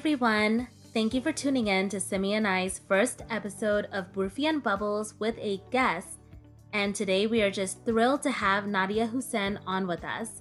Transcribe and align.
everyone. 0.00 0.66
Thank 0.94 1.12
you 1.12 1.20
for 1.20 1.30
tuning 1.30 1.66
in 1.66 1.90
to 1.90 2.00
Simi 2.00 2.32
and 2.32 2.48
I's 2.48 2.80
first 2.88 3.20
episode 3.28 3.86
of 3.92 4.10
Burfi 4.14 4.48
and 4.48 4.62
Bubbles 4.62 5.12
with 5.18 5.36
a 5.36 5.60
guest. 5.70 6.20
And 6.72 6.94
today 6.94 7.26
we 7.26 7.42
are 7.42 7.50
just 7.50 7.84
thrilled 7.84 8.22
to 8.22 8.30
have 8.30 8.66
Nadia 8.66 9.04
Hussein 9.04 9.60
on 9.66 9.86
with 9.86 10.02
us. 10.02 10.40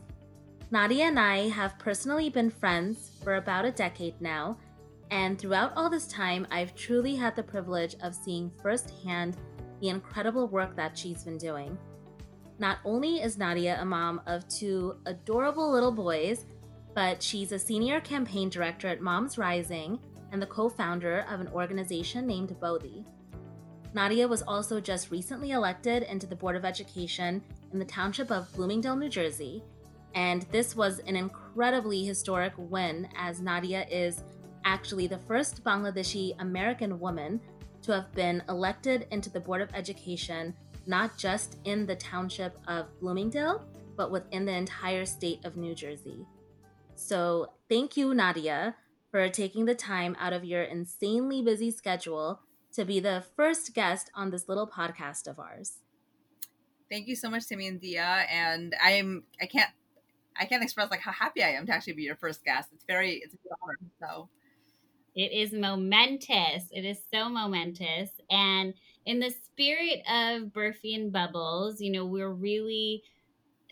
Nadia 0.72 1.04
and 1.04 1.20
I 1.20 1.50
have 1.50 1.78
personally 1.78 2.30
been 2.30 2.50
friends 2.50 3.12
for 3.22 3.36
about 3.36 3.66
a 3.66 3.72
decade 3.72 4.22
now, 4.22 4.58
and 5.12 5.38
throughout 5.38 5.74
all 5.76 5.90
this 5.90 6.08
time, 6.08 6.48
I've 6.50 6.74
truly 6.74 7.18
had 7.18 7.36
the 7.36 7.44
privilege 7.44 7.98
of 8.02 8.16
seeing 8.16 8.54
firsthand 8.64 9.36
the 9.82 9.90
incredible 9.90 10.48
work 10.48 10.74
that 10.78 10.98
she's 10.98 11.26
been 11.26 11.38
doing. 11.38 11.78
Not 12.60 12.78
only 12.86 13.22
is 13.22 13.38
Nadia 13.38 13.78
a 13.82 13.84
mom 13.84 14.22
of 14.26 14.48
two 14.48 14.96
adorable 15.06 15.70
little 15.70 15.92
boys, 15.92 16.46
but 17.00 17.24
she's 17.24 17.54
a 17.54 17.58
senior 17.58 18.02
campaign 18.02 18.50
director 18.50 18.90
at 18.90 19.00
MomsRising 19.00 20.02
and 20.34 20.42
the 20.42 20.46
co 20.46 20.68
founder 20.68 21.26
of 21.32 21.40
an 21.40 21.48
organization 21.48 22.28
named 22.28 22.60
Bodhi. 22.60 23.06
Nadia 23.94 24.28
was 24.28 24.42
also 24.42 24.82
just 24.82 25.10
recently 25.10 25.52
elected 25.52 26.04
into 26.04 26.28
the 26.28 26.36
Board 26.36 26.58
of 26.58 26.66
Education 26.66 27.42
in 27.72 27.80
the 27.80 27.86
township 27.86 28.30
of 28.32 28.54
Bloomingdale, 28.54 28.98
New 28.98 29.08
Jersey. 29.08 29.64
And 30.14 30.42
this 30.52 30.76
was 30.76 31.00
an 31.08 31.16
incredibly 31.16 32.04
historic 32.04 32.52
win, 32.58 33.08
as 33.16 33.40
Nadia 33.40 33.86
is 33.90 34.26
actually 34.66 35.08
the 35.08 35.20
first 35.20 35.64
Bangladeshi 35.64 36.36
American 36.40 37.00
woman 37.00 37.40
to 37.84 37.94
have 37.94 38.12
been 38.12 38.44
elected 38.50 39.08
into 39.12 39.30
the 39.30 39.40
Board 39.40 39.62
of 39.62 39.74
Education, 39.74 40.54
not 40.86 41.18
just 41.18 41.60
in 41.64 41.86
the 41.86 41.96
township 41.96 42.58
of 42.68 42.88
Bloomingdale, 43.00 43.64
but 43.96 44.12
within 44.12 44.44
the 44.44 44.52
entire 44.52 45.06
state 45.06 45.46
of 45.46 45.56
New 45.56 45.74
Jersey. 45.74 46.26
So, 47.00 47.54
thank 47.70 47.96
you, 47.96 48.14
Nadia, 48.14 48.76
for 49.10 49.30
taking 49.30 49.64
the 49.64 49.74
time 49.74 50.18
out 50.20 50.34
of 50.34 50.44
your 50.44 50.64
insanely 50.64 51.42
busy 51.42 51.72
schedule 51.72 52.42
to 52.74 52.84
be 52.84 53.00
the 53.00 53.24
first 53.38 53.74
guest 53.74 54.12
on 54.14 54.32
this 54.32 54.50
little 54.50 54.68
podcast 54.68 55.26
of 55.26 55.40
ours. 55.40 55.78
Thank 56.92 57.08
you 57.08 57.16
so 57.16 57.30
much, 57.30 57.44
Simi 57.44 57.68
and 57.68 57.80
Dia. 57.80 58.26
And 58.30 58.76
I'm 58.84 59.24
I 59.42 59.46
can't 59.46 59.70
I 60.38 60.44
can't 60.44 60.62
express 60.62 60.92
like 60.92 61.00
how 61.00 61.14
happy 61.14 61.42
I 61.42 61.52
am 61.52 61.66
to 61.68 61.72
actually 61.74 61.94
be 61.94 62.04
your 62.04 62.18
first 62.18 62.44
guest. 62.44 62.68
It's 62.74 62.84
very 62.84 63.14
it's 63.24 63.34
a 63.34 63.38
good 63.38 63.54
honor. 63.64 63.78
So 64.02 64.30
it 65.16 65.32
is 65.32 65.54
momentous. 65.54 66.66
It 66.70 66.84
is 66.84 67.00
so 67.14 67.30
momentous. 67.30 68.10
And 68.30 68.74
in 69.06 69.22
the 69.22 69.32
spirit 69.32 70.00
of 70.00 70.50
Burfi 70.52 70.96
and 70.96 71.14
Bubbles, 71.14 71.80
you 71.80 71.94
know, 71.94 72.06
we're 72.06 72.30
really 72.30 73.04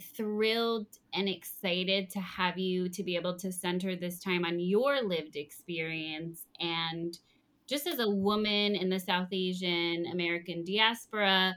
thrilled 0.02 0.88
and 1.14 1.28
excited 1.28 2.10
to 2.12 2.20
have 2.20 2.58
you 2.58 2.90
to 2.90 3.04
be 3.04 3.16
able 3.16 3.38
to 3.38 3.52
center 3.52 3.96
this 3.96 4.20
time 4.20 4.46
on 4.46 4.60
your 4.60 5.02
lived 5.02 5.36
experience 5.36 6.46
and 6.60 7.18
just 7.68 7.86
as 7.86 8.00
a 8.00 8.10
woman 8.10 8.76
in 8.76 8.90
the 8.90 9.00
South 9.00 9.28
Asian 9.32 10.06
American 10.12 10.64
diaspora, 10.64 11.56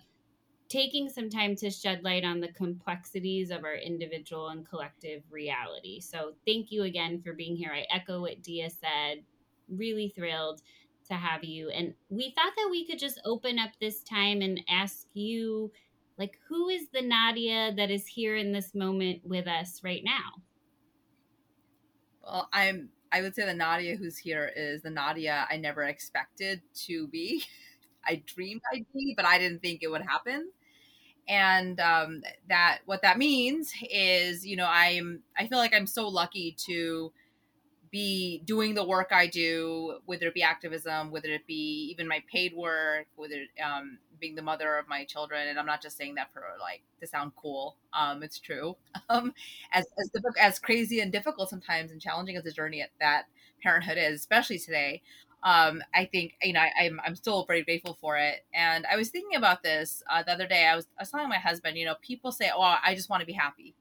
taking 0.69 1.09
some 1.09 1.31
time 1.31 1.55
to 1.57 1.71
shed 1.71 2.03
light 2.03 2.25
on 2.25 2.41
the 2.41 2.53
complexities 2.53 3.51
of 3.51 3.65
our 3.65 3.77
individual 3.77 4.49
and 4.49 4.69
collective 4.69 5.23
reality. 5.31 6.01
So, 6.01 6.33
thank 6.47 6.73
you 6.73 6.83
again 6.83 7.23
for 7.23 7.33
being 7.33 7.57
here. 7.57 7.73
I 7.73 7.87
echo 7.95 8.21
what 8.21 8.43
Dia 8.43 8.71
said. 8.71 9.23
Really 9.69 10.13
thrilled 10.17 10.63
to 11.09 11.15
have 11.15 11.45
you. 11.45 11.71
And 11.71 11.95
we 12.09 12.33
thought 12.37 12.53
that 12.57 12.69
we 12.71 12.87
could 12.87 12.99
just 12.99 13.21
open 13.25 13.59
up 13.59 13.71
this 13.81 14.03
time 14.03 14.43
and 14.43 14.61
ask 14.69 15.07
you 15.15 15.71
like, 16.21 16.39
who 16.47 16.69
is 16.69 16.87
the 16.93 17.01
Nadia 17.01 17.73
that 17.77 17.91
is 17.91 18.07
here 18.07 18.37
in 18.37 18.53
this 18.53 18.75
moment 18.75 19.23
with 19.25 19.49
us 19.49 19.81
right 19.83 20.05
now? 20.05 20.43
Well, 22.23 22.49
I'm. 22.53 22.91
I 23.11 23.23
would 23.23 23.35
say 23.35 23.45
the 23.45 23.55
Nadia 23.55 23.97
who's 23.97 24.19
here 24.19 24.53
is 24.55 24.83
the 24.83 24.91
Nadia 24.91 25.47
I 25.51 25.57
never 25.57 25.85
expected 25.85 26.61
to 26.87 27.09
be. 27.09 27.43
I 28.07 28.23
dreamed 28.27 28.61
I'd 28.73 28.85
be, 28.95 29.15
but 29.17 29.25
I 29.25 29.39
didn't 29.39 29.63
think 29.63 29.83
it 29.83 29.91
would 29.91 30.03
happen. 30.03 30.51
And 31.27 31.81
um, 31.81 32.23
that 32.49 32.81
what 32.85 33.01
that 33.03 33.17
means 33.17 33.73
is, 33.91 34.47
you 34.47 34.57
know, 34.57 34.69
I'm. 34.69 35.23
I 35.39 35.47
feel 35.47 35.59
like 35.59 35.75
I'm 35.75 35.87
so 35.87 36.07
lucky 36.07 36.55
to 36.67 37.13
be 37.91 38.43
doing 38.45 38.75
the 38.75 38.85
work 38.85 39.09
I 39.13 39.27
do, 39.27 39.99
whether 40.07 40.27
it 40.29 40.35
be 40.35 40.43
activism, 40.43 41.11
whether 41.11 41.29
it 41.29 41.47
be 41.47 41.89
even 41.91 42.07
my 42.07 42.23
paid 42.31 42.55
work, 42.55 43.07
whether 43.17 43.43
um, 43.65 43.99
being 44.21 44.35
the 44.35 44.43
mother 44.43 44.77
of 44.77 44.89
my 44.89 45.05
children, 45.05 45.49
and 45.49 45.59
I'm 45.59 45.67
not 45.67 45.83
just 45.83 45.97
saying 45.97 46.15
that 46.17 46.33
for 46.33 46.43
like 46.61 46.83
to 47.01 47.07
sound 47.07 47.33
cool. 47.37 47.77
Um, 47.93 48.23
it's 48.23 48.39
true. 48.39 48.77
Um, 49.09 49.35
as 49.73 49.87
as 49.99 50.11
as 50.41 50.59
crazy 50.61 51.01
and 51.01 51.11
difficult 51.11 51.51
sometimes 51.51 51.91
and 51.91 52.01
challenging 52.01 52.37
as 52.37 52.45
the 52.45 52.53
journey 52.53 52.81
at 52.81 52.91
that 53.01 53.25
parenthood 53.63 53.99
is, 53.99 54.21
especially 54.21 54.59
today. 54.59 55.03
Um, 55.43 55.83
I 55.95 56.05
think 56.05 56.35
you 56.43 56.53
know 56.53 56.61
I, 56.61 56.85
am 56.85 57.01
I'm, 57.01 57.09
I'm 57.09 57.17
still 57.17 57.45
very 57.47 57.63
grateful 57.65 57.99
for 58.01 58.17
it. 58.19 58.45
And 58.55 58.87
I 58.87 58.97
was 58.97 59.09
thinking 59.09 59.37
about 59.37 59.63
this 59.65 60.03
uh, 60.11 60.23
the 60.23 60.33
other 60.33 60.47
day. 60.47 60.67
I 60.67 60.77
was 60.77 60.87
I 60.99 61.03
was 61.03 61.11
telling 61.11 61.29
my 61.29 61.39
husband, 61.39 61.77
you 61.77 61.87
know, 61.87 61.97
people 62.03 62.31
say, 62.31 62.51
"Oh, 62.55 62.61
I 62.85 62.95
just 62.95 63.11
want 63.11 63.21
to 63.21 63.27
be 63.27 63.33
happy." 63.33 63.75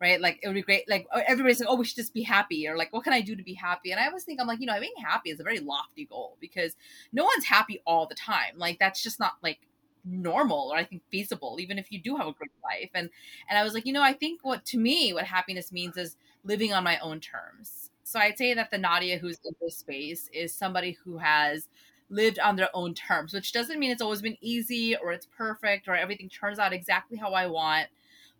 Right? 0.00 0.20
Like 0.20 0.40
it 0.42 0.48
would 0.48 0.54
be 0.54 0.62
great. 0.62 0.88
Like 0.88 1.06
everybody's 1.26 1.60
like, 1.60 1.68
oh, 1.68 1.76
we 1.76 1.84
should 1.84 1.96
just 1.96 2.14
be 2.14 2.22
happy, 2.22 2.66
or 2.66 2.76
like, 2.76 2.92
what 2.92 3.04
can 3.04 3.12
I 3.12 3.20
do 3.20 3.36
to 3.36 3.42
be 3.42 3.54
happy? 3.54 3.90
And 3.90 4.00
I 4.00 4.06
always 4.06 4.24
think 4.24 4.40
I'm 4.40 4.46
like, 4.46 4.60
you 4.60 4.66
know, 4.66 4.78
being 4.80 4.92
happy 5.04 5.30
is 5.30 5.40
a 5.40 5.44
very 5.44 5.60
lofty 5.60 6.06
goal 6.06 6.36
because 6.40 6.76
no 7.12 7.24
one's 7.24 7.44
happy 7.44 7.80
all 7.86 8.06
the 8.06 8.14
time. 8.14 8.54
Like 8.56 8.78
that's 8.78 9.02
just 9.02 9.20
not 9.20 9.34
like 9.42 9.60
normal 10.04 10.70
or 10.72 10.76
I 10.76 10.84
think 10.84 11.02
feasible, 11.10 11.58
even 11.60 11.78
if 11.78 11.92
you 11.92 12.00
do 12.00 12.16
have 12.16 12.26
a 12.26 12.32
great 12.32 12.50
life. 12.62 12.90
And 12.94 13.10
and 13.48 13.58
I 13.58 13.62
was 13.64 13.74
like, 13.74 13.86
you 13.86 13.92
know, 13.92 14.02
I 14.02 14.12
think 14.12 14.40
what 14.42 14.64
to 14.66 14.78
me 14.78 15.12
what 15.12 15.24
happiness 15.24 15.72
means 15.72 15.96
is 15.96 16.16
living 16.44 16.72
on 16.72 16.84
my 16.84 16.98
own 16.98 17.20
terms. 17.20 17.90
So 18.04 18.18
I'd 18.18 18.38
say 18.38 18.54
that 18.54 18.70
the 18.70 18.78
Nadia 18.78 19.18
who's 19.18 19.38
in 19.44 19.54
this 19.60 19.76
space 19.76 20.28
is 20.32 20.52
somebody 20.52 20.96
who 21.04 21.18
has 21.18 21.68
lived 22.08 22.40
on 22.40 22.56
their 22.56 22.70
own 22.74 22.92
terms, 22.92 23.32
which 23.32 23.52
doesn't 23.52 23.78
mean 23.78 23.90
it's 23.92 24.02
always 24.02 24.20
been 24.20 24.36
easy 24.40 24.96
or 24.96 25.12
it's 25.12 25.26
perfect 25.26 25.86
or 25.86 25.94
everything 25.94 26.28
turns 26.28 26.58
out 26.58 26.72
exactly 26.72 27.16
how 27.16 27.32
I 27.32 27.46
want. 27.46 27.86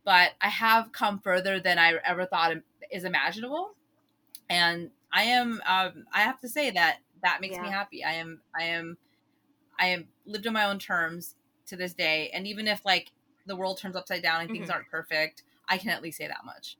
But 0.04 0.32
I 0.40 0.48
have 0.48 0.92
come 0.92 1.20
further 1.20 1.60
than 1.60 1.78
I 1.78 1.94
ever 2.04 2.26
thought 2.26 2.56
is 2.90 3.04
imaginable, 3.04 3.72
and 4.48 4.90
I 5.12 5.24
am. 5.24 5.60
Um, 5.66 6.06
I 6.12 6.20
have 6.22 6.40
to 6.40 6.48
say 6.48 6.70
that 6.70 6.98
that 7.22 7.40
makes 7.40 7.56
yeah. 7.56 7.62
me 7.62 7.68
happy. 7.68 8.04
I 8.04 8.14
am. 8.14 8.40
I 8.58 8.64
am. 8.64 8.96
I 9.78 9.86
am 9.86 10.08
lived 10.26 10.46
on 10.46 10.52
my 10.52 10.64
own 10.64 10.78
terms 10.78 11.34
to 11.70 11.76
this 11.76 11.94
day. 11.94 12.30
And 12.34 12.46
even 12.46 12.68
if 12.68 12.84
like 12.84 13.10
the 13.46 13.56
world 13.56 13.78
turns 13.78 13.96
upside 13.96 14.22
down 14.22 14.42
and 14.42 14.50
things 14.50 14.64
mm-hmm. 14.64 14.72
aren't 14.72 14.90
perfect, 14.90 15.42
I 15.68 15.78
can 15.78 15.90
at 15.90 16.02
least 16.02 16.18
say 16.18 16.28
that 16.28 16.44
much. 16.44 16.76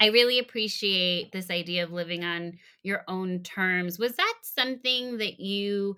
I 0.00 0.06
really 0.06 0.38
appreciate 0.38 1.32
this 1.32 1.50
idea 1.50 1.84
of 1.84 1.92
living 1.92 2.24
on 2.24 2.58
your 2.82 3.04
own 3.08 3.42
terms. 3.42 3.98
Was 3.98 4.16
that 4.16 4.34
something 4.42 5.18
that 5.18 5.40
you 5.40 5.96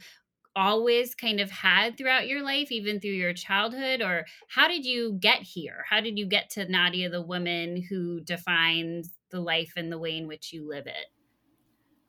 always 0.57 1.15
kind 1.15 1.41
of 1.41 1.51
had 1.51 1.97
throughout 1.99 2.29
your 2.29 2.43
life, 2.43 2.73
even 2.73 3.01
through 3.01 3.13
your 3.13 3.35
childhood? 3.35 4.03
Or 4.03 4.27
how 4.49 4.69
did 4.69 4.85
you 4.87 5.19
get 5.21 5.43
here? 5.43 5.85
How 5.89 6.01
did 6.01 6.19
you 6.19 6.27
get 6.27 6.51
to 6.51 6.69
Nadia, 6.69 7.11
the 7.11 7.23
woman 7.23 7.83
who 7.91 8.21
defines 8.23 9.13
the 9.31 9.41
life 9.41 9.75
and 9.77 9.93
the 9.93 9.99
way 9.99 10.17
in 10.17 10.27
which 10.29 10.53
you 10.53 10.69
live 10.69 10.87
it? 10.89 11.07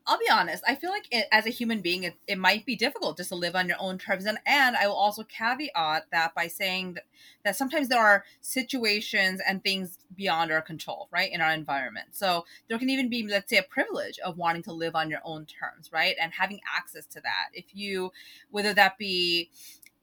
I'll 0.09 0.17
be 0.17 0.29
honest. 0.31 0.63
I 0.65 0.75
feel 0.75 0.89
like 0.89 1.05
it, 1.11 1.27
as 1.33 1.45
a 1.45 1.49
human 1.49 1.81
being, 1.81 2.03
it, 2.03 2.15
it 2.27 2.37
might 2.37 2.65
be 2.65 2.77
difficult 2.77 3.17
just 3.17 3.27
to 3.29 3.35
live 3.35 3.57
on 3.57 3.67
your 3.67 3.75
own 3.77 3.97
terms. 3.97 4.25
And, 4.25 4.39
and 4.45 4.77
I 4.77 4.87
will 4.87 4.95
also 4.95 5.23
caveat 5.23 6.05
that 6.13 6.33
by 6.33 6.47
saying 6.47 6.93
that, 6.93 7.03
that 7.43 7.55
sometimes 7.57 7.89
there 7.89 7.99
are 7.99 8.23
situations 8.39 9.41
and 9.45 9.61
things 9.61 9.97
beyond 10.15 10.49
our 10.51 10.61
control, 10.61 11.09
right, 11.11 11.29
in 11.29 11.41
our 11.41 11.51
environment. 11.51 12.07
So 12.11 12.45
there 12.69 12.79
can 12.79 12.89
even 12.89 13.09
be, 13.09 13.27
let's 13.27 13.49
say, 13.49 13.57
a 13.57 13.63
privilege 13.63 14.17
of 14.19 14.37
wanting 14.37 14.63
to 14.63 14.73
live 14.73 14.95
on 14.95 15.09
your 15.09 15.21
own 15.25 15.45
terms, 15.45 15.91
right, 15.91 16.15
and 16.21 16.31
having 16.31 16.61
access 16.73 17.05
to 17.07 17.21
that. 17.21 17.49
If 17.51 17.65
you, 17.73 18.13
whether 18.49 18.73
that 18.73 18.97
be, 18.97 19.49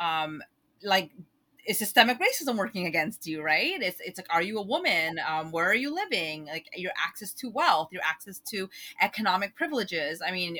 um, 0.01 0.43
like 0.83 1.13
is 1.67 1.79
systemic 1.79 2.19
racism 2.19 2.57
working 2.57 2.87
against 2.87 3.27
you 3.27 3.43
right? 3.43 3.81
It's 3.81 4.01
it's 4.01 4.19
like 4.19 4.27
are 4.31 4.43
you 4.43 4.59
a 4.59 4.63
woman? 4.63 5.19
Um, 5.27 5.51
where 5.51 5.69
are 5.69 5.75
you 5.75 5.95
living? 5.95 6.47
Like 6.47 6.69
your 6.77 6.93
access 7.03 7.33
to 7.35 7.51
wealth 7.51 7.89
your 7.93 8.03
access 8.05 8.39
to 8.51 8.69
economic 9.01 9.55
privileges. 9.55 10.23
I 10.27 10.31
mean 10.31 10.59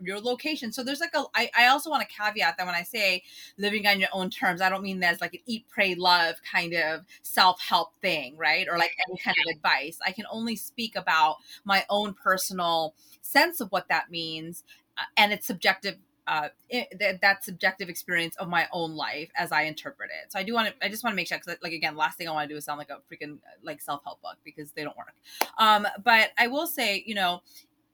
your 0.00 0.20
location. 0.20 0.72
So 0.72 0.82
there's 0.82 1.00
like 1.00 1.14
a 1.14 1.24
i, 1.34 1.50
I 1.56 1.66
also 1.68 1.90
want 1.90 2.06
to 2.08 2.14
caveat 2.14 2.56
that 2.58 2.66
when 2.66 2.74
i 2.74 2.82
say 2.82 3.22
living 3.58 3.86
on 3.86 4.00
your 4.00 4.08
own 4.12 4.30
terms 4.30 4.60
i 4.60 4.68
don't 4.68 4.82
mean 4.82 5.00
that's 5.00 5.20
like 5.20 5.34
an 5.34 5.40
eat 5.46 5.64
pray 5.68 5.94
love 5.94 6.36
kind 6.50 6.74
of 6.74 7.02
self-help 7.22 7.92
thing 8.00 8.36
right? 8.36 8.66
Or 8.70 8.78
like 8.78 8.96
any 9.08 9.18
kind 9.18 9.36
of 9.46 9.56
advice. 9.56 9.98
I 10.04 10.12
can 10.12 10.24
only 10.30 10.56
speak 10.56 10.96
about 10.96 11.36
my 11.64 11.84
own 11.88 12.14
personal 12.14 12.94
sense 13.22 13.60
of 13.60 13.70
what 13.70 13.88
that 13.88 14.10
means 14.10 14.64
uh, 14.98 15.02
and 15.16 15.32
it's 15.32 15.46
subjective 15.46 15.96
uh, 16.26 16.48
it, 16.68 17.20
that 17.20 17.44
subjective 17.44 17.88
experience 17.88 18.36
of 18.36 18.48
my 18.48 18.68
own 18.72 18.94
life 18.94 19.30
as 19.36 19.50
I 19.50 19.62
interpret 19.62 20.10
it. 20.10 20.32
So 20.32 20.38
I 20.38 20.42
do 20.42 20.54
want 20.54 20.68
to, 20.68 20.86
I 20.86 20.88
just 20.88 21.02
want 21.02 21.12
to 21.12 21.16
make 21.16 21.28
sure 21.28 21.38
because, 21.38 21.56
like, 21.62 21.72
again, 21.72 21.96
last 21.96 22.16
thing 22.16 22.28
I 22.28 22.32
want 22.32 22.48
to 22.48 22.54
do 22.54 22.58
is 22.58 22.64
sound 22.64 22.78
like 22.78 22.90
a 22.90 23.00
freaking 23.12 23.38
like 23.62 23.80
self 23.80 24.02
help 24.04 24.22
book 24.22 24.36
because 24.44 24.72
they 24.72 24.84
don't 24.84 24.96
work. 24.96 25.14
Um, 25.58 25.86
but 26.04 26.30
I 26.38 26.46
will 26.46 26.66
say, 26.66 27.02
you 27.06 27.14
know, 27.14 27.42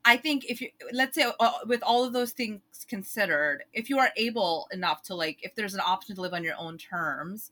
I 0.05 0.17
think 0.17 0.45
if 0.47 0.61
you 0.61 0.69
let's 0.93 1.15
say 1.15 1.27
uh, 1.41 1.53
with 1.67 1.83
all 1.83 2.05
of 2.05 2.13
those 2.13 2.33
things 2.33 2.61
considered, 2.89 3.65
if 3.73 3.89
you 3.91 3.99
are 3.99 4.11
able 4.17 4.69
enough 4.73 5.03
to 5.05 5.15
like, 5.15 5.39
if 5.43 5.55
there's 5.55 5.75
an 5.75 5.83
option 5.85 6.15
to 6.17 6.21
live 6.21 6.35
on 6.35 6.45
your 6.45 6.55
own 6.59 6.79
terms, 6.79 7.51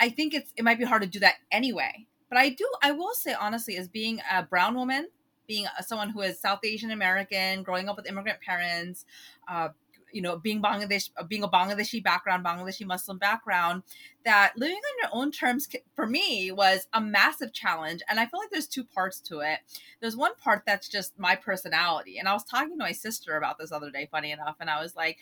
I 0.00 0.08
think 0.08 0.34
it's 0.34 0.52
it 0.56 0.64
might 0.64 0.78
be 0.78 0.84
hard 0.84 1.02
to 1.02 1.08
do 1.08 1.20
that 1.20 1.36
anyway. 1.52 2.06
But 2.30 2.38
I 2.38 2.50
do, 2.50 2.68
I 2.82 2.92
will 2.92 3.14
say 3.14 3.34
honestly, 3.34 3.76
as 3.76 3.88
being 3.88 4.20
a 4.30 4.42
brown 4.42 4.74
woman 4.74 5.08
being 5.48 5.66
someone 5.84 6.10
who 6.10 6.20
is 6.20 6.38
South 6.38 6.60
Asian 6.62 6.92
American, 6.92 7.64
growing 7.64 7.88
up 7.88 7.96
with 7.96 8.06
immigrant 8.06 8.38
parents, 8.40 9.06
uh, 9.48 9.70
you 10.12 10.22
know, 10.22 10.36
being 10.36 10.62
Bangladesh, 10.62 11.10
being 11.28 11.42
a 11.42 11.48
Bangladeshi 11.48 12.02
background, 12.02 12.44
Bangladeshi 12.44 12.86
Muslim 12.86 13.18
background, 13.18 13.82
that 14.24 14.52
living 14.56 14.76
on 14.76 14.98
your 15.02 15.10
own 15.12 15.30
terms 15.30 15.68
for 15.94 16.06
me 16.06 16.50
was 16.52 16.86
a 16.92 17.00
massive 17.00 17.52
challenge. 17.52 18.02
And 18.08 18.18
I 18.18 18.26
feel 18.26 18.40
like 18.40 18.50
there's 18.50 18.66
two 18.66 18.84
parts 18.84 19.20
to 19.22 19.40
it. 19.40 19.60
There's 20.00 20.16
one 20.16 20.34
part 20.36 20.62
that's 20.66 20.88
just 20.88 21.18
my 21.18 21.36
personality. 21.36 22.18
And 22.18 22.28
I 22.28 22.32
was 22.32 22.44
talking 22.44 22.70
to 22.70 22.84
my 22.84 22.92
sister 22.92 23.36
about 23.36 23.58
this 23.58 23.72
other 23.72 23.90
day, 23.90 24.08
funny 24.10 24.32
enough, 24.32 24.56
and 24.60 24.70
I 24.70 24.80
was 24.80 24.96
like, 24.96 25.18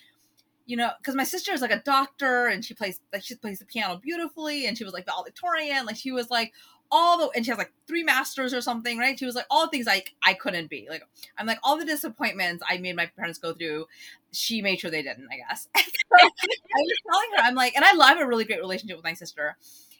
you 0.67 0.77
know, 0.77 0.91
because 0.99 1.15
my 1.15 1.25
sister 1.25 1.53
is 1.53 1.61
like 1.61 1.71
a 1.71 1.81
doctor 1.83 2.49
and 2.49 2.65
she 2.65 2.75
plays 2.75 3.01
like 3.13 3.23
she 3.23 3.37
plays 3.37 3.61
the 3.61 3.65
piano 3.65 4.01
beautifully, 4.03 4.67
and 4.67 4.77
she 4.77 4.85
was 4.85 4.93
like 4.93 5.07
valedictorian. 5.07 5.87
Like 5.87 5.97
she 5.97 6.11
was 6.11 6.29
like, 6.29 6.53
all 6.91 7.19
the 7.19 7.31
and 7.35 7.45
she 7.45 7.51
has 7.51 7.59
like 7.59 7.73
three 7.87 8.03
masters 8.03 8.55
or 8.55 8.61
something, 8.61 8.99
right? 8.99 9.19
She 9.19 9.27
was 9.27 9.35
like 9.35 9.47
all 9.51 9.67
the 9.67 9.71
things 9.71 9.87
like 9.87 10.15
I 10.23 10.35
couldn't 10.35 10.71
be. 10.71 10.87
Like 10.89 11.03
I'm 11.39 11.47
like 11.47 11.59
all 11.63 11.79
the 11.79 11.85
disappointments 11.85 12.63
I 12.69 12.79
made 12.79 12.97
my 12.97 13.07
parents 13.07 13.39
go 13.39 13.53
through, 13.53 13.87
she 14.33 14.63
made 14.63 14.81
sure 14.81 14.91
they 14.91 15.03
didn't, 15.03 15.29
I 15.31 15.37
guess. 15.37 15.69
so 15.77 15.83
I 16.21 16.29
was 16.77 16.99
telling 17.11 17.31
her, 17.37 17.43
I'm 17.45 17.55
like, 17.55 17.75
and 17.77 17.85
I 17.85 17.95
love 17.95 18.19
a 18.19 18.27
really 18.27 18.45
great 18.45 18.61
relationship 18.61 18.97
with 18.97 19.05
my 19.05 19.15
sister. 19.15 19.57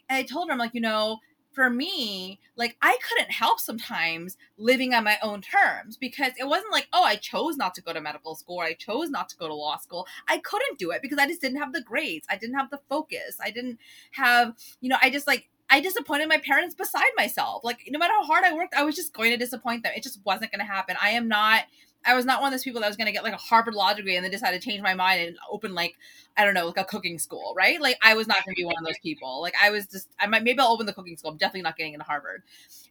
And 0.09 0.19
I 0.19 0.23
told 0.23 0.49
her, 0.49 0.53
I'm 0.53 0.59
like, 0.59 0.75
you 0.75 0.81
know, 0.81 1.19
for 1.57 1.71
me, 1.71 2.39
like 2.57 2.77
I 2.83 2.99
couldn't 3.09 3.33
help 3.33 3.61
sometimes 3.61 4.37
living 4.59 4.93
on 4.93 5.05
my 5.05 5.17
own 5.23 5.41
terms 5.41 5.97
because 5.97 6.33
it 6.39 6.47
wasn't 6.47 6.71
like, 6.71 6.87
oh, 6.93 7.03
I 7.03 7.17
chose 7.17 7.57
not 7.57 7.75
to 7.77 7.81
go 7.81 7.95
to 7.95 8.01
medical 8.01 8.35
school 8.35 8.57
or 8.57 8.65
I 8.65 8.75
chose 8.75 9.09
not 9.09 9.31
to 9.31 9.37
go 9.39 9.49
to 9.49 9.55
law 9.55 9.79
school. 9.79 10.07
I 10.29 10.37
couldn't 10.37 10.79
do 10.79 10.91
it 10.91 11.01
because 11.01 11.19
I 11.19 11.27
just 11.27 11.41
didn't 11.41 11.59
have 11.59 11.73
the 11.73 11.81
grades. 11.81 12.27
I 12.31 12.37
didn't 12.37 12.57
have 12.57 12.69
the 12.69 12.81
focus. 12.91 13.39
I 13.43 13.51
didn't 13.51 13.79
have, 14.11 14.55
you 14.83 14.91
know, 14.91 14.99
I 15.01 15.09
just 15.09 15.27
like 15.27 15.49
I 15.69 15.81
disappointed 15.81 16.29
my 16.29 16.39
parents 16.39 16.75
beside 16.75 17.11
myself. 17.17 17.65
Like 17.65 17.81
no 17.89 17.99
matter 17.99 18.15
how 18.15 18.25
hard 18.25 18.45
I 18.45 18.53
worked, 18.53 18.75
I 18.75 18.85
was 18.85 18.95
just 18.95 19.13
going 19.13 19.31
to 19.31 19.37
disappoint 19.37 19.83
them. 19.83 19.93
It 19.97 20.03
just 20.03 20.21
wasn't 20.25 20.53
going 20.53 20.61
to 20.61 20.73
happen. 20.73 20.97
I 21.01 21.11
am 21.11 21.29
not. 21.29 21.65
I 22.09 22.15
was 22.15 22.25
not 22.25 22.41
one 22.41 22.49
of 22.49 22.53
those 22.53 22.63
people 22.63 22.81
that 22.83 22.87
was 22.87 22.97
going 22.97 23.07
to 23.07 23.13
get 23.13 23.25
like 23.25 23.33
a 23.33 23.39
Harvard 23.39 23.75
law 23.75 23.93
degree 23.93 24.15
and 24.15 24.25
then 24.25 24.31
decide 24.31 24.53
to 24.53 24.61
change 24.61 24.81
my 24.81 24.95
mind 24.95 25.27
and 25.27 25.37
open 25.51 25.75
like 25.75 25.97
I 26.37 26.45
don't 26.45 26.55
know 26.55 26.67
like 26.67 26.79
a 26.79 26.85
cooking 26.85 27.19
school, 27.19 27.53
right? 27.57 27.81
Like 27.81 27.99
I 28.01 28.15
was 28.15 28.29
not 28.29 28.45
going 28.45 28.55
to 28.55 28.61
be 28.61 28.65
one 28.65 28.77
of 28.79 28.85
those 28.85 28.99
people. 29.03 29.41
Like 29.43 29.55
I 29.61 29.71
was 29.71 29.87
just 29.87 30.09
I 30.21 30.29
might 30.29 30.45
maybe 30.45 30.61
I'll 30.61 30.69
open 30.69 30.87
the 30.87 30.93
cooking 30.93 31.17
school. 31.17 31.33
I'm 31.33 31.37
definitely 31.37 31.63
not 31.63 31.77
getting 31.77 31.95
into 31.95 32.05
Harvard. 32.05 32.45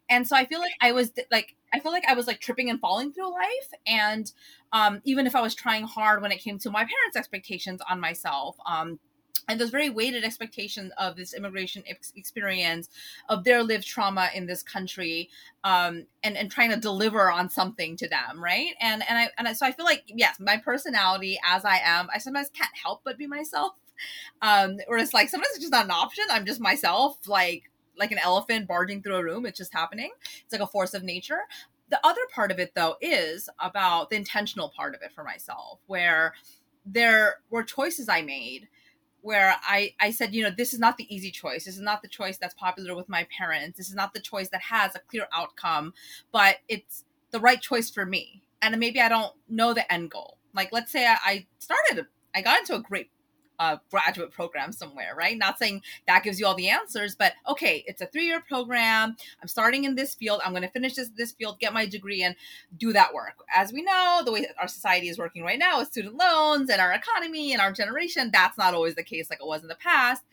And 0.10 0.28
so 0.28 0.36
I 0.36 0.46
feel 0.46 0.60
like 0.60 0.74
I 0.82 0.92
was 0.92 1.12
like 1.32 1.56
I 1.74 1.80
feel 1.80 1.94
like 1.94 2.04
I 2.08 2.14
was 2.14 2.28
like 2.28 2.42
tripping 2.42 2.70
and 2.70 2.80
falling 2.80 3.14
through 3.14 3.32
life 3.32 3.72
and 3.88 4.32
um 4.74 5.02
even 5.06 5.28
if 5.28 5.36
I 5.36 5.42
was 5.42 5.56
trying 5.56 5.84
hard 5.84 6.22
when 6.22 6.34
it 6.34 6.42
came 6.42 6.60
to 6.60 6.70
my 6.70 6.82
parents' 6.82 7.16
expectations 7.16 7.82
on 7.90 8.02
myself, 8.02 8.58
um 8.66 9.00
and 9.48 9.60
those 9.60 9.70
very 9.70 9.90
weighted 9.90 10.24
expectations 10.24 10.92
of 10.98 11.16
this 11.16 11.34
immigration 11.34 11.84
ex- 11.88 12.14
experience 12.16 12.90
of 13.30 13.44
their 13.44 13.64
lived 13.64 13.86
trauma 13.86 14.30
in 14.34 14.46
this 14.46 14.64
country 14.64 15.30
um, 15.64 16.06
and 16.24 16.38
and 16.38 16.52
trying 16.52 16.72
to 16.72 16.78
deliver 16.78 17.32
on 17.32 17.50
something 17.50 17.96
to 17.98 18.08
them 18.08 18.44
right? 18.44 18.74
And 18.82 19.04
and 19.08 19.18
i 19.18 19.30
and 19.38 19.48
I, 19.48 19.54
so 19.54 19.66
i 19.66 19.72
feel 19.72 19.86
like 19.86 20.04
yes 20.08 20.40
my 20.40 20.58
personality 20.58 21.40
as 21.46 21.66
i 21.66 21.78
am 21.84 22.08
i 22.14 22.18
sometimes 22.18 22.50
can't 22.50 22.76
help 22.76 23.02
but 23.04 23.18
be 23.18 23.28
myself. 23.28 23.74
Um 24.42 24.78
or 24.88 24.98
it's 24.98 25.14
like 25.14 25.30
sometimes 25.30 25.52
it's 25.56 25.60
just 25.62 25.72
not 25.72 25.86
an 25.86 25.92
option. 25.92 26.26
I'm 26.30 26.46
just 26.46 26.60
myself 26.60 27.18
like 27.28 27.64
like 27.98 28.12
an 28.12 28.18
elephant 28.18 28.68
barging 28.68 29.02
through 29.02 29.16
a 29.16 29.24
room. 29.24 29.46
It's 29.46 29.58
just 29.58 29.74
happening. 29.74 30.12
It's 30.44 30.52
like 30.52 30.62
a 30.62 30.68
force 30.68 30.94
of 30.94 31.04
nature. 31.04 31.42
The 31.90 32.06
other 32.06 32.22
part 32.34 32.52
of 32.52 32.60
it 32.60 32.74
though 32.76 32.96
is 33.02 33.50
about 33.60 34.10
the 34.10 34.18
intentional 34.18 34.70
part 34.76 34.96
of 34.96 35.02
it 35.02 35.14
for 35.14 35.24
myself 35.24 35.80
where 35.88 36.34
there 36.86 37.36
were 37.50 37.64
choices 37.64 38.08
i 38.10 38.22
made 38.22 38.68
where 39.26 39.56
I, 39.64 39.92
I 40.00 40.12
said, 40.12 40.36
you 40.36 40.44
know, 40.44 40.52
this 40.56 40.72
is 40.72 40.80
not 40.80 40.98
the 40.98 41.14
easy 41.14 41.32
choice. 41.32 41.66
This 41.66 41.78
is 41.78 41.82
not 41.82 42.04
the 42.04 42.08
choice 42.08 42.38
that's 42.38 42.54
popular 42.54 42.96
with 42.96 43.10
my 43.10 43.28
parents. 43.36 43.76
This 43.76 43.90
is 43.90 43.96
not 43.96 44.14
the 44.14 44.20
choice 44.20 44.50
that 44.50 44.62
has 44.62 44.94
a 44.94 45.00
clear 45.00 45.26
outcome, 45.34 45.96
but 46.32 46.58
it's 46.68 47.06
the 47.32 47.40
right 47.40 47.60
choice 47.60 47.90
for 47.90 48.06
me. 48.06 48.44
And 48.62 48.80
maybe 48.80 49.02
I 49.02 49.10
don't 49.10 49.34
know 49.50 49.74
the 49.74 49.92
end 49.92 50.12
goal. 50.12 50.38
Like, 50.54 50.72
let's 50.72 50.92
say 50.92 51.08
I, 51.08 51.18
I 51.26 51.46
started, 51.58 52.06
I 52.36 52.44
got 52.44 52.60
into 52.60 52.76
a 52.76 52.80
great 52.80 53.10
a 53.60 53.80
graduate 53.90 54.32
program 54.32 54.72
somewhere, 54.72 55.14
right? 55.16 55.38
Not 55.38 55.58
saying 55.58 55.82
that 56.08 56.24
gives 56.24 56.40
you 56.40 56.46
all 56.46 56.56
the 56.56 56.70
answers, 56.70 57.16
but 57.16 57.34
okay, 57.48 57.84
it's 57.88 58.02
a 58.02 58.06
three 58.06 58.26
year 58.26 58.42
program. 58.42 59.16
I'm 59.42 59.48
starting 59.48 59.84
in 59.84 59.96
this 59.96 60.16
field. 60.16 60.42
I'm 60.44 60.52
going 60.52 60.64
to 60.64 60.70
finish 60.70 60.96
this 60.96 61.10
this 61.10 61.32
field, 61.32 61.60
get 61.60 61.74
my 61.74 61.86
degree, 61.86 62.24
and 62.24 62.36
do 62.78 62.94
that 62.94 63.14
work. 63.14 63.44
As 63.54 63.72
we 63.72 63.82
know, 63.82 64.22
the 64.26 64.32
way 64.32 64.48
our 64.60 64.68
society 64.68 65.10
is 65.10 65.18
working 65.18 65.44
right 65.44 65.60
now 65.60 65.80
with 65.80 65.90
student 65.90 66.16
loans 66.16 66.70
and 66.70 66.82
our 66.82 66.94
economy 66.94 67.54
and 67.54 67.62
our 67.62 67.72
generation, 67.72 68.30
that's 68.32 68.58
not 68.58 68.74
always 68.74 68.96
the 68.96 69.04
case 69.04 69.30
like 69.30 69.40
it 69.42 69.48
was 69.48 69.62
in 69.62 69.68
the 69.68 69.76
past. 69.76 70.24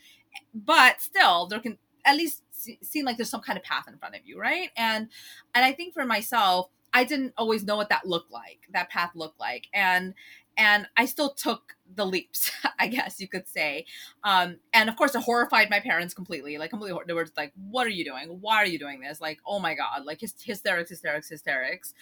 But 0.55 1.01
still, 1.01 1.47
there 1.47 1.61
can 1.61 1.79
at 2.05 2.17
least 2.17 2.43
seem 2.83 3.05
like 3.05 3.17
there's 3.17 3.31
some 3.31 3.41
kind 3.41 3.59
of 3.59 3.65
path 3.65 3.89
in 3.89 3.99
front 3.99 4.15
of 4.15 4.23
you, 4.25 4.39
right? 4.39 4.71
And 4.77 5.09
and 5.55 5.65
I 5.65 5.73
think 5.73 5.95
for 5.95 6.05
myself, 6.05 6.69
I 6.93 7.05
didn't 7.05 7.35
always 7.37 7.65
know 7.65 7.77
what 7.77 7.89
that 7.89 8.07
looked 8.07 8.31
like, 8.31 8.61
that 8.73 8.91
path 8.91 9.13
looked 9.15 9.41
like, 9.41 9.69
and 9.73 10.15
and 10.57 10.87
I 10.97 11.07
still 11.07 11.31
took 11.31 11.77
the 11.95 12.07
leaps, 12.07 12.51
I 12.79 12.89
guess 12.89 13.21
you 13.21 13.29
could 13.29 13.49
say. 13.49 13.87
Um, 14.25 14.59
and 14.73 14.89
of 14.89 14.97
course, 14.97 15.15
it 15.15 15.23
horrified 15.23 15.71
my 15.71 15.81
parents 15.81 16.15
completely. 16.15 16.59
Like 16.59 16.71
completely, 16.71 16.99
they 17.07 17.13
were 17.13 17.27
like, 17.37 17.53
"What 17.71 17.87
are 17.87 17.91
you 17.91 18.05
doing? 18.05 18.39
Why 18.41 18.57
are 18.57 18.67
you 18.67 18.79
doing 18.79 19.01
this?" 19.01 19.21
Like, 19.21 19.41
"Oh 19.47 19.59
my 19.59 19.75
god!" 19.75 20.05
Like 20.05 20.21
hysterics, 20.21 20.91
hysterics, 20.91 21.29
hysterics. 21.29 21.95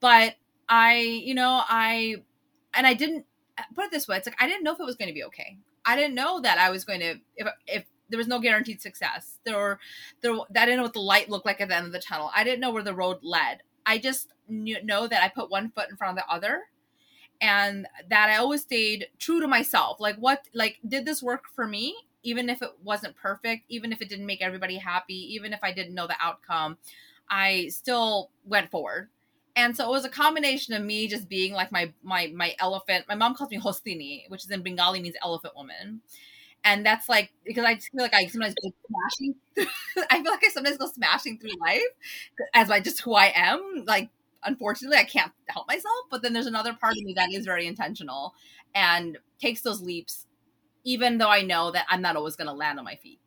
But 0.00 0.34
I, 0.68 0.98
you 0.98 1.34
know, 1.34 1.62
I 1.68 2.16
and 2.74 2.86
I 2.86 2.94
didn't 2.94 3.26
put 3.74 3.86
it 3.86 3.90
this 3.90 4.08
way. 4.08 4.16
It's 4.16 4.26
like 4.26 4.40
I 4.40 4.46
didn't 4.46 4.64
know 4.64 4.72
if 4.72 4.80
it 4.80 4.86
was 4.86 4.96
going 4.96 5.08
to 5.08 5.14
be 5.14 5.24
okay. 5.24 5.58
I 5.84 5.96
didn't 5.96 6.14
know 6.14 6.40
that 6.40 6.58
I 6.58 6.70
was 6.70 6.84
going 6.84 7.00
to 7.00 7.16
if 7.36 7.48
if 7.66 7.84
there 8.08 8.18
was 8.18 8.28
no 8.28 8.38
guaranteed 8.38 8.80
success. 8.80 9.38
There 9.44 9.56
were 9.56 9.78
there 10.20 10.32
I 10.32 10.64
didn't 10.66 10.76
know 10.76 10.82
what 10.82 10.92
the 10.92 11.00
light 11.00 11.28
looked 11.28 11.46
like 11.46 11.60
at 11.60 11.68
the 11.68 11.76
end 11.76 11.86
of 11.86 11.92
the 11.92 11.98
tunnel. 12.00 12.30
I 12.34 12.44
didn't 12.44 12.60
know 12.60 12.70
where 12.70 12.82
the 12.82 12.94
road 12.94 13.18
led. 13.22 13.62
I 13.84 13.98
just 13.98 14.32
knew, 14.48 14.82
know 14.82 15.06
that 15.06 15.22
I 15.22 15.28
put 15.28 15.50
one 15.50 15.70
foot 15.70 15.88
in 15.88 15.96
front 15.96 16.18
of 16.18 16.24
the 16.24 16.32
other 16.32 16.62
and 17.40 17.86
that 18.08 18.30
I 18.30 18.36
always 18.36 18.62
stayed 18.62 19.08
true 19.18 19.40
to 19.40 19.48
myself. 19.48 20.00
Like 20.00 20.16
what 20.16 20.46
like 20.54 20.78
did 20.86 21.04
this 21.04 21.22
work 21.22 21.44
for 21.54 21.66
me 21.66 21.94
even 22.22 22.48
if 22.50 22.60
it 22.60 22.70
wasn't 22.82 23.14
perfect, 23.14 23.62
even 23.68 23.92
if 23.92 24.02
it 24.02 24.08
didn't 24.08 24.26
make 24.26 24.42
everybody 24.42 24.76
happy, 24.78 25.14
even 25.34 25.52
if 25.52 25.60
I 25.62 25.70
didn't 25.72 25.94
know 25.94 26.08
the 26.08 26.16
outcome, 26.20 26.76
I 27.30 27.68
still 27.68 28.30
went 28.44 28.70
forward. 28.70 29.10
And 29.54 29.76
so 29.76 29.86
it 29.86 29.90
was 29.90 30.04
a 30.04 30.08
combination 30.08 30.74
of 30.74 30.82
me 30.82 31.06
just 31.08 31.28
being 31.28 31.52
like 31.54 31.72
my 31.72 31.92
my 32.02 32.26
my 32.34 32.54
elephant. 32.58 33.06
My 33.08 33.14
mom 33.14 33.34
calls 33.34 33.50
me 33.50 33.58
Hostini, 33.58 34.28
which 34.28 34.44
is 34.44 34.50
in 34.50 34.62
Bengali 34.62 35.00
means 35.00 35.14
elephant 35.22 35.54
woman. 35.56 36.00
And 36.64 36.84
that's 36.84 37.08
like 37.08 37.32
because 37.44 37.64
I 37.64 37.74
just 37.74 37.90
feel 37.92 38.02
like 38.02 38.14
I 38.14 38.26
sometimes 38.26 38.54
go 38.62 38.70
smashing. 38.88 39.34
I 40.10 40.22
feel 40.22 40.32
like 40.32 40.44
I 40.44 40.48
sometimes 40.50 40.78
go 40.78 40.88
smashing 40.88 41.38
through 41.38 41.56
life 41.60 41.82
as 42.54 42.68
my 42.68 42.80
just 42.80 43.00
who 43.02 43.14
I 43.14 43.32
am. 43.34 43.84
Like 43.86 44.10
unfortunately, 44.44 44.98
I 44.98 45.04
can't 45.04 45.32
help 45.48 45.66
myself. 45.68 46.04
But 46.10 46.22
then 46.22 46.32
there's 46.32 46.46
another 46.46 46.74
part 46.74 46.94
of 46.96 47.02
me 47.02 47.14
that 47.14 47.32
is 47.32 47.44
very 47.44 47.66
intentional 47.66 48.34
and 48.74 49.18
takes 49.40 49.62
those 49.62 49.80
leaps, 49.82 50.26
even 50.84 51.18
though 51.18 51.30
I 51.30 51.42
know 51.42 51.70
that 51.72 51.86
I'm 51.88 52.02
not 52.02 52.16
always 52.16 52.36
going 52.36 52.48
to 52.48 52.54
land 52.54 52.78
on 52.78 52.84
my 52.84 52.96
feet. 52.96 53.20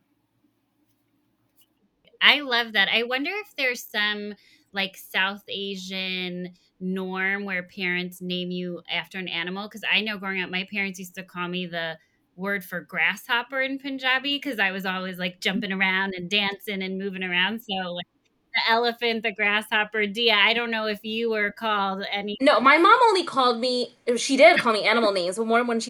I 2.22 2.42
love 2.42 2.74
that. 2.74 2.90
I 2.94 3.04
wonder 3.04 3.32
if 3.34 3.56
there's 3.56 3.84
some 3.84 4.34
like 4.74 4.98
South 4.98 5.44
Asian 5.48 6.54
norm 6.80 7.46
where 7.46 7.64
parents 7.64 8.22
name 8.22 8.52
you 8.52 8.82
after 8.92 9.18
an 9.18 9.28
animal. 9.28 9.68
Because 9.68 9.84
I 9.92 10.02
know 10.02 10.18
growing 10.18 10.42
up, 10.42 10.50
my 10.50 10.68
parents 10.72 11.00
used 11.00 11.16
to 11.16 11.24
call 11.24 11.48
me 11.48 11.66
the 11.66 11.98
word 12.36 12.64
for 12.64 12.82
grasshopper 12.82 13.62
in 13.62 13.80
Punjabi 13.80 14.38
because 14.38 14.60
I 14.60 14.72
was 14.72 14.86
always 14.86 15.18
like 15.18 15.42
jumping 15.42 15.72
around 15.72 16.14
and 16.16 16.30
dancing 16.30 16.82
and 16.84 16.98
moving 16.98 17.24
around. 17.24 17.62
So 17.62 17.74
like 17.92 18.06
the 18.54 18.72
elephant, 18.72 19.24
the 19.24 19.32
grasshopper. 19.32 20.06
Dia, 20.08 20.34
I 20.36 20.54
don't 20.54 20.72
know 20.72 20.88
if 20.88 21.04
you 21.04 21.30
were 21.30 21.52
called 21.52 22.04
any. 22.12 22.38
No, 22.42 22.60
my 22.60 22.78
mom 22.78 23.00
only 23.10 23.24
called 23.24 23.60
me. 23.60 23.96
She 24.18 24.38
did 24.38 24.60
call 24.60 24.74
me 24.74 24.84
animal 24.84 25.12
names, 25.12 25.38
but 25.38 25.48
more 25.48 25.64
when 25.64 25.80
she 25.80 25.90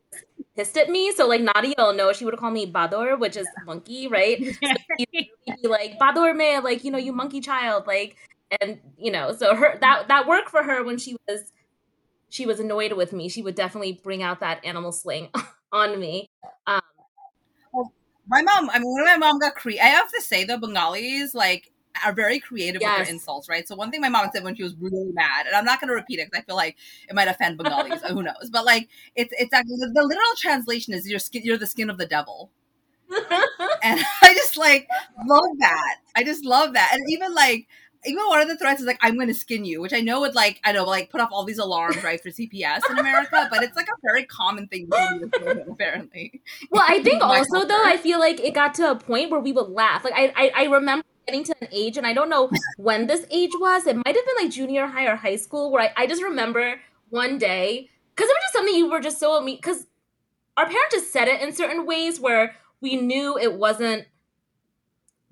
pissed 0.56 0.78
at 0.78 0.90
me. 0.90 1.12
So 1.12 1.28
like 1.28 1.42
Nadia 1.42 1.76
will 1.78 1.94
know 1.94 2.12
she 2.14 2.26
would 2.26 2.38
call 2.38 2.52
me 2.52 2.72
Bador, 2.72 3.18
which 3.20 3.38
is 3.38 3.48
monkey, 3.66 4.08
right? 4.08 4.58
So 5.50 5.56
be 5.62 5.68
like 5.68 5.98
Bador 6.00 6.36
me, 6.36 6.60
like 6.60 6.84
you 6.84 6.92
know, 6.92 6.98
you 6.98 7.14
monkey 7.14 7.40
child, 7.42 7.88
like, 7.88 8.18
and 8.62 8.80
you 8.98 9.12
know, 9.12 9.34
so 9.34 9.56
her 9.56 9.78
that 9.80 10.08
that 10.10 10.28
worked 10.28 10.50
for 10.50 10.64
her 10.64 10.84
when 10.84 10.98
she 10.98 11.16
was 11.28 11.52
she 12.30 12.46
was 12.46 12.60
annoyed 12.60 12.94
with 12.94 13.14
me. 13.14 13.30
She 13.30 13.42
would 13.42 13.56
definitely 13.56 14.00
bring 14.04 14.22
out 14.22 14.42
that 14.42 14.64
animal 14.64 14.92
slang 14.92 15.30
on 15.72 16.00
me. 16.00 16.30
Um, 16.68 16.82
my 18.28 18.42
mom, 18.44 18.70
I 18.70 18.80
mean, 18.80 18.94
when 18.94 19.06
my 19.06 19.18
mom 19.18 19.40
got 19.40 19.56
cre, 19.56 19.72
I 19.82 19.88
have 19.88 20.12
to 20.12 20.22
say 20.22 20.44
the 20.44 20.58
Bengalis 20.58 21.34
like 21.34 21.72
are 22.06 22.14
very 22.14 22.40
creative 22.40 22.82
yes. 22.82 23.00
with 23.00 23.08
their 23.08 23.14
insults, 23.14 23.50
right? 23.50 23.68
So 23.68 23.76
one 23.76 23.92
thing 23.92 24.02
my 24.02 24.10
mom 24.10 24.30
said 24.34 24.44
when 24.44 24.56
she 24.56 24.64
was 24.64 24.76
really 24.80 25.12
mad, 25.14 25.46
and 25.48 25.56
I'm 25.56 25.66
not 25.66 25.80
going 25.82 25.90
to 25.90 25.96
repeat 25.96 26.20
it 26.20 26.28
because 26.28 26.44
I 26.44 26.46
feel 26.46 26.56
like 26.56 26.78
it 27.08 27.16
might 27.16 27.28
offend 27.28 27.58
Bengalis. 27.58 28.02
who 28.04 28.24
knows? 28.24 28.50
But 28.52 28.66
like, 28.66 28.90
it's 29.16 29.34
it's 29.38 29.54
actually 29.54 29.78
the 29.78 30.04
literal 30.04 30.36
translation 30.38 30.94
is 30.94 31.10
"you're 31.10 31.20
skin, 31.20 31.42
you're 31.44 31.58
the 31.58 31.68
skin 31.68 31.90
of 31.90 31.98
the 31.98 32.06
devil," 32.06 32.52
and 33.10 34.00
I 34.22 34.34
just 34.34 34.58
like 34.58 34.88
love 35.26 35.58
that. 35.60 35.96
I 36.16 36.24
just 36.24 36.46
love 36.46 36.74
that, 36.74 36.92
and 36.94 37.04
even 37.10 37.34
like 37.34 37.68
even 38.06 38.26
one 38.28 38.42
of 38.42 38.48
the 38.48 38.58
threats 38.58 38.80
is 38.80 38.88
like 38.88 38.98
i'm 39.02 39.16
going 39.16 39.28
to 39.28 39.34
skin 39.34 39.66
you 39.66 39.82
which 39.82 39.94
i 39.94 40.00
know 40.00 40.22
would 40.22 40.36
like 40.36 40.60
i 40.64 40.72
know 40.72 40.86
like 40.86 41.10
put 41.10 41.20
off 41.20 41.30
all 41.32 41.44
these 41.44 41.58
alarms 41.58 42.02
right 42.04 42.22
for 42.22 42.30
cps 42.30 42.80
in 42.90 42.98
america 42.98 43.48
but 43.52 43.62
it's 43.62 43.76
like 43.76 43.88
a 43.88 43.98
very 44.02 44.24
common 44.24 44.68
thing 44.68 44.90
apparently 45.70 46.42
well 46.72 46.86
i 46.88 47.04
think 47.04 47.22
also 47.22 47.66
though 47.66 47.84
i 47.84 47.98
feel 47.98 48.20
like 48.20 48.40
it 48.40 48.54
got 48.54 48.74
to 48.74 48.90
a 48.90 48.96
point 48.96 49.30
where 49.30 49.42
we 49.42 49.52
would 49.52 49.70
laugh 49.70 50.04
like 50.04 50.14
i 50.16 50.32
i, 50.36 50.52
I 50.56 50.64
remember 50.66 51.04
getting 51.30 51.44
to 51.46 51.56
an 51.62 51.68
age, 51.72 51.98
and 51.98 52.08
I 52.08 52.14
don't 52.14 52.30
know 52.30 52.50
when 52.78 53.08
this 53.08 53.26
age 53.30 53.52
was. 53.56 53.86
It 53.86 53.96
might 53.96 54.16
have 54.16 54.26
been 54.26 54.46
like 54.46 54.52
junior 54.52 54.88
high 54.88 55.06
or 55.06 55.16
high 55.16 55.36
school, 55.36 55.72
where 55.72 55.84
I, 55.84 56.04
I 56.04 56.08
just 56.08 56.24
remember 56.24 56.80
one 57.10 57.38
day 57.38 57.90
because 58.16 58.30
it 58.30 58.34
was 58.34 58.44
just 58.44 58.54
something 58.54 58.76
you 58.76 58.90
were 58.90 59.00
just 59.00 59.20
so 59.20 59.44
because 59.46 59.86
our 60.58 60.66
parents 60.66 60.96
just 60.96 61.14
said 61.14 61.28
it 61.28 61.42
in 61.42 61.54
certain 61.54 61.86
ways 61.86 62.20
where 62.20 62.56
we 62.82 62.96
knew 62.96 63.38
it 63.38 63.54
wasn't 63.54 64.08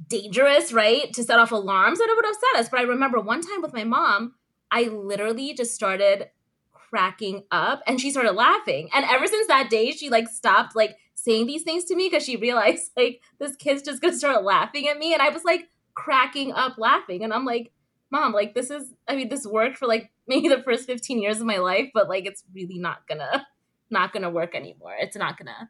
dangerous, 0.08 0.72
right, 0.72 1.12
to 1.14 1.24
set 1.24 1.40
off 1.40 1.52
alarms, 1.52 2.00
and 2.00 2.10
it 2.10 2.16
would 2.16 2.26
upset 2.26 2.56
us. 2.58 2.70
But 2.70 2.80
I 2.80 2.84
remember 2.84 3.20
one 3.20 3.42
time 3.42 3.62
with 3.62 3.74
my 3.74 3.84
mom, 3.84 4.36
I 4.72 4.84
literally 4.84 5.54
just 5.54 5.74
started 5.74 6.30
cracking 6.72 7.44
up 7.52 7.82
and 7.86 8.00
she 8.00 8.12
started 8.12 8.34
laughing. 8.34 8.90
And 8.94 9.06
ever 9.10 9.28
since 9.28 9.48
that 9.48 9.70
day, 9.70 9.92
she 9.92 10.10
like 10.10 10.28
stopped 10.30 10.76
like 10.76 10.98
saying 11.16 11.48
these 11.48 11.64
things 11.64 11.84
to 11.86 11.96
me 11.96 12.08
because 12.10 12.24
she 12.24 12.38
realized 12.38 12.92
like 12.98 13.22
this 13.40 13.56
kid's 13.56 13.82
just 13.82 14.02
gonna 14.02 14.16
start 14.16 14.44
laughing 14.44 14.88
at 14.88 14.98
me. 14.98 15.14
And 15.14 15.22
I 15.22 15.30
was 15.30 15.44
like 15.44 15.68
cracking 15.98 16.54
up 16.54 16.78
laughing. 16.78 17.24
And 17.24 17.34
I'm 17.34 17.44
like, 17.44 17.72
Mom, 18.12 18.32
like 18.32 18.54
this 18.54 18.70
is 18.70 18.94
I 19.08 19.16
mean, 19.16 19.28
this 19.28 19.46
worked 19.46 19.78
for 19.78 19.88
like 19.88 20.12
maybe 20.28 20.48
the 20.48 20.64
first 20.64 20.86
15 20.86 21.22
years 21.22 21.42
of 21.42 21.48
my 21.48 21.58
life, 21.58 21.90
but 21.94 22.08
like 22.08 22.26
it's 22.26 22.44
really 22.54 22.78
not 22.78 23.08
gonna 23.08 23.46
not 23.90 24.14
gonna 24.14 24.30
work 24.30 24.56
anymore. 24.56 24.96
It's 25.00 25.18
not 25.18 25.38
gonna 25.38 25.70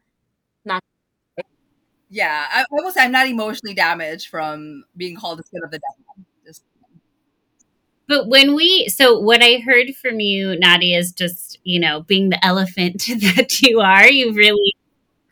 not 0.64 0.82
yeah, 2.10 2.46
I, 2.50 2.60
I 2.60 2.64
will 2.70 2.90
say 2.90 3.02
I'm 3.02 3.12
not 3.12 3.26
emotionally 3.26 3.74
damaged 3.74 4.28
from 4.28 4.84
being 4.96 5.16
called 5.16 5.38
the 5.38 5.42
skin 5.42 5.60
of 5.62 5.70
the 5.70 5.78
devil. 5.78 6.26
Just 6.46 6.64
but 8.06 8.28
when 8.28 8.54
we, 8.54 8.88
so 8.88 9.18
what 9.18 9.42
I 9.42 9.58
heard 9.58 9.94
from 9.94 10.18
you, 10.18 10.58
Nadia, 10.58 10.98
is 10.98 11.12
just, 11.12 11.58
you 11.64 11.78
know, 11.78 12.00
being 12.00 12.30
the 12.30 12.44
elephant 12.44 13.04
that 13.08 13.60
you 13.60 13.80
are, 13.80 14.08
you've 14.08 14.36
really 14.36 14.74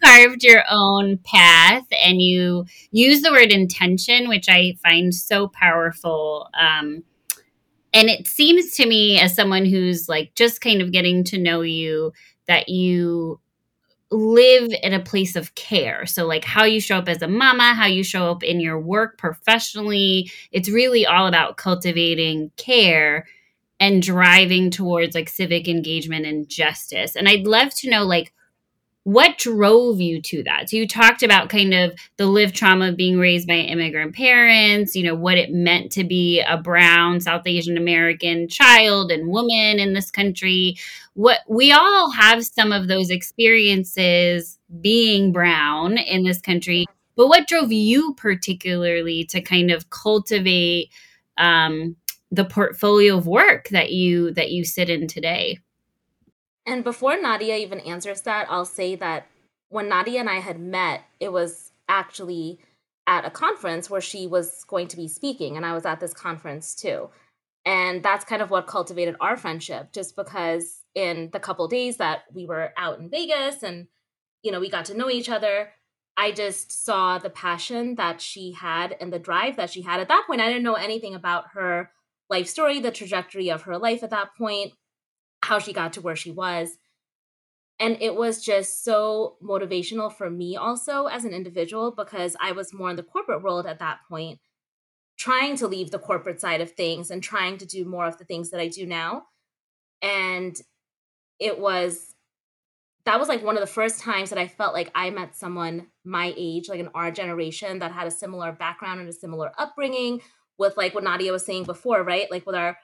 carved 0.06 0.42
your 0.42 0.64
own 0.70 1.18
path 1.18 1.86
and 2.02 2.20
you 2.20 2.64
use 2.90 3.22
the 3.22 3.32
word 3.32 3.50
intention, 3.50 4.28
which 4.28 4.48
I 4.48 4.76
find 4.82 5.14
so 5.14 5.48
powerful. 5.48 6.48
Um, 6.58 7.02
and 7.92 8.08
it 8.08 8.26
seems 8.26 8.72
to 8.74 8.86
me, 8.86 9.18
as 9.18 9.34
someone 9.34 9.64
who's 9.64 10.08
like 10.08 10.34
just 10.34 10.60
kind 10.60 10.82
of 10.82 10.92
getting 10.92 11.24
to 11.24 11.38
know 11.38 11.62
you, 11.62 12.12
that 12.46 12.68
you 12.68 13.40
live 14.10 14.70
in 14.82 14.92
a 14.92 15.02
place 15.02 15.34
of 15.34 15.54
care. 15.54 16.06
So, 16.06 16.26
like 16.26 16.44
how 16.44 16.64
you 16.64 16.80
show 16.80 16.98
up 16.98 17.08
as 17.08 17.22
a 17.22 17.28
mama, 17.28 17.74
how 17.74 17.86
you 17.86 18.04
show 18.04 18.30
up 18.30 18.42
in 18.42 18.60
your 18.60 18.78
work 18.78 19.18
professionally, 19.18 20.30
it's 20.52 20.68
really 20.68 21.06
all 21.06 21.26
about 21.26 21.56
cultivating 21.56 22.50
care 22.56 23.26
and 23.80 24.02
driving 24.02 24.70
towards 24.70 25.14
like 25.14 25.28
civic 25.28 25.68
engagement 25.68 26.26
and 26.26 26.48
justice. 26.48 27.16
And 27.16 27.28
I'd 27.28 27.46
love 27.46 27.74
to 27.76 27.90
know, 27.90 28.04
like, 28.04 28.32
what 29.06 29.38
drove 29.38 30.00
you 30.00 30.20
to 30.20 30.42
that? 30.42 30.68
So 30.68 30.76
you 30.76 30.88
talked 30.88 31.22
about 31.22 31.48
kind 31.48 31.72
of 31.72 31.96
the 32.16 32.26
lived 32.26 32.56
trauma 32.56 32.88
of 32.88 32.96
being 32.96 33.20
raised 33.20 33.46
by 33.46 33.54
immigrant 33.54 34.16
parents, 34.16 34.96
you 34.96 35.04
know, 35.04 35.14
what 35.14 35.38
it 35.38 35.52
meant 35.52 35.92
to 35.92 36.02
be 36.02 36.40
a 36.40 36.58
brown 36.58 37.20
South 37.20 37.46
Asian 37.46 37.76
American 37.76 38.48
child 38.48 39.12
and 39.12 39.28
woman 39.28 39.78
in 39.78 39.92
this 39.92 40.10
country. 40.10 40.76
What 41.14 41.38
we 41.48 41.70
all 41.70 42.10
have 42.10 42.44
some 42.44 42.72
of 42.72 42.88
those 42.88 43.10
experiences 43.10 44.58
being 44.80 45.30
brown 45.30 45.98
in 45.98 46.24
this 46.24 46.40
country. 46.40 46.84
But 47.14 47.28
what 47.28 47.46
drove 47.46 47.70
you 47.70 48.12
particularly 48.14 49.22
to 49.26 49.40
kind 49.40 49.70
of 49.70 49.88
cultivate 49.88 50.90
um, 51.38 51.94
the 52.32 52.44
portfolio 52.44 53.16
of 53.16 53.28
work 53.28 53.68
that 53.68 53.92
you 53.92 54.32
that 54.32 54.50
you 54.50 54.64
sit 54.64 54.90
in 54.90 55.06
today? 55.06 55.60
And 56.66 56.82
before 56.82 57.20
Nadia 57.20 57.56
even 57.56 57.80
answers 57.80 58.22
that, 58.22 58.48
I'll 58.50 58.64
say 58.64 58.96
that 58.96 59.28
when 59.68 59.88
Nadia 59.88 60.20
and 60.20 60.28
I 60.28 60.40
had 60.40 60.60
met, 60.60 61.02
it 61.20 61.32
was 61.32 61.70
actually 61.88 62.58
at 63.06 63.24
a 63.24 63.30
conference 63.30 63.88
where 63.88 64.00
she 64.00 64.26
was 64.26 64.64
going 64.64 64.88
to 64.88 64.96
be 64.96 65.06
speaking, 65.06 65.56
and 65.56 65.64
I 65.64 65.74
was 65.74 65.86
at 65.86 66.00
this 66.00 66.12
conference 66.12 66.74
too. 66.74 67.08
And 67.64 68.02
that's 68.02 68.24
kind 68.24 68.42
of 68.42 68.50
what 68.50 68.66
cultivated 68.66 69.16
our 69.20 69.36
friendship, 69.36 69.92
just 69.92 70.16
because 70.16 70.82
in 70.94 71.30
the 71.32 71.40
couple 71.40 71.68
days 71.68 71.98
that 71.98 72.22
we 72.32 72.46
were 72.46 72.72
out 72.76 72.98
in 72.98 73.10
Vegas 73.10 73.62
and, 73.62 73.86
you 74.42 74.50
know, 74.50 74.60
we 74.60 74.70
got 74.70 74.86
to 74.86 74.96
know 74.96 75.10
each 75.10 75.28
other, 75.28 75.70
I 76.16 76.32
just 76.32 76.84
saw 76.84 77.18
the 77.18 77.30
passion 77.30 77.96
that 77.96 78.20
she 78.20 78.52
had 78.52 78.96
and 79.00 79.12
the 79.12 79.18
drive 79.18 79.56
that 79.56 79.70
she 79.70 79.82
had. 79.82 80.00
At 80.00 80.08
that 80.08 80.24
point, 80.26 80.40
I 80.40 80.46
didn't 80.46 80.62
know 80.62 80.74
anything 80.74 81.14
about 81.14 81.50
her 81.54 81.90
life 82.30 82.48
story, 82.48 82.80
the 82.80 82.90
trajectory 82.90 83.50
of 83.50 83.62
her 83.62 83.78
life 83.78 84.02
at 84.02 84.10
that 84.10 84.34
point 84.36 84.72
how 85.42 85.58
she 85.58 85.72
got 85.72 85.92
to 85.94 86.00
where 86.00 86.16
she 86.16 86.30
was. 86.30 86.78
And 87.78 87.98
it 88.00 88.14
was 88.14 88.42
just 88.42 88.84
so 88.84 89.36
motivational 89.42 90.12
for 90.12 90.30
me 90.30 90.56
also 90.56 91.06
as 91.06 91.24
an 91.24 91.34
individual 91.34 91.90
because 91.90 92.36
I 92.40 92.52
was 92.52 92.72
more 92.72 92.90
in 92.90 92.96
the 92.96 93.02
corporate 93.02 93.42
world 93.42 93.66
at 93.66 93.80
that 93.80 94.00
point, 94.08 94.40
trying 95.18 95.56
to 95.56 95.66
leave 95.66 95.90
the 95.90 95.98
corporate 95.98 96.40
side 96.40 96.62
of 96.62 96.72
things 96.72 97.10
and 97.10 97.22
trying 97.22 97.58
to 97.58 97.66
do 97.66 97.84
more 97.84 98.06
of 98.06 98.16
the 98.18 98.24
things 98.24 98.50
that 98.50 98.60
I 98.60 98.68
do 98.68 98.86
now. 98.86 99.24
And 100.00 100.58
it 101.38 101.58
was 101.58 102.14
that 103.04 103.20
was 103.20 103.28
like 103.28 103.42
one 103.44 103.56
of 103.56 103.60
the 103.60 103.68
first 103.68 104.00
times 104.00 104.30
that 104.30 104.38
I 104.38 104.48
felt 104.48 104.74
like 104.74 104.90
I 104.92 105.10
met 105.10 105.36
someone 105.36 105.86
my 106.04 106.34
age, 106.36 106.68
like 106.68 106.80
in 106.80 106.88
our 106.92 107.12
generation, 107.12 107.78
that 107.78 107.92
had 107.92 108.08
a 108.08 108.10
similar 108.10 108.50
background 108.50 108.98
and 108.98 109.08
a 109.08 109.12
similar 109.12 109.52
upbringing 109.56 110.22
with 110.58 110.76
like 110.76 110.92
what 110.92 111.04
Nadia 111.04 111.30
was 111.30 111.46
saying 111.46 111.64
before, 111.64 112.02
right? 112.02 112.28
Like 112.30 112.44
with 112.46 112.56
our 112.56 112.76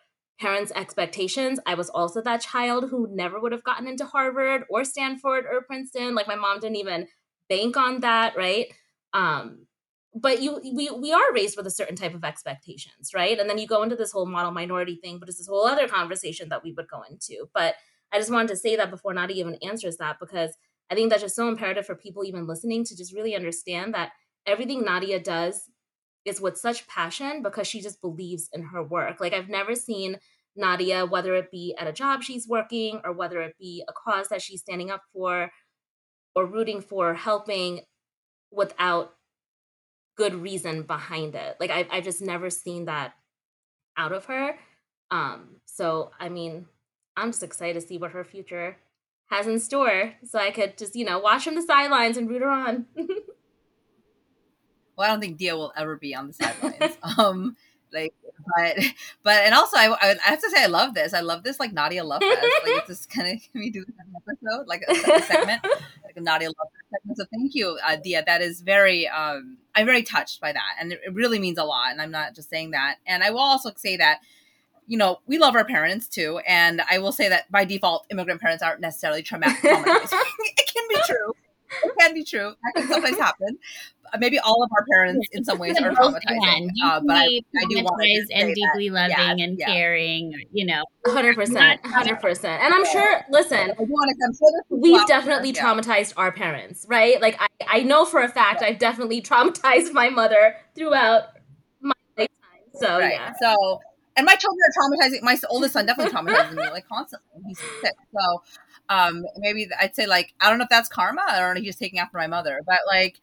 parents' 0.43 0.73
expectations. 0.75 1.61
I 1.67 1.75
was 1.75 1.89
also 1.89 2.21
that 2.23 2.41
child 2.41 2.91
who 2.91 3.09
never 3.11 3.41
would 3.41 3.53
have 3.53 3.63
gotten 3.63 3.87
into 3.87 4.05
Harvard 4.05 4.65
or 4.69 4.85
Stanford 4.85 5.47
or 5.51 5.63
Princeton. 5.63 6.17
Like 6.17 6.27
my 6.27 6.35
mom 6.35 6.59
didn't 6.59 6.77
even 6.77 7.07
bank 7.49 7.77
on 7.77 8.01
that, 8.01 8.37
right? 8.37 8.67
Um, 9.15 9.67
but 10.15 10.43
you 10.43 10.61
we 10.75 10.91
we 10.91 11.13
are 11.13 11.33
raised 11.33 11.57
with 11.57 11.67
a 11.67 11.71
certain 11.71 11.95
type 11.95 12.15
of 12.15 12.25
expectations, 12.25 13.13
right? 13.15 13.39
And 13.39 13.49
then 13.49 13.57
you 13.57 13.69
go 13.69 13.85
into 13.85 13.95
this 13.95 14.11
whole 14.11 14.27
model 14.27 14.51
minority 14.51 14.97
thing, 14.97 15.19
but 15.19 15.29
it's 15.29 15.39
this 15.39 15.47
whole 15.47 15.65
other 15.65 15.87
conversation 15.89 16.49
that 16.49 16.65
we 16.65 16.73
would 16.73 16.89
go 16.89 17.03
into. 17.09 17.47
But 17.55 17.77
I 18.13 18.19
just 18.19 18.31
wanted 18.31 18.49
to 18.49 18.57
say 18.57 18.75
that 18.77 18.91
before 18.91 19.15
Nadia 19.15 19.37
even 19.37 19.57
answers 19.63 19.97
that 19.99 20.19
because 20.21 20.55
I 20.91 20.95
think 20.95 21.09
that's 21.09 21.23
just 21.23 21.37
so 21.37 21.49
imperative 21.49 21.87
for 21.87 21.95
people 21.95 22.25
even 22.25 22.47
listening 22.47 22.85
to 22.85 22.97
just 22.97 23.15
really 23.15 23.37
understand 23.37 23.95
that 23.95 24.11
everything 24.45 24.85
Nadia 24.85 25.21
does 25.21 25.71
is 26.25 26.41
with 26.41 26.57
such 26.57 26.87
passion 26.87 27.43
because 27.43 27.67
she 27.67 27.81
just 27.81 28.01
believes 28.01 28.49
in 28.53 28.63
her 28.63 28.83
work. 28.83 29.21
Like 29.21 29.33
I've 29.33 29.49
never 29.49 29.75
seen 29.75 30.19
Nadia, 30.55 31.07
whether 31.07 31.35
it 31.35 31.51
be 31.51 31.75
at 31.79 31.87
a 31.87 31.93
job 31.93 32.23
she's 32.23 32.47
working 32.47 33.01
or 33.05 33.13
whether 33.13 33.41
it 33.41 33.57
be 33.59 33.85
a 33.89 33.93
cause 33.93 34.29
that 34.29 34.43
she's 34.43 34.61
standing 34.61 34.91
up 34.91 35.03
for 35.13 35.51
or 36.35 36.47
rooting 36.47 36.81
for, 36.81 37.15
helping 37.15 37.81
without 38.51 39.15
good 40.17 40.35
reason 40.35 40.83
behind 40.83 41.35
it. 41.35 41.57
Like 41.59 41.71
I've, 41.71 41.87
I've 41.91 42.05
just 42.05 42.23
never 42.23 42.51
seen 42.51 42.85
that 42.85 43.15
out 43.97 44.13
of 44.13 44.27
her. 44.27 44.57
Um, 45.11 45.57
so 45.65 46.11
I 46.21 46.29
mean, 46.29 46.67
I'm 47.17 47.31
just 47.31 47.43
excited 47.43 47.81
to 47.81 47.87
see 47.87 47.99
what 47.99 48.13
her 48.13 48.25
future 48.25 48.77
has 49.27 49.47
in 49.47 49.59
store. 49.59 50.13
So 50.25 50.39
I 50.39 50.51
could 50.51 50.77
just, 50.79 50.95
you 50.95 51.05
know, 51.05 51.19
watch 51.19 51.45
from 51.45 51.55
the 51.55 51.63
sidelines 51.63 52.17
and 52.17 52.29
root 52.29 52.43
her 52.43 52.51
on. 52.51 52.87
well, 54.97 55.09
I 55.09 55.13
don't 55.13 55.21
think 55.21 55.39
Dia 55.39 55.57
will 55.57 55.73
ever 55.77 55.97
be 55.97 56.15
on 56.15 56.29
the 56.29 56.33
sidelines. 56.35 56.97
um, 57.19 57.57
like, 57.93 58.15
but, 58.57 58.79
but, 59.23 59.45
and 59.45 59.55
also, 59.55 59.77
I, 59.77 59.95
I, 60.01 60.17
have 60.31 60.41
to 60.41 60.51
say, 60.51 60.63
I 60.63 60.67
love 60.67 60.95
this. 60.95 61.15
I 61.15 61.21
love 61.21 61.43
this, 61.43 61.61
like 61.61 61.73
Nadia 61.73 62.03
Love 62.05 62.23
Fest. 62.23 62.43
like, 62.43 62.51
it's 62.65 62.87
just 62.87 63.11
kind 63.11 63.29
of, 63.29 63.43
can 63.53 63.61
we 63.61 63.71
do 63.71 63.85
an 63.87 63.95
episode, 64.17 64.67
like 64.67 64.83
a, 64.89 64.93
a 64.93 65.23
segment, 65.23 65.63
like 66.05 66.17
a 66.17 66.21
Nadia 66.21 66.49
Love 66.49 66.69
segment? 66.91 67.19
So, 67.19 67.25
thank 67.33 67.55
you, 67.55 67.79
uh, 67.87 67.97
Dia. 67.97 68.25
That 68.25 68.43
is 68.43 68.61
very, 68.63 69.09
um, 69.09 69.59
I'm 69.75 69.87
very 69.87 70.03
touched 70.03 70.41
by 70.41 70.53
that, 70.53 70.77
and 70.81 70.93
it, 70.93 71.01
it 71.07 71.15
really 71.15 71.39
means 71.39 71.59
a 71.59 71.65
lot. 71.65 71.93
And 71.93 72.01
I'm 72.01 72.11
not 72.11 72.35
just 72.35 72.51
saying 72.51 72.73
that. 72.73 72.97
And 73.07 73.23
I 73.23 73.31
will 73.31 73.41
also 73.41 73.71
say 73.77 73.97
that 73.97 74.21
you 74.89 74.99
know, 74.99 75.21
we 75.29 75.39
love 75.39 75.55
our 75.55 75.65
parents 75.65 76.09
too. 76.09 76.41
And 76.47 76.83
I 76.91 76.99
will 76.99 77.13
say 77.13 77.29
that 77.29 77.51
by 77.51 77.65
default, 77.65 78.05
immigrant 78.11 78.41
parents 78.41 78.65
aren't 78.65 78.81
necessarily 78.81 79.23
traumatic. 79.23 79.61
it 79.63 80.73
can 80.75 80.85
be 80.89 80.97
true 81.07 81.33
it 81.85 81.93
can 81.99 82.15
be 82.15 82.25
true. 82.25 82.55
That 82.63 82.81
can 82.81 82.89
sometimes 82.89 83.19
happen. 83.19 83.59
Maybe 84.19 84.39
all 84.39 84.63
of 84.63 84.71
our 84.77 84.85
parents, 84.93 85.27
in 85.33 85.43
some 85.43 85.59
ways, 85.59 85.81
are 85.81 85.91
traumatizing. 85.91 86.69
Uh, 86.85 87.01
but 87.07 87.17
I, 87.17 87.41
I 87.57 87.65
do 87.71 87.83
want 87.83 88.03
to 88.03 88.35
and 88.35 88.55
deeply 88.55 88.91
that, 88.91 89.11
loving 89.11 89.39
yeah, 89.39 89.45
and 89.45 89.59
yeah. 89.59 89.67
caring. 89.67 90.35
You 90.53 90.67
know, 90.67 90.85
hundred 91.07 91.35
percent, 91.35 91.85
hundred 91.87 92.21
percent. 92.21 92.63
And 92.63 92.75
I'm 92.75 92.85
sure. 92.85 93.25
Listen, 93.31 93.73
we've 94.69 95.07
definitely 95.07 95.53
traumatized 95.53 96.13
our 96.17 96.31
parents, 96.31 96.85
right? 96.89 97.21
Like 97.23 97.41
I, 97.41 97.49
I 97.67 97.83
know 97.83 98.05
for 98.05 98.21
a 98.21 98.29
fact, 98.29 98.63
I've 98.63 98.79
definitely 98.79 99.23
traumatized 99.23 99.93
my 99.93 100.11
mother 100.11 100.57
throughout 100.75 101.25
my 101.81 101.93
lifetime. 102.19 102.37
So 102.75 102.99
right. 102.99 103.13
yeah. 103.13 103.33
So 103.41 103.81
and 104.17 104.27
my 104.27 104.35
children 104.35 104.61
are 104.69 104.83
traumatizing. 104.83 105.23
My 105.23 105.39
oldest 105.49 105.75
son 105.75 105.87
definitely 105.87 106.13
traumatizing 106.19 106.57
me, 106.57 106.71
like 106.71 106.89
constantly. 106.89 107.29
He's 107.47 107.59
sick, 107.59 107.95
so 108.19 108.43
um, 108.89 109.25
maybe 109.39 109.69
I'd 109.81 109.95
say 109.95 110.07
like 110.07 110.35
I 110.41 110.51
don't 110.51 110.59
know 110.59 110.65
if 110.65 110.71
that's 110.71 110.89
karma. 110.89 111.23
I 111.29 111.39
don't 111.39 111.55
know. 111.55 111.61
He's 111.61 111.77
taking 111.77 111.99
after 111.99 112.19
my 112.19 112.27
mother, 112.27 112.61
but 112.67 112.81
like, 112.87 113.21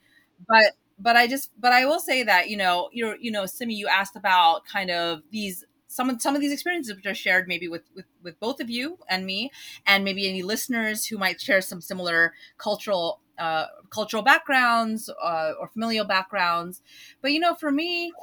but 0.48 0.74
but 0.98 1.15
I 1.15 1.27
just 1.27 1.51
but 1.60 1.72
I 1.72 1.86
will 1.86 2.00
say 2.00 2.24
that 2.24 2.50
you 2.50 2.58
know 2.58 2.89
you're 2.91 3.17
you 3.17 3.31
know 3.31 3.46
Simi, 3.46 3.75
you 3.75 3.88
asked 3.88 4.15
about 4.15 4.65
kind 4.65 4.91
of 4.91 5.22
these 5.31 5.65
some 5.88 6.10
of 6.10 6.22
some 6.22 6.36
of 6.36 6.41
these 6.41 6.51
experiences 6.51 6.96
which 6.96 7.05
are 7.05 7.15
shared 7.15 7.48
maybe 7.48 7.67
with, 7.67 7.84
with 7.96 8.05
with 8.24 8.39
both 8.39 8.60
of 8.60 8.69
you 8.69 8.98
and 9.10 9.25
me 9.25 9.51
and 9.86 10.03
maybe 10.05 10.29
any 10.29 10.43
listeners 10.43 11.05
who 11.05 11.17
might 11.17 11.41
share 11.41 11.62
some 11.62 11.81
similar 11.81 12.34
cultural 12.58 13.19
uh, 13.39 13.65
cultural 13.89 14.22
backgrounds 14.22 15.10
uh, 15.22 15.53
or 15.60 15.67
familial 15.69 16.05
backgrounds 16.05 16.81
but 17.22 17.31
you 17.31 17.39
know 17.39 17.55
for 17.55 17.72
me 17.72 18.13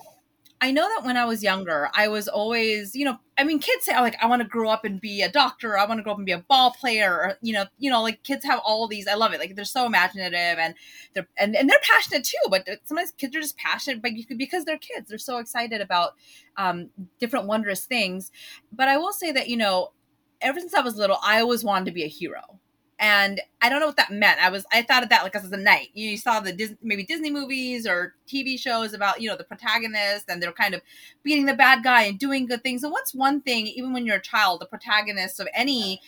I 0.59 0.71
know 0.71 0.89
that 0.89 1.05
when 1.05 1.19
I 1.19 1.27
was 1.27 1.43
younger, 1.43 1.91
I 1.95 2.09
was 2.09 2.29
always, 2.29 2.95
you 2.95 3.05
know, 3.05 3.19
I 3.37 3.45
mean, 3.45 3.59
kids 3.59 3.85
say, 3.85 3.95
like, 4.01 4.17
I 4.23 4.27
want 4.27 4.41
to 4.41 4.49
grow 4.49 4.71
up 4.71 4.87
and 4.87 4.99
be 4.99 5.21
a 5.21 5.31
doctor. 5.31 5.77
I 5.77 5.85
want 5.85 5.99
to 5.99 6.03
grow 6.03 6.13
up 6.13 6.19
and 6.19 6.25
be 6.25 6.33
a 6.33 6.39
ball 6.39 6.71
player. 6.71 7.13
Or, 7.13 7.39
you 7.43 7.53
know, 7.53 7.67
you 7.79 7.91
know, 7.91 8.03
like 8.03 8.23
kids 8.23 8.45
have 8.47 8.61
all 8.65 8.89
these. 8.89 9.07
I 9.07 9.15
love 9.15 9.35
it. 9.35 9.41
Like 9.41 9.55
they're 9.55 9.67
so 9.67 9.85
imaginative 9.85 10.59
and 10.59 10.75
they're 11.13 11.29
and, 11.37 11.55
and 11.55 11.69
they're 11.69 11.79
passionate 11.83 12.25
too. 12.25 12.39
But 12.49 12.67
sometimes 12.85 13.13
kids 13.13 13.37
are 13.37 13.41
just 13.41 13.59
passionate, 13.59 14.01
but 14.01 14.13
because 14.39 14.65
they're 14.65 14.79
kids, 14.79 15.11
they're 15.11 15.19
so 15.19 15.39
excited 15.39 15.83
about 15.83 16.15
um, 16.57 16.89
different 17.21 17.47
wondrous 17.47 17.85
things. 17.85 18.33
But 18.73 18.89
I 18.89 18.97
will 18.97 19.13
say 19.13 19.33
that 19.33 19.49
you 19.49 19.59
know, 19.59 19.93
ever 20.41 20.59
since 20.59 20.73
I 20.73 20.81
was 20.81 20.97
little, 20.97 21.19
I 21.23 21.41
always 21.41 21.65
wanted 21.65 21.85
to 21.87 21.93
be 21.93 22.05
a 22.05 22.09
hero 22.09 22.61
and 22.99 23.41
I 23.61 23.69
don't 23.69 23.81
know 23.81 23.87
what 23.87 23.97
that 23.97 24.11
meant. 24.11 24.43
I 24.43 24.49
was 24.51 24.65
I 24.73 24.83
thought 24.83 25.03
of 25.03 25.11
that 25.11 25.23
like 25.23 25.35
as 25.37 25.51
a 25.51 25.57
knight. 25.57 25.89
You 25.95 26.17
saw 26.17 26.41
the 26.41 26.53
Disney, 26.53 26.77
maybe 26.83 27.05
Disney 27.05 27.31
movies 27.31 27.87
or 27.87 28.15
TV 28.27 28.59
shows 28.59 28.95
about 28.95 29.21
you 29.21 29.29
know 29.29 29.37
the 29.37 29.45
protagonist 29.45 30.27
and 30.29 30.43
they're 30.43 30.53
kind 30.53 30.75
of 30.75 30.81
beating 31.23 31.47
the 31.47 31.55
bad 31.55 31.83
guy 31.83 32.03
and 32.05 32.19
doing 32.19 32.47
good 32.47 32.63
things. 32.63 32.83
And 32.83 32.93
what's 32.93 33.15
one 33.15 33.41
thing, 33.43 33.67
even 33.67 33.93
when 33.93 34.07
you're 34.07 34.17
a 34.17 34.23
child, 34.23 34.61
the 34.61 34.67
protagonist 34.67 35.41
of 35.41 35.49
any 35.55 36.01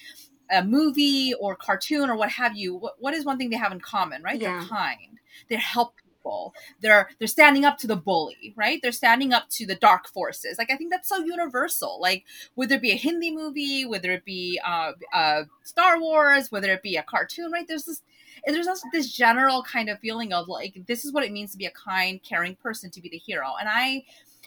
a 0.50 0.64
movie 0.64 1.35
or 1.35 1.54
cartoon 1.54 2.09
or 2.09 2.16
what 2.16 2.30
have 2.30 2.57
you, 2.57 2.75
what, 2.75 2.95
what 2.99 3.12
is 3.12 3.25
one 3.25 3.37
thing 3.37 3.50
they 3.50 3.57
have 3.57 3.73
in 3.73 3.80
common, 3.80 4.23
right? 4.23 4.40
Yeah. 4.40 4.59
They're 4.59 4.68
kind. 4.68 5.18
They're 5.49 5.59
help 5.59 5.97
people. 6.28 6.54
They're 6.80 7.08
they're 7.18 7.28
standing 7.28 7.64
up 7.64 7.78
to 7.78 7.87
the 7.87 7.97
bully, 7.97 8.54
right? 8.56 8.80
They're 8.82 8.92
standing 8.92 9.32
up 9.32 9.49
to 9.50 9.66
the 9.66 9.75
dark 9.75 10.08
forces. 10.08 10.58
Like 10.58 10.70
I 10.70 10.76
think 10.76 10.90
that's 10.90 11.08
so 11.08 11.18
universal. 11.18 11.99
Like 12.00 12.25
whether 12.54 12.76
it 12.76 12.82
be 12.82 12.92
a 12.92 12.97
Hindi 12.97 13.35
movie, 13.35 13.85
whether 13.85 14.12
it 14.12 14.25
be 14.25 14.61
uh, 14.64 14.92
uh, 15.12 15.44
Star 15.62 16.00
Wars, 16.00 16.50
whether 16.52 16.73
it 16.73 16.82
be 16.82 16.97
a 16.97 17.02
cartoon, 17.02 17.50
right? 17.50 17.66
There's 17.66 17.85
this 17.85 18.02
there's 18.47 18.68
also 18.68 18.87
this 18.92 19.12
general 19.12 19.62
kind 19.62 19.88
of 19.88 19.99
feeling 19.99 20.32
of 20.32 20.49
like 20.49 20.80
this 20.87 21.04
is 21.04 21.12
what 21.12 21.25
it 21.25 21.32
means 21.32 21.52
to 21.52 21.58
be 21.58 21.66
a 21.66 21.73
kind, 21.73 22.23
caring 22.23 22.56
person, 22.56 22.90
to 22.90 23.00
be 23.00 23.08
the 23.08 23.18
hero. 23.18 23.54
And 23.58 23.68
I 23.70 24.04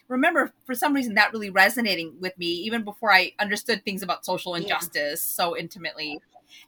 remember 0.08 0.52
for 0.66 0.76
some 0.76 0.94
reason 0.94 1.14
that 1.16 1.32
really 1.32 1.50
resonating 1.50 2.14
with 2.20 2.38
me 2.38 2.48
even 2.48 2.84
before 2.84 3.14
I 3.14 3.32
understood 3.40 3.84
things 3.86 4.04
about 4.04 4.26
social 4.26 4.56
injustice 4.56 5.26
yeah. 5.26 5.44
so 5.44 5.58
intimately. 5.58 6.20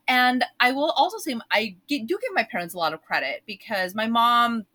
And 0.08 0.44
I 0.60 0.72
will 0.72 0.92
also 0.92 1.18
say 1.18 1.36
I 1.52 1.76
do 1.88 2.00
give 2.00 2.20
my 2.34 2.44
parents 2.44 2.74
a 2.74 2.78
lot 2.78 2.94
of 2.94 3.02
credit 3.02 3.44
because 3.46 3.96
my 3.96 4.08
mom 4.08 4.66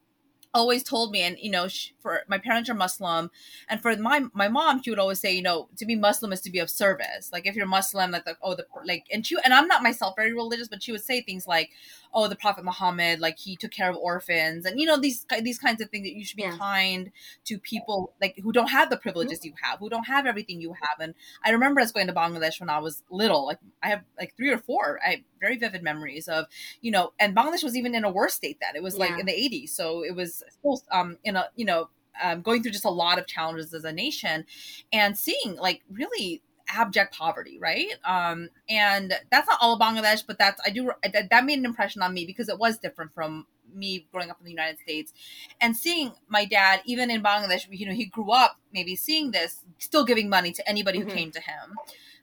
always 0.54 0.82
told 0.82 1.10
me 1.10 1.20
and 1.22 1.36
you 1.40 1.50
know 1.50 1.68
she, 1.68 1.92
for 1.98 2.22
my 2.26 2.38
parents 2.38 2.70
are 2.70 2.74
muslim 2.74 3.30
and 3.68 3.82
for 3.82 3.94
my 3.96 4.24
my 4.32 4.48
mom 4.48 4.82
she 4.82 4.90
would 4.90 4.98
always 4.98 5.20
say 5.20 5.34
you 5.34 5.42
know 5.42 5.68
to 5.76 5.84
be 5.84 5.94
muslim 5.94 6.32
is 6.32 6.40
to 6.40 6.50
be 6.50 6.58
of 6.58 6.70
service 6.70 7.30
like 7.32 7.46
if 7.46 7.54
you're 7.54 7.66
muslim 7.66 8.10
like 8.10 8.24
the, 8.24 8.36
oh 8.42 8.54
the 8.54 8.66
like 8.86 9.04
and 9.12 9.26
she 9.26 9.36
and 9.44 9.52
i'm 9.52 9.68
not 9.68 9.82
myself 9.82 10.14
very 10.16 10.32
religious 10.32 10.68
but 10.68 10.82
she 10.82 10.90
would 10.90 11.04
say 11.04 11.20
things 11.20 11.46
like 11.46 11.70
oh 12.14 12.28
the 12.28 12.36
prophet 12.36 12.64
muhammad 12.64 13.20
like 13.20 13.38
he 13.38 13.56
took 13.56 13.70
care 13.70 13.90
of 13.90 13.96
orphans 13.96 14.64
and 14.64 14.80
you 14.80 14.86
know 14.86 14.98
these 14.98 15.26
these 15.42 15.58
kinds 15.58 15.82
of 15.82 15.90
things 15.90 16.06
that 16.06 16.14
you 16.14 16.24
should 16.24 16.36
be 16.36 16.42
yeah. 16.42 16.56
kind 16.56 17.12
to 17.44 17.58
people 17.58 18.14
like 18.20 18.34
who 18.42 18.50
don't 18.50 18.68
have 18.68 18.88
the 18.88 18.96
privileges 18.96 19.44
you 19.44 19.52
have 19.62 19.78
who 19.78 19.90
don't 19.90 20.06
have 20.06 20.26
everything 20.26 20.60
you 20.60 20.72
have 20.72 20.98
and 20.98 21.14
i 21.44 21.50
remember 21.50 21.80
us 21.80 21.92
going 21.92 22.06
to 22.06 22.12
bangladesh 22.12 22.58
when 22.58 22.70
i 22.70 22.78
was 22.78 23.02
little 23.10 23.44
like 23.46 23.58
i 23.82 23.88
have 23.88 24.02
like 24.18 24.34
three 24.36 24.50
or 24.50 24.58
four 24.58 24.98
i 25.04 25.22
very 25.40 25.56
vivid 25.56 25.82
memories 25.82 26.26
of 26.26 26.46
you 26.80 26.90
know 26.90 27.12
and 27.20 27.36
bangladesh 27.36 27.62
was 27.62 27.76
even 27.76 27.94
in 27.94 28.04
a 28.04 28.10
worse 28.10 28.34
state 28.34 28.58
then 28.60 28.74
it 28.74 28.82
was 28.82 28.96
like 28.96 29.10
yeah. 29.10 29.18
in 29.18 29.26
the 29.26 29.32
80s 29.32 29.70
so 29.70 30.02
it 30.02 30.14
was 30.14 30.37
still 30.50 30.82
um 30.90 31.16
in 31.24 31.36
a 31.36 31.48
you 31.56 31.64
know 31.64 31.88
um, 32.22 32.42
going 32.42 32.62
through 32.62 32.72
just 32.72 32.84
a 32.84 32.90
lot 32.90 33.18
of 33.18 33.26
challenges 33.26 33.72
as 33.72 33.84
a 33.84 33.92
nation 33.92 34.44
and 34.92 35.16
seeing 35.16 35.56
like 35.56 35.82
really 35.90 36.42
abject 36.68 37.14
poverty, 37.14 37.58
right? 37.58 37.92
Um, 38.04 38.48
and 38.68 39.14
that's 39.30 39.48
not 39.48 39.58
all 39.60 39.74
of 39.74 39.80
Bangladesh, 39.80 40.24
but 40.26 40.38
that's 40.38 40.60
I 40.64 40.70
do 40.70 40.92
that, 41.02 41.30
that 41.30 41.44
made 41.44 41.58
an 41.58 41.64
impression 41.64 42.02
on 42.02 42.14
me 42.14 42.26
because 42.26 42.48
it 42.48 42.58
was 42.58 42.78
different 42.78 43.14
from 43.14 43.46
me 43.74 44.06
growing 44.12 44.30
up 44.30 44.38
in 44.40 44.44
the 44.44 44.50
United 44.50 44.78
States 44.78 45.12
and 45.60 45.76
seeing 45.76 46.12
my 46.28 46.44
dad 46.44 46.80
even 46.84 47.10
in 47.10 47.22
Bangladesh. 47.22 47.66
You 47.70 47.86
know, 47.86 47.94
he 47.94 48.06
grew 48.06 48.32
up 48.32 48.58
maybe 48.72 48.96
seeing 48.96 49.30
this, 49.30 49.64
still 49.78 50.04
giving 50.04 50.28
money 50.28 50.52
to 50.52 50.68
anybody 50.68 50.98
who 50.98 51.06
mm-hmm. 51.06 51.16
came 51.16 51.30
to 51.32 51.40
him. 51.40 51.76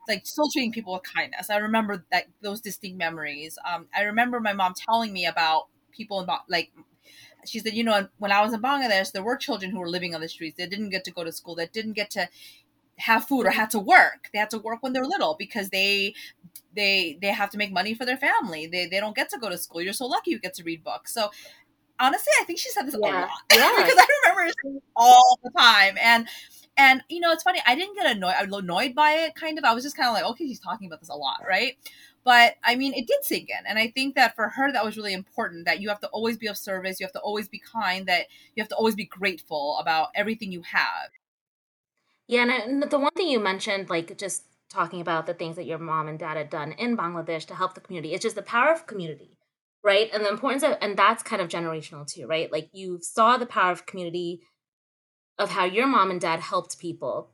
Like 0.08 0.28
still 0.28 0.50
treating 0.52 0.72
people 0.72 0.94
with 0.94 1.02
kindness. 1.04 1.50
I 1.50 1.58
remember 1.58 2.06
that 2.12 2.26
those 2.42 2.62
distinct 2.62 2.98
memories. 2.98 3.58
Um, 3.68 3.88
I 3.96 4.04
remember 4.04 4.40
my 4.40 4.54
mom 4.54 4.76
telling 4.76 5.12
me 5.12 5.26
about 5.26 5.68
people 5.92 6.22
in 6.22 6.28
like 6.48 6.72
she 7.48 7.60
said, 7.60 7.74
you 7.74 7.84
know, 7.84 8.08
when 8.18 8.32
I 8.32 8.42
was 8.42 8.54
in 8.54 8.62
Bangladesh, 8.62 9.12
there 9.12 9.24
were 9.24 9.38
children 9.38 9.72
who 9.72 9.80
were 9.80 9.90
living 9.90 10.16
on 10.16 10.22
the 10.22 10.30
streets. 10.30 10.58
They 10.58 10.68
didn't 10.68 10.90
get 10.90 11.04
to 11.06 11.12
go 11.12 11.24
to 11.24 11.32
school. 11.32 11.56
That 11.56 11.74
didn't 11.74 11.94
get 11.94 12.12
to 12.12 12.30
have 12.98 13.26
food 13.26 13.46
or 13.46 13.52
had 13.52 13.70
to 13.72 13.80
work. 13.80 14.30
They 14.32 14.40
had 14.40 14.50
to 14.52 14.60
work 14.60 14.82
when 14.82 14.94
they're 14.94 15.06
little 15.06 15.36
because 15.38 15.70
they 15.70 16.14
they 16.76 17.18
they 17.22 17.28
have 17.28 17.50
to 17.52 17.58
make 17.58 17.72
money 17.72 17.94
for 17.94 18.06
their 18.06 18.18
family. 18.18 18.68
They 18.68 18.88
they 18.88 19.00
don't 19.00 19.16
get 19.16 19.30
to 19.30 19.38
go 19.38 19.50
to 19.50 19.58
school. 19.58 19.82
You're 19.82 19.94
so 19.94 20.06
lucky 20.06 20.32
you 20.32 20.40
get 20.40 20.54
to 20.56 20.64
read 20.64 20.84
books. 20.84 21.14
So 21.14 21.30
honestly, 22.00 22.32
I 22.42 22.46
think 22.46 22.60
she 22.60 22.70
said 22.70 22.84
this 22.84 22.96
yeah. 23.00 23.10
a 23.10 23.12
lot 23.22 23.30
yeah. 23.54 23.74
because 23.78 23.98
I 23.98 24.08
remember 24.30 24.54
all 24.96 25.40
the 25.44 25.52
time. 25.58 25.98
And 26.02 26.28
and 26.78 27.02
you 27.10 27.20
know, 27.20 27.32
it's 27.32 27.44
funny. 27.44 27.62
I 27.66 27.76
didn't 27.76 27.96
get 27.96 28.16
annoyed. 28.16 28.36
I 28.38 28.46
was 28.46 28.64
annoyed 28.64 28.96
by 28.96 29.12
it, 29.12 29.36
kind 29.36 29.58
of. 29.58 29.64
I 29.64 29.74
was 29.74 29.84
just 29.84 29.96
kind 29.96 30.10
of 30.10 30.14
like, 30.14 30.26
okay, 30.32 30.46
she's 30.46 30.60
talking 30.60 30.88
about 30.88 31.00
this 31.00 31.10
a 31.10 31.16
lot, 31.16 31.40
right? 31.48 31.78
But 32.26 32.56
I 32.64 32.76
mean, 32.76 32.94
it 32.94 33.08
did 33.08 33.24
sink 33.24 33.50
in, 33.50 33.68
and 33.68 33.78
I 33.78 33.90
think 33.90 34.16
that 34.16 34.36
for 34.36 34.50
her, 34.50 34.72
that 34.72 34.84
was 34.84 34.98
really 34.98 35.14
important. 35.14 35.66
That 35.66 35.80
you 35.80 35.90
have 35.90 36.00
to 36.00 36.08
always 36.08 36.38
be 36.38 36.48
of 36.48 36.58
service. 36.58 37.00
You 37.00 37.06
have 37.06 37.14
to 37.14 37.20
always 37.20 37.48
be 37.48 37.62
kind. 37.72 38.08
That 38.08 38.26
you 38.56 38.62
have 38.62 38.70
to 38.70 38.76
always 38.76 38.96
be 38.96 39.06
grateful 39.06 39.78
about 39.80 40.10
everything 40.16 40.52
you 40.52 40.64
have. 40.64 41.12
Yeah, 42.28 42.44
and 42.50 42.82
the 42.82 42.98
one 42.98 43.12
thing 43.16 43.28
you 43.28 43.40
mentioned, 43.40 43.92
like 43.92 44.18
just 44.18 44.46
talking 44.70 45.02
about 45.02 45.28
the 45.28 45.36
things 45.36 45.56
that 45.56 45.68
your 45.68 45.78
mom 45.78 46.08
and 46.08 46.18
dad 46.18 46.38
had 46.38 46.50
done 46.50 46.72
in 46.72 46.98
Bangladesh 46.98 47.46
to 47.46 47.56
help 47.56 47.76
the 47.76 47.82
community, 47.82 48.16
it's 48.16 48.24
just 48.24 48.36
the 48.36 48.42
power 48.42 48.72
of 48.72 48.88
community, 48.88 49.38
right? 49.84 50.10
And 50.12 50.26
the 50.26 50.30
importance 50.30 50.64
of, 50.64 50.78
and 50.82 50.98
that's 50.98 51.22
kind 51.22 51.42
of 51.42 51.48
generational 51.48 52.08
too, 52.08 52.26
right? 52.26 52.52
Like 52.52 52.70
you 52.74 53.00
saw 53.02 53.38
the 53.38 53.46
power 53.46 53.72
of 53.72 53.86
community 53.86 54.42
of 55.38 55.52
how 55.52 55.66
your 55.66 55.86
mom 55.86 56.10
and 56.10 56.20
dad 56.20 56.40
helped 56.40 56.80
people, 56.80 57.30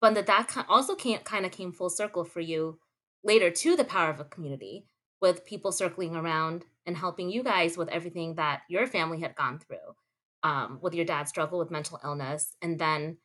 but 0.00 0.14
that 0.14 0.26
that 0.26 0.64
also 0.68 0.94
can't 0.94 1.24
kind 1.24 1.44
of 1.44 1.52
came 1.52 1.72
full 1.72 1.90
circle 1.90 2.24
for 2.24 2.40
you 2.40 2.78
later 3.26 3.50
to 3.50 3.76
the 3.76 3.84
power 3.84 4.10
of 4.10 4.20
a 4.20 4.24
community 4.24 4.86
with 5.20 5.44
people 5.44 5.72
circling 5.72 6.16
around 6.16 6.64
and 6.86 6.96
helping 6.96 7.28
you 7.28 7.42
guys 7.42 7.76
with 7.76 7.88
everything 7.88 8.36
that 8.36 8.62
your 8.68 8.86
family 8.86 9.20
had 9.20 9.34
gone 9.34 9.58
through 9.58 9.94
um, 10.42 10.78
with 10.80 10.94
your 10.94 11.04
dad's 11.04 11.30
struggle 11.30 11.58
with 11.58 11.70
mental 11.70 12.00
illness 12.04 12.56
and 12.62 12.78
then 12.78 13.18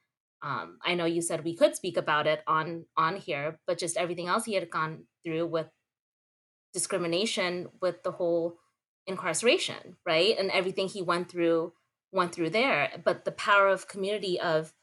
um, 0.44 0.80
I 0.84 0.96
know 0.96 1.06
you 1.06 1.22
said 1.22 1.44
we 1.44 1.56
could 1.56 1.76
speak 1.76 1.98
about 1.98 2.26
it 2.26 2.42
on 2.48 2.86
on 2.98 3.18
here, 3.18 3.60
but 3.68 3.78
just 3.78 3.98
everything 3.98 4.28
else 4.28 4.46
he 4.46 4.56
had 4.56 4.70
gone 4.70 5.04
through 5.24 5.46
with 5.48 5.68
discrimination, 6.74 7.68
with 7.82 8.04
the 8.04 8.12
whole 8.12 8.58
incarceration, 9.06 9.98
right, 10.06 10.36
and 10.38 10.50
everything 10.52 10.88
he 10.88 11.02
went 11.02 11.30
through 11.30 11.74
went 12.12 12.34
through 12.34 12.50
there. 12.50 12.90
But 13.04 13.24
the 13.24 13.32
power 13.32 13.68
of 13.68 13.88
community 13.88 14.40
of 14.40 14.74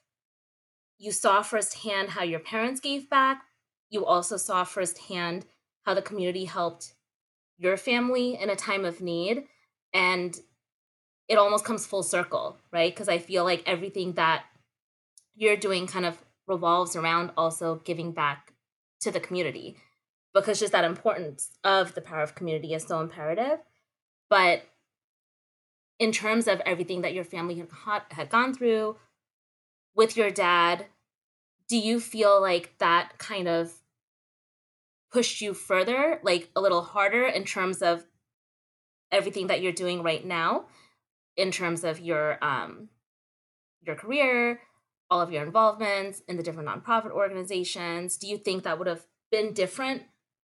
you 0.98 1.11
saw 1.12 1.42
firsthand 1.42 2.11
how 2.11 2.22
your 2.22 2.40
parents 2.40 2.81
gave 2.81 3.11
back. 3.11 3.42
You 3.90 4.05
also 4.05 4.37
saw 4.37 4.64
firsthand 4.64 5.46
how 5.85 5.94
the 5.94 6.03
community 6.03 6.44
helped 6.44 6.94
your 7.57 7.77
family 7.77 8.38
in 8.40 8.51
a 8.51 8.57
time 8.57 8.85
of 8.85 9.01
need, 9.01 9.44
and 9.92 10.38
it 11.29 11.38
almost 11.38 11.64
comes 11.64 11.87
full 11.87 12.03
circle, 12.03 12.59
right? 12.72 12.92
Because 12.92 13.09
I 13.09 13.18
feel 13.18 13.44
like 13.44 13.62
everything 13.66 14.12
that 14.14 14.44
you're 15.35 15.57
doing 15.57 15.87
kind 15.87 16.05
of 16.05 16.18
revolves 16.48 16.96
around 16.96 17.31
also 17.37 17.77
giving 17.85 18.12
back 18.12 18.53
to 19.01 19.11
the 19.11 19.20
community 19.20 19.77
because 20.35 20.59
just 20.59 20.72
that 20.72 20.85
importance 20.85 21.51
of 21.62 21.94
the 21.94 22.01
power 22.01 22.22
of 22.22 22.35
community 22.35 22.74
is 22.74 22.85
so 22.85 23.01
imperative 23.01 23.61
but 24.29 24.62
in 25.98 26.12
terms 26.12 26.46
of 26.46 26.61
everything 26.61 27.03
that 27.03 27.14
your 27.14 27.24
family 27.24 27.64
had, 28.11 28.31
gone 28.31 28.55
through 28.55 28.96
with 29.94 30.16
your 30.16 30.31
dad 30.31 30.87
do 31.68 31.77
you 31.77 32.01
feel 32.01 32.40
like 32.40 32.74
that 32.79 33.12
kind 33.18 33.46
of 33.46 33.77
pushed 35.11 35.40
you 35.40 35.55
further 35.55 36.21
like 36.23 36.51
a 36.55 36.61
little 36.61 36.83
harder 36.83 37.27
in 37.27 37.44
terms 37.44 37.83
of 37.83 38.05
everything 39.11 39.47
that 39.47 39.62
you're 39.62 39.73
doing 39.73 40.03
right 40.03 40.25
now 40.25 40.66
in 41.37 41.51
terms 41.51 41.85
of 41.85 42.01
your 42.01 42.42
um 42.44 42.88
your 43.81 43.97
career 43.97 44.61
all 45.11 45.21
of 45.21 45.33
your 45.33 45.42
involvements 45.42 46.23
in 46.29 46.37
the 46.37 46.42
different 46.42 46.68
nonprofit 46.68 47.11
organizations. 47.11 48.16
Do 48.16 48.27
you 48.27 48.37
think 48.37 48.62
that 48.64 48.79
would 48.79 48.88
have 48.88 49.07
been 49.31 49.53
different 49.53 50.03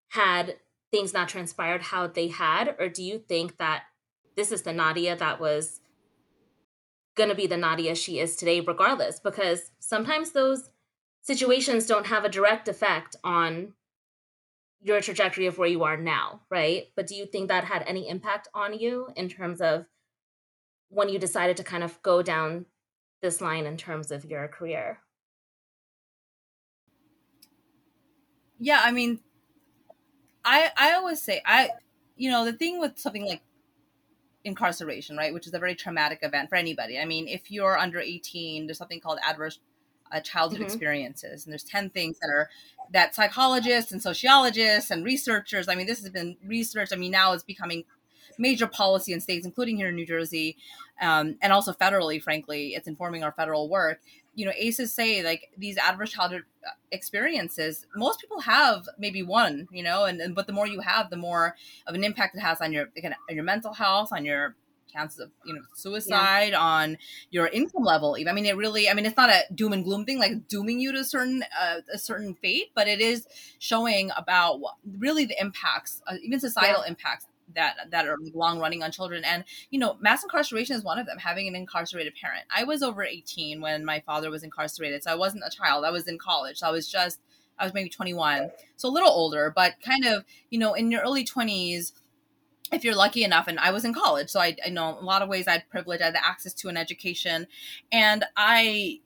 had 0.09 0.55
things 0.91 1.13
not 1.13 1.29
transpired 1.29 1.81
how 1.81 2.07
they 2.07 2.27
had? 2.27 2.75
Or 2.79 2.89
do 2.89 3.03
you 3.03 3.19
think 3.19 3.57
that 3.57 3.83
this 4.35 4.51
is 4.51 4.63
the 4.63 4.73
Nadia 4.73 5.15
that 5.15 5.39
was 5.39 5.81
going 7.15 7.29
to 7.29 7.35
be 7.35 7.47
the 7.47 7.57
Nadia 7.57 7.95
she 7.95 8.19
is 8.19 8.35
today, 8.35 8.59
regardless? 8.59 9.19
Because 9.19 9.71
sometimes 9.79 10.31
those 10.31 10.69
situations 11.21 11.85
don't 11.85 12.07
have 12.07 12.23
a 12.23 12.29
direct 12.29 12.67
effect 12.67 13.15
on 13.23 13.73
your 14.81 15.01
trajectory 15.01 15.47
of 15.47 15.57
where 15.57 15.67
you 15.67 15.83
are 15.83 15.97
now, 15.97 16.41
right? 16.49 16.87
But 16.95 17.07
do 17.07 17.15
you 17.15 17.25
think 17.25 17.47
that 17.49 17.65
had 17.65 17.83
any 17.87 18.07
impact 18.07 18.47
on 18.53 18.77
you 18.77 19.09
in 19.15 19.29
terms 19.29 19.61
of 19.61 19.85
when 20.89 21.09
you 21.09 21.19
decided 21.19 21.57
to 21.57 21.63
kind 21.63 21.83
of 21.83 22.01
go 22.01 22.21
down 22.21 22.65
this 23.21 23.41
line 23.41 23.65
in 23.65 23.77
terms 23.77 24.11
of 24.11 24.25
your 24.25 24.47
career? 24.47 24.99
Yeah, 28.59 28.81
I 28.83 28.91
mean, 28.91 29.19
I 30.45 30.71
I 30.77 30.93
always 30.93 31.21
say 31.21 31.41
I, 31.45 31.69
you 32.15 32.31
know, 32.31 32.45
the 32.45 32.53
thing 32.53 32.79
with 32.79 32.97
something 32.97 33.25
like 33.25 33.41
incarceration, 34.43 35.17
right? 35.17 35.33
Which 35.33 35.45
is 35.45 35.53
a 35.53 35.59
very 35.59 35.75
traumatic 35.75 36.19
event 36.21 36.49
for 36.49 36.55
anybody. 36.55 36.97
I 36.97 37.05
mean, 37.05 37.27
if 37.27 37.51
you're 37.51 37.77
under 37.77 37.99
18, 37.99 38.65
there's 38.65 38.77
something 38.77 39.01
called 39.01 39.19
adverse 39.27 39.59
uh, 40.11 40.19
childhood 40.19 40.59
mm-hmm. 40.59 40.67
experiences, 40.67 41.45
and 41.45 41.51
there's 41.51 41.63
10 41.63 41.89
things 41.89 42.17
that 42.19 42.29
are 42.29 42.49
that 42.91 43.13
psychologists 43.15 43.91
and 43.91 44.01
sociologists 44.01 44.91
and 44.91 45.03
researchers. 45.03 45.67
I 45.67 45.75
mean, 45.75 45.87
this 45.87 46.01
has 46.01 46.09
been 46.09 46.37
researched. 46.45 46.93
I 46.93 46.95
mean, 46.95 47.11
now 47.11 47.33
it's 47.33 47.43
becoming 47.43 47.83
major 48.37 48.67
policy 48.67 49.13
in 49.13 49.19
states, 49.19 49.45
including 49.45 49.77
here 49.77 49.89
in 49.89 49.95
New 49.95 50.05
Jersey, 50.05 50.57
um, 51.01 51.37
and 51.41 51.51
also 51.51 51.73
federally. 51.73 52.21
Frankly, 52.21 52.69
it's 52.75 52.87
informing 52.87 53.23
our 53.23 53.31
federal 53.31 53.69
work. 53.69 53.99
You 54.35 54.45
know, 54.45 54.53
ACEs 54.55 54.93
say 54.93 55.23
like 55.23 55.49
these 55.57 55.77
adverse 55.77 56.11
childhood 56.11 56.43
uh, 56.65 56.71
experiences. 56.91 57.87
Most 57.95 58.21
people 58.21 58.41
have 58.41 58.87
maybe 58.97 59.23
one, 59.23 59.67
you 59.71 59.83
know, 59.83 60.05
and, 60.05 60.21
and 60.21 60.35
but 60.35 60.47
the 60.47 60.53
more 60.53 60.67
you 60.67 60.81
have, 60.81 61.09
the 61.09 61.17
more 61.17 61.55
of 61.87 61.95
an 61.95 62.03
impact 62.03 62.35
it 62.35 62.41
has 62.41 62.61
on 62.61 62.71
your 62.71 62.89
on 63.03 63.35
your 63.35 63.43
mental 63.43 63.73
health, 63.73 64.09
on 64.11 64.25
your 64.25 64.55
chances 64.91 65.19
of 65.19 65.31
you 65.45 65.53
know 65.53 65.61
suicide 65.73 66.51
yeah. 66.51 66.59
on 66.59 66.97
your 67.29 67.47
income 67.47 67.83
level 67.83 68.17
even. 68.17 68.29
I 68.29 68.33
mean 68.33 68.45
it 68.45 68.55
really 68.55 68.89
i 68.89 68.93
mean 68.93 69.05
it's 69.05 69.17
not 69.17 69.29
a 69.29 69.41
doom 69.53 69.73
and 69.73 69.83
gloom 69.83 70.05
thing 70.05 70.19
like 70.19 70.47
dooming 70.47 70.79
you 70.79 70.91
to 70.91 70.99
a 70.99 71.03
certain 71.03 71.43
uh, 71.59 71.81
a 71.93 71.97
certain 71.97 72.35
fate 72.35 72.71
but 72.75 72.87
it 72.87 72.99
is 72.99 73.27
showing 73.59 74.11
about 74.15 74.59
what, 74.59 74.75
really 74.97 75.25
the 75.25 75.39
impacts 75.39 76.01
uh, 76.07 76.15
even 76.23 76.39
societal 76.39 76.81
yeah. 76.83 76.89
impacts 76.89 77.27
that 77.55 77.77
that 77.91 78.07
are 78.07 78.17
long 78.33 78.59
running 78.59 78.83
on 78.83 78.91
children. 78.91 79.23
And 79.23 79.43
you 79.69 79.79
know 79.79 79.97
mass 79.99 80.23
incarceration 80.23 80.75
is 80.75 80.83
one 80.83 80.99
of 80.99 81.05
them 81.05 81.17
having 81.17 81.47
an 81.47 81.55
incarcerated 81.55 82.13
parent. 82.15 82.45
I 82.55 82.63
was 82.63 82.83
over 82.83 83.03
18 83.03 83.61
when 83.61 83.85
my 83.85 84.01
father 84.05 84.29
was 84.29 84.43
incarcerated 84.43 85.03
so 85.03 85.11
i 85.11 85.15
wasn't 85.15 85.43
a 85.45 85.55
child. 85.55 85.85
I 85.85 85.91
was 85.91 86.07
in 86.07 86.17
college. 86.17 86.57
So 86.57 86.67
i 86.67 86.71
was 86.71 86.87
just 86.87 87.19
i 87.59 87.63
was 87.63 87.73
maybe 87.73 87.89
21 87.89 88.51
so 88.75 88.87
a 88.87 88.91
little 88.91 89.09
older 89.09 89.51
but 89.55 89.73
kind 89.83 90.05
of 90.05 90.23
you 90.51 90.59
know 90.59 90.75
in 90.75 90.91
your 90.91 91.01
early 91.01 91.25
20s 91.25 91.91
if 92.71 92.83
you're 92.83 92.95
lucky 92.95 93.23
enough 93.23 93.47
and 93.47 93.59
i 93.59 93.71
was 93.71 93.85
in 93.85 93.93
college 93.93 94.29
so 94.29 94.39
I, 94.39 94.55
I 94.65 94.69
know 94.69 94.97
a 94.99 95.03
lot 95.03 95.21
of 95.21 95.29
ways 95.29 95.47
i 95.47 95.53
had 95.53 95.69
privilege 95.69 96.01
i 96.01 96.05
had 96.05 96.15
access 96.15 96.53
to 96.55 96.69
an 96.69 96.77
education. 96.77 97.47
And 97.91 98.25
i 98.35 98.99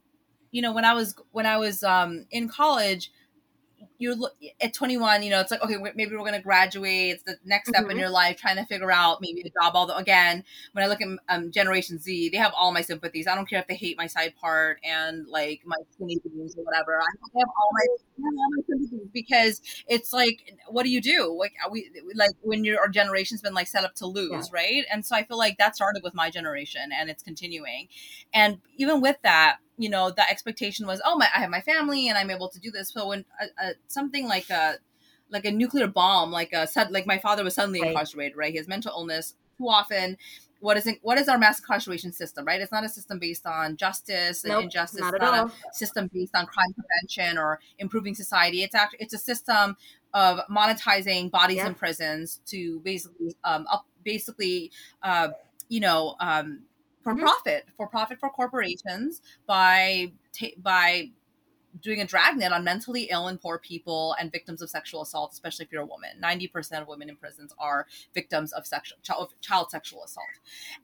you 0.51 0.61
know 0.61 0.73
when 0.73 0.85
i 0.85 0.93
was 0.93 1.15
when 1.31 1.45
i 1.45 1.57
was 1.57 1.83
um, 1.83 2.25
in 2.31 2.49
college 2.49 3.11
you're 3.97 4.15
at 4.59 4.73
21 4.73 5.23
you 5.23 5.29
know 5.29 5.39
it's 5.39 5.51
like 5.51 5.63
okay 5.63 5.77
maybe 5.95 6.15
we're 6.15 6.19
going 6.19 6.33
to 6.33 6.41
graduate 6.41 7.13
it's 7.13 7.23
the 7.23 7.37
next 7.45 7.69
step 7.69 7.83
mm-hmm. 7.83 7.91
in 7.91 7.97
your 7.99 8.09
life 8.09 8.35
trying 8.35 8.55
to 8.55 8.65
figure 8.65 8.91
out 8.91 9.19
maybe 9.21 9.41
a 9.41 9.61
job 9.61 9.73
although 9.75 9.95
again 9.95 10.43
when 10.73 10.83
i 10.83 10.87
look 10.87 11.01
at 11.01 11.07
um, 11.29 11.51
generation 11.51 11.99
z 11.99 12.29
they 12.29 12.37
have 12.37 12.51
all 12.55 12.71
my 12.71 12.81
sympathies. 12.81 13.27
I 13.27 13.35
don't 13.35 13.49
care 13.49 13.59
if 13.59 13.67
they 13.67 13.75
hate 13.75 13.97
my 13.97 14.07
side 14.07 14.33
part 14.39 14.79
and 14.83 15.27
like 15.27 15.61
my 15.65 15.75
skinny 15.91 16.19
jeans 16.23 16.55
or 16.57 16.63
whatever. 16.63 16.99
I 16.99 17.39
have 17.39 17.47
all 17.47 17.69
my, 17.73 17.85
have 18.23 18.33
all 18.37 18.49
my 18.55 18.63
sympathies 18.67 19.09
because 19.13 19.61
it's 19.87 20.13
like 20.13 20.57
what 20.67 20.83
do 20.83 20.89
you 20.89 21.01
do? 21.01 21.35
Like 21.37 21.53
we 21.71 21.89
like 22.15 22.31
when 22.41 22.63
your 22.63 22.79
our 22.79 22.89
generation's 22.89 23.41
been 23.41 23.53
like 23.53 23.67
set 23.67 23.83
up 23.83 23.95
to 23.95 24.05
lose 24.05 24.31
yeah. 24.31 24.59
right? 24.61 24.85
And 24.91 25.05
so 25.05 25.15
i 25.15 25.23
feel 25.23 25.37
like 25.37 25.57
that 25.57 25.75
started 25.75 26.03
with 26.03 26.13
my 26.13 26.29
generation 26.29 26.89
and 26.97 27.09
it's 27.09 27.23
continuing. 27.23 27.87
And 28.33 28.59
even 28.77 29.01
with 29.01 29.17
that 29.23 29.57
you 29.77 29.89
know 29.89 30.11
the 30.11 30.29
expectation 30.29 30.85
was 30.85 31.01
oh 31.05 31.17
my 31.17 31.27
i 31.35 31.39
have 31.39 31.49
my 31.49 31.61
family 31.61 32.07
and 32.07 32.17
i'm 32.17 32.29
able 32.29 32.49
to 32.49 32.59
do 32.59 32.71
this. 32.71 32.91
So 32.91 33.07
when 33.07 33.25
uh, 33.41 33.45
uh, 33.61 33.69
something 33.87 34.27
like 34.27 34.49
a 34.49 34.75
like 35.29 35.45
a 35.45 35.51
nuclear 35.51 35.87
bomb 35.87 36.31
like 36.31 36.53
a 36.53 36.67
like 36.89 37.07
my 37.07 37.17
father 37.17 37.43
was 37.43 37.55
suddenly 37.55 37.81
right. 37.81 37.91
incarcerated 37.91 38.37
right? 38.37 38.51
He 38.51 38.57
has 38.57 38.67
mental 38.67 38.91
illness 38.95 39.35
too 39.57 39.67
often 39.67 40.17
what 40.61 40.77
is 40.77 40.87
it, 40.87 40.99
what 41.01 41.17
is 41.17 41.27
our 41.27 41.37
mass 41.37 41.59
incarceration 41.59 42.11
system 42.11 42.45
right 42.45 42.61
it's 42.61 42.71
not 42.71 42.83
a 42.83 42.89
system 42.89 43.19
based 43.19 43.45
on 43.45 43.75
justice 43.75 44.43
nope, 44.45 44.55
and 44.55 44.63
injustice 44.65 45.01
not 45.01 45.13
it's 45.13 45.21
not 45.21 45.39
all. 45.39 45.47
a 45.47 45.73
system 45.73 46.09
based 46.13 46.35
on 46.35 46.45
crime 46.45 46.73
prevention 46.73 47.37
or 47.37 47.59
improving 47.79 48.15
society 48.15 48.63
it's 48.63 48.75
actually 48.75 48.99
it's 49.01 49.13
a 49.13 49.17
system 49.17 49.75
of 50.13 50.39
monetizing 50.49 51.29
bodies 51.29 51.57
yep. 51.57 51.67
in 51.67 51.73
prisons 51.73 52.41
to 52.45 52.79
basically 52.81 53.35
um 53.43 53.65
up 53.71 53.85
basically 54.03 54.71
uh 55.03 55.29
you 55.69 55.79
know 55.79 56.15
um 56.19 56.61
for 57.03 57.13
mm-hmm. 57.13 57.21
profit, 57.23 57.65
for 57.77 57.87
profit 57.87 58.19
for 58.19 58.29
corporations 58.29 59.21
by 59.47 60.11
ta- 60.37 60.55
by 60.61 61.09
doing 61.81 62.01
a 62.01 62.05
dragnet 62.05 62.51
on 62.51 62.63
mentally 62.63 63.03
ill 63.11 63.27
and 63.27 63.39
poor 63.39 63.57
people 63.57 64.15
and 64.19 64.31
victims 64.31 64.61
of 64.61 64.69
sexual 64.69 65.01
assault, 65.01 65.31
especially 65.31 65.65
if 65.65 65.71
you're 65.71 65.83
a 65.83 65.85
woman. 65.85 66.09
Ninety 66.19 66.47
percent 66.47 66.81
of 66.81 66.87
women 66.87 67.09
in 67.09 67.15
prisons 67.15 67.53
are 67.59 67.87
victims 68.13 68.51
of 68.53 68.65
sexual 68.65 68.97
child, 69.03 69.33
child 69.41 69.71
sexual 69.71 70.03
assault, 70.03 70.27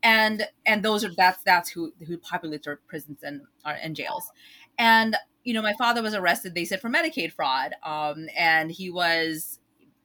and 0.04 0.48
and 0.66 0.84
those 0.84 1.04
are 1.04 1.14
that's 1.16 1.44
that's 1.44 1.70
who 1.70 1.92
who 2.06 2.18
populates 2.18 2.68
our 2.68 2.78
prisons 2.88 3.20
and 3.24 3.42
uh, 3.66 3.76
and 3.82 3.96
jails, 3.96 4.32
and 4.78 5.16
you 5.44 5.54
know 5.54 5.62
my 5.62 5.74
father 5.78 6.02
was 6.02 6.14
arrested. 6.14 6.56
They 6.56 6.66
said 6.66 6.82
for 6.82 6.90
Medicaid 6.90 7.34
fraud, 7.34 7.74
um, 7.84 8.28
and 8.38 8.72
he 8.72 8.90
was 8.90 9.60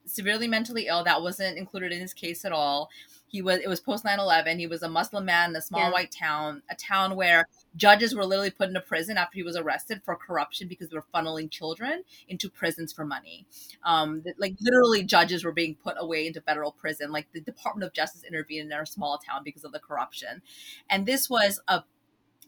severely 0.05 0.49
mentally 0.49 0.87
ill. 0.89 1.05
That 1.05 1.23
wasn't 1.23 1.59
included 1.59 1.93
in 1.93 2.01
his 2.01 2.15
case 2.15 2.45
at 2.45 2.53
all 2.53 2.91
he 3.33 3.43
was 3.43 3.59
it 3.59 3.69
was 3.69 3.81
post 3.81 4.05
9-11 4.05 4.59
he 4.59 4.67
was 4.67 4.83
a 4.83 4.89
muslim 4.89 5.25
man 5.25 5.51
in 5.51 5.57
a 5.57 5.63
small 5.63 5.83
yeah. 5.83 5.91
white 5.91 6.13
town 6.13 6.63
a 6.71 6.77
town 6.77 7.17
where 7.17 7.47
judges 7.77 8.15
were 8.15 8.25
literally 8.25 8.51
put 8.51 8.69
into 8.69 8.81
prison 8.81 9.17
after 9.17 9.35
he 9.35 9.43
was 9.43 9.57
arrested 9.57 10.03
for 10.05 10.17
corruption 10.17 10.69
because 10.69 10.89
they 10.89 10.97
were 10.97 11.05
funneling 11.15 11.51
children 11.51 12.03
into 12.29 12.51
prisons 12.51 12.93
for 12.93 13.05
money. 13.05 13.47
Um, 13.85 14.23
like 14.39 14.55
literally 14.61 15.03
judges 15.03 15.45
were 15.45 15.53
being 15.53 15.75
put 15.75 15.97
away 15.99 16.27
into 16.27 16.41
federal 16.41 16.73
prison. 16.73 17.13
Like 17.13 17.29
the 17.33 17.41
department 17.41 17.87
of 17.87 17.93
justice 17.93 18.25
intervened 18.25 18.67
in 18.67 18.73
our 18.73 18.87
small 18.87 19.19
town 19.19 19.43
because 19.45 19.65
of 19.65 19.73
the 19.73 19.81
corruption. 19.81 20.43
And 20.91 21.07
this 21.07 21.31
was 21.31 21.61
a 21.69 21.85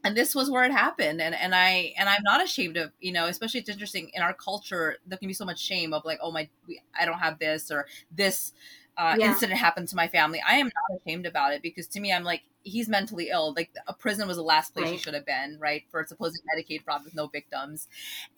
and 0.07 0.15
this 0.15 0.35
was 0.35 0.51
where 0.51 0.65
it 0.65 0.73
happened. 0.73 1.23
And 1.23 1.35
and 1.35 1.55
i 1.55 1.95
and 1.97 2.09
i'm 2.09 2.23
not 2.25 2.45
ashamed 2.45 2.77
of 2.77 2.93
you 3.01 3.13
know 3.13 3.27
especially 3.27 3.61
it's 3.61 3.71
interesting 3.71 4.11
in 4.13 4.23
our 4.23 4.35
culture 4.35 4.97
there 5.07 5.19
can 5.19 5.29
be 5.29 5.35
so 5.35 5.45
much 5.47 5.61
shame 5.61 5.95
of 5.95 6.05
like 6.05 6.19
oh 6.21 6.31
my 6.31 6.49
i 6.99 7.05
don't 7.05 7.19
have 7.19 7.39
this 7.39 7.71
or 7.71 7.87
this 8.11 8.53
uh, 8.97 9.17
yeah. 9.19 9.29
incident 9.29 9.59
happened 9.59 9.89
to 9.89 9.97
my 9.97 10.09
family, 10.09 10.41
I 10.47 10.57
am 10.57 10.67
not 10.67 11.01
ashamed 11.01 11.27
about 11.27 11.53
it 11.53 11.63
because 11.63 11.87
to 11.89 12.01
me, 12.01 12.13
I'm 12.13 12.25
like, 12.25 12.43
he's 12.63 12.89
mentally 12.89 13.29
ill. 13.31 13.53
Like 13.55 13.71
a 13.87 13.93
prison 13.93 14.27
was 14.29 14.37
the 14.37 14.43
last 14.43 14.73
place 14.73 14.85
right. 14.85 14.93
he 14.93 14.99
should 14.99 15.15
have 15.15 15.27
been, 15.27 15.59
right? 15.61 15.83
For 15.91 16.05
supposed 16.07 16.41
Medicaid 16.57 16.83
fraud 16.83 17.05
with 17.05 17.15
no 17.15 17.27
victims. 17.27 17.89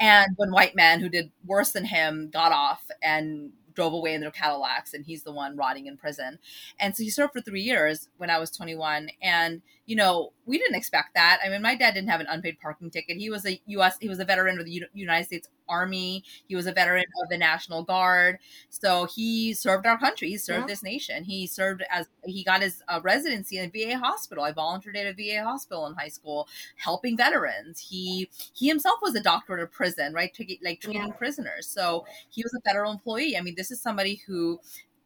And 0.00 0.28
when 0.36 0.50
white 0.50 0.74
men 0.74 1.00
who 1.00 1.08
did 1.08 1.30
worse 1.44 1.72
than 1.72 1.84
him 1.84 2.30
got 2.32 2.52
off 2.52 2.90
and 3.02 3.52
drove 3.74 3.92
away 3.92 4.14
in 4.14 4.22
their 4.22 4.30
Cadillacs, 4.30 4.94
and 4.94 5.04
he's 5.04 5.22
the 5.22 5.32
one 5.32 5.56
rotting 5.56 5.86
in 5.86 5.96
prison. 5.96 6.38
And 6.80 6.96
so 6.96 7.02
he 7.02 7.10
served 7.10 7.34
for 7.34 7.40
three 7.40 7.62
years 7.62 8.08
when 8.16 8.30
I 8.30 8.38
was 8.38 8.50
21. 8.50 9.10
And 9.22 9.62
you 9.86 9.94
know, 9.94 10.32
we 10.46 10.58
didn't 10.58 10.74
expect 10.74 11.14
that. 11.14 11.38
I 11.44 11.48
mean, 11.48 11.62
my 11.62 11.76
dad 11.76 11.94
didn't 11.94 12.08
have 12.08 12.20
an 12.20 12.26
unpaid 12.28 12.58
parking 12.60 12.90
ticket. 12.90 13.16
He 13.16 13.30
was 13.30 13.46
a 13.46 13.60
U.S. 13.66 13.96
He 14.00 14.08
was 14.08 14.18
a 14.18 14.24
veteran 14.24 14.58
of 14.58 14.64
the 14.64 14.72
U- 14.72 14.86
United 14.92 15.26
States 15.26 15.48
Army. 15.68 16.24
He 16.48 16.56
was 16.56 16.66
a 16.66 16.72
veteran 16.72 17.04
of 17.22 17.28
the 17.28 17.38
National 17.38 17.84
Guard. 17.84 18.38
So 18.68 19.06
he 19.06 19.54
served 19.54 19.86
our 19.86 19.96
country. 19.96 20.28
He 20.28 20.38
served 20.38 20.62
yeah. 20.62 20.66
this 20.66 20.82
nation. 20.82 21.22
He 21.22 21.46
served 21.46 21.84
as 21.90 22.08
he 22.24 22.42
got 22.42 22.62
his 22.62 22.82
uh, 22.88 23.00
residency 23.02 23.58
in 23.58 23.66
a 23.66 23.68
VA 23.70 23.96
hospital. 23.96 24.42
I 24.42 24.52
volunteered 24.52 24.96
at 24.96 25.06
a 25.06 25.12
VA 25.14 25.44
hospital 25.44 25.86
in 25.86 25.94
high 25.94 26.08
school, 26.08 26.48
helping 26.76 27.16
veterans. 27.16 27.78
He 27.78 28.28
he 28.54 28.68
himself 28.68 28.98
was 29.02 29.14
a 29.14 29.22
doctor 29.22 29.56
at 29.56 29.62
a 29.62 29.66
prison, 29.68 30.12
right? 30.12 30.34
To, 30.34 30.56
like 30.64 30.80
treating 30.80 31.06
yeah. 31.06 31.12
prisoners. 31.12 31.68
So 31.68 32.06
he 32.28 32.42
was 32.42 32.54
a 32.54 32.60
federal 32.68 32.90
employee. 32.90 33.36
I 33.36 33.40
mean, 33.40 33.54
this 33.56 33.70
is 33.70 33.80
somebody 33.80 34.20
who 34.26 34.58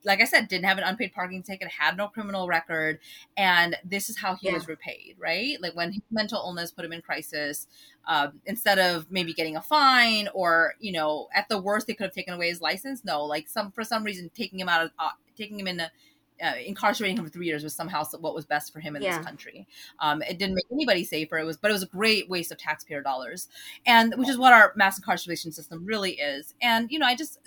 like 0.04 0.20
I 0.20 0.24
said, 0.24 0.48
didn't 0.48 0.64
have 0.64 0.78
an 0.78 0.84
unpaid 0.84 1.12
parking 1.12 1.42
ticket, 1.42 1.68
had 1.68 1.96
no 1.96 2.08
criminal 2.08 2.46
record, 2.46 2.98
and 3.36 3.76
this 3.84 4.08
is 4.08 4.18
how 4.18 4.34
he 4.34 4.48
yeah. 4.48 4.54
was 4.54 4.68
repaid, 4.68 5.16
right? 5.18 5.60
Like 5.60 5.74
when 5.76 5.92
his 5.92 6.02
mental 6.10 6.38
illness 6.38 6.70
put 6.70 6.84
him 6.84 6.92
in 6.92 7.02
crisis, 7.02 7.66
um, 8.06 8.40
instead 8.46 8.78
of 8.78 9.10
maybe 9.10 9.32
getting 9.32 9.56
a 9.56 9.62
fine 9.62 10.28
or 10.34 10.74
you 10.80 10.92
know, 10.92 11.28
at 11.34 11.48
the 11.48 11.60
worst 11.60 11.86
they 11.86 11.94
could 11.94 12.04
have 12.04 12.14
taken 12.14 12.34
away 12.34 12.48
his 12.48 12.60
license. 12.60 13.04
No, 13.04 13.24
like 13.24 13.48
some 13.48 13.70
for 13.72 13.84
some 13.84 14.04
reason 14.04 14.30
taking 14.34 14.58
him 14.58 14.68
out 14.68 14.84
of 14.84 14.90
uh, 14.98 15.10
taking 15.36 15.58
him 15.58 15.66
in 15.66 15.80
a 15.80 15.90
uh, 16.42 16.54
incarcerating 16.64 17.16
him 17.16 17.24
for 17.24 17.30
three 17.30 17.46
years 17.46 17.62
was 17.62 17.74
somehow 17.74 18.04
what 18.20 18.34
was 18.34 18.44
best 18.44 18.72
for 18.72 18.80
him 18.80 18.96
in 18.96 19.02
yeah. 19.02 19.16
this 19.16 19.26
country. 19.26 19.66
Um, 19.98 20.22
it 20.22 20.38
didn't 20.38 20.54
make 20.54 20.64
anybody 20.72 21.04
safer. 21.04 21.38
It 21.38 21.44
was, 21.44 21.56
but 21.56 21.70
it 21.70 21.74
was 21.74 21.82
a 21.82 21.86
great 21.86 22.28
waste 22.28 22.52
of 22.52 22.58
taxpayer 22.58 23.02
dollars, 23.02 23.48
and 23.86 24.14
which 24.16 24.28
is 24.28 24.38
what 24.38 24.52
our 24.52 24.72
mass 24.76 24.98
incarceration 24.98 25.52
system 25.52 25.84
really 25.84 26.12
is. 26.12 26.54
And 26.62 26.90
you 26.90 26.98
know, 26.98 27.06
I 27.06 27.14
just, 27.14 27.38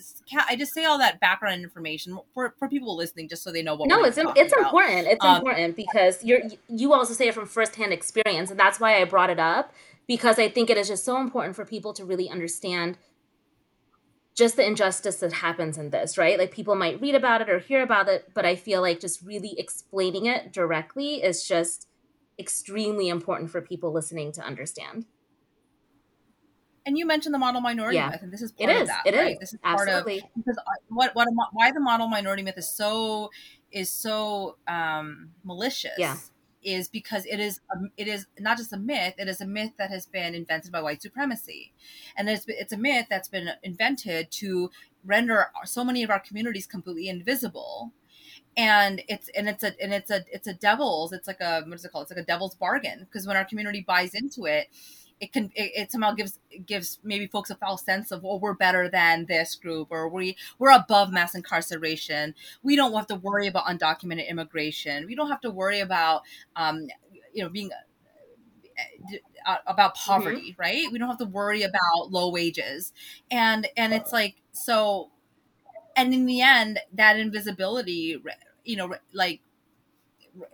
I 0.47 0.55
just 0.55 0.73
say 0.73 0.85
all 0.85 0.97
that 0.99 1.19
background 1.19 1.63
information 1.63 2.17
for 2.33 2.53
for 2.57 2.67
people 2.67 2.95
listening, 2.95 3.29
just 3.29 3.43
so 3.43 3.51
they 3.51 3.61
know 3.61 3.75
what. 3.75 3.89
No, 3.89 4.03
it's 4.03 4.17
it's 4.17 4.53
about. 4.53 4.65
important. 4.65 5.07
It's 5.07 5.25
um, 5.25 5.37
important 5.37 5.75
because 5.75 6.23
you're 6.23 6.41
you 6.69 6.93
also 6.93 7.13
say 7.13 7.27
it 7.27 7.33
from 7.33 7.45
firsthand 7.45 7.93
experience, 7.93 8.51
and 8.51 8.59
that's 8.59 8.79
why 8.79 9.01
I 9.01 9.05
brought 9.05 9.29
it 9.29 9.39
up 9.39 9.73
because 10.07 10.39
I 10.39 10.49
think 10.49 10.69
it 10.69 10.77
is 10.77 10.87
just 10.87 11.05
so 11.05 11.19
important 11.19 11.55
for 11.55 11.65
people 11.65 11.93
to 11.93 12.05
really 12.05 12.29
understand 12.29 12.97
just 14.35 14.55
the 14.55 14.65
injustice 14.65 15.17
that 15.17 15.33
happens 15.33 15.77
in 15.77 15.91
this, 15.91 16.17
right? 16.17 16.39
Like 16.39 16.51
people 16.51 16.75
might 16.75 16.99
read 16.99 17.15
about 17.15 17.41
it 17.41 17.49
or 17.49 17.59
hear 17.59 17.83
about 17.83 18.09
it, 18.09 18.31
but 18.33 18.45
I 18.45 18.55
feel 18.55 18.81
like 18.81 18.99
just 18.99 19.21
really 19.21 19.57
explaining 19.59 20.25
it 20.25 20.51
directly 20.51 21.23
is 21.23 21.47
just 21.47 21.87
extremely 22.39 23.09
important 23.09 23.51
for 23.51 23.61
people 23.61 23.93
listening 23.93 24.31
to 24.33 24.41
understand. 24.41 25.05
And 26.85 26.97
you 26.97 27.05
mentioned 27.05 27.33
the 27.33 27.39
model 27.39 27.61
minority 27.61 27.95
yeah. 27.95 28.09
myth, 28.09 28.23
and 28.23 28.33
this 28.33 28.41
is 28.41 28.51
part 28.51 28.69
it 28.69 28.73
is. 28.73 28.81
of 28.81 28.87
that. 28.87 29.03
It 29.05 29.15
right? 29.15 29.33
is. 29.33 29.39
This 29.39 29.53
is 29.53 29.59
Absolutely. 29.63 30.19
part 30.19 30.31
of 30.35 30.43
because 30.43 30.59
what 30.89 31.15
what 31.15 31.29
why 31.53 31.71
the 31.71 31.79
model 31.79 32.07
minority 32.07 32.43
myth 32.43 32.57
is 32.57 32.67
so 32.67 33.29
is 33.71 33.89
so 33.89 34.57
um, 34.67 35.29
malicious. 35.45 35.93
Yeah 35.97 36.17
is 36.63 36.87
because 36.87 37.25
it 37.25 37.39
is 37.39 37.59
a, 37.71 37.77
it 37.97 38.07
is 38.07 38.25
not 38.39 38.57
just 38.57 38.73
a 38.73 38.77
myth 38.77 39.15
it 39.17 39.27
is 39.27 39.41
a 39.41 39.45
myth 39.45 39.71
that 39.77 39.89
has 39.89 40.05
been 40.05 40.35
invented 40.35 40.71
by 40.71 40.81
white 40.81 41.01
supremacy. 41.01 41.73
And 42.17 42.29
it's, 42.29 42.45
it's 42.47 42.73
a 42.73 42.77
myth 42.77 43.07
that's 43.09 43.27
been 43.27 43.49
invented 43.63 44.31
to 44.31 44.69
render 45.03 45.47
so 45.65 45.83
many 45.83 46.03
of 46.03 46.09
our 46.09 46.19
communities 46.19 46.65
completely 46.65 47.09
invisible. 47.09 47.91
And 48.55 49.01
it's 49.07 49.29
and 49.29 49.49
it's 49.49 49.63
a 49.63 49.73
and 49.81 49.93
it's 49.93 50.11
a 50.11 50.23
it's 50.31 50.47
a 50.47 50.53
devil's 50.53 51.11
it's 51.11 51.27
like 51.27 51.41
a 51.41 51.63
what 51.65 51.73
is 51.73 51.85
it 51.85 51.91
called? 51.91 52.03
It's 52.03 52.11
like 52.11 52.23
a 52.23 52.27
devil's 52.27 52.53
bargain 52.53 52.99
because 52.99 53.25
when 53.25 53.35
our 53.35 53.45
community 53.45 53.81
buys 53.81 54.13
into 54.13 54.45
it 54.45 54.67
it 55.19 55.31
can 55.31 55.45
it, 55.55 55.71
it, 55.75 55.91
somehow 55.91 56.13
gives 56.13 56.39
gives 56.65 56.99
maybe 57.03 57.27
folks 57.27 57.49
a 57.49 57.55
false 57.55 57.83
sense 57.83 58.11
of 58.11 58.23
oh 58.25 58.37
we're 58.37 58.53
better 58.53 58.89
than 58.89 59.25
this 59.25 59.55
group 59.55 59.87
or 59.91 60.09
we 60.09 60.35
we're 60.59 60.71
above 60.71 61.11
mass 61.11 61.35
incarceration 61.35 62.33
we 62.61 62.75
don't 62.75 62.93
have 62.93 63.07
to 63.07 63.15
worry 63.15 63.47
about 63.47 63.65
undocumented 63.65 64.27
immigration 64.27 65.05
we 65.05 65.15
don't 65.15 65.29
have 65.29 65.41
to 65.41 65.49
worry 65.49 65.79
about 65.79 66.21
um, 66.55 66.87
you 67.33 67.43
know 67.43 67.49
being 67.49 67.71
uh, 69.45 69.55
about 69.67 69.95
mm-hmm. 69.95 70.11
poverty 70.11 70.51
mm-hmm. 70.51 70.61
right 70.61 70.91
we 70.91 70.97
don't 70.97 71.09
have 71.09 71.17
to 71.17 71.25
worry 71.25 71.63
about 71.63 72.09
low 72.11 72.29
wages 72.29 72.93
and 73.31 73.67
and 73.77 73.93
it's 73.93 74.11
like 74.11 74.35
so 74.51 75.09
and 75.95 76.13
in 76.13 76.25
the 76.25 76.41
end 76.41 76.79
that 76.93 77.17
invisibility 77.17 78.21
you 78.63 78.75
know 78.75 78.93
like 79.13 79.41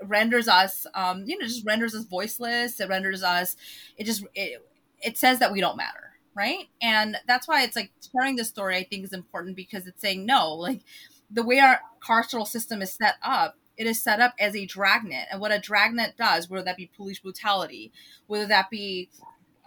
renders 0.03 0.47
us 0.47 0.85
um 0.93 1.23
you 1.25 1.37
know 1.37 1.45
just 1.45 1.65
renders 1.65 1.95
us 1.95 2.05
voiceless. 2.05 2.79
It 2.79 2.89
renders 2.89 3.23
us 3.23 3.55
it 3.97 4.05
just 4.05 4.25
it, 4.35 4.65
it 5.01 5.17
says 5.17 5.39
that 5.39 5.51
we 5.51 5.61
don't 5.61 5.77
matter 5.77 6.09
right? 6.35 6.67
And 6.81 7.17
that's 7.27 7.47
why 7.47 7.63
it's 7.63 7.75
like 7.75 7.91
sharing 8.13 8.35
this 8.35 8.47
story 8.47 8.77
i 8.77 8.83
think 8.83 9.03
is 9.03 9.13
important 9.13 9.55
because 9.55 9.87
it's 9.87 10.01
saying 10.01 10.25
no 10.25 10.53
like 10.53 10.81
the 11.29 11.43
way 11.43 11.59
our 11.59 11.79
carceral 12.01 12.47
system 12.47 12.81
is 12.81 12.93
set 12.93 13.15
up 13.21 13.55
it 13.77 13.87
is 13.87 14.01
set 14.01 14.19
up 14.19 14.33
as 14.37 14.57
a 14.57 14.65
dragnet. 14.65 15.27
And 15.31 15.39
what 15.39 15.53
a 15.53 15.59
dragnet 15.59 16.17
does 16.17 16.49
whether 16.49 16.65
that 16.65 16.77
be 16.77 16.91
police 16.95 17.19
brutality 17.19 17.91
whether 18.27 18.45
that 18.47 18.69
be 18.69 19.09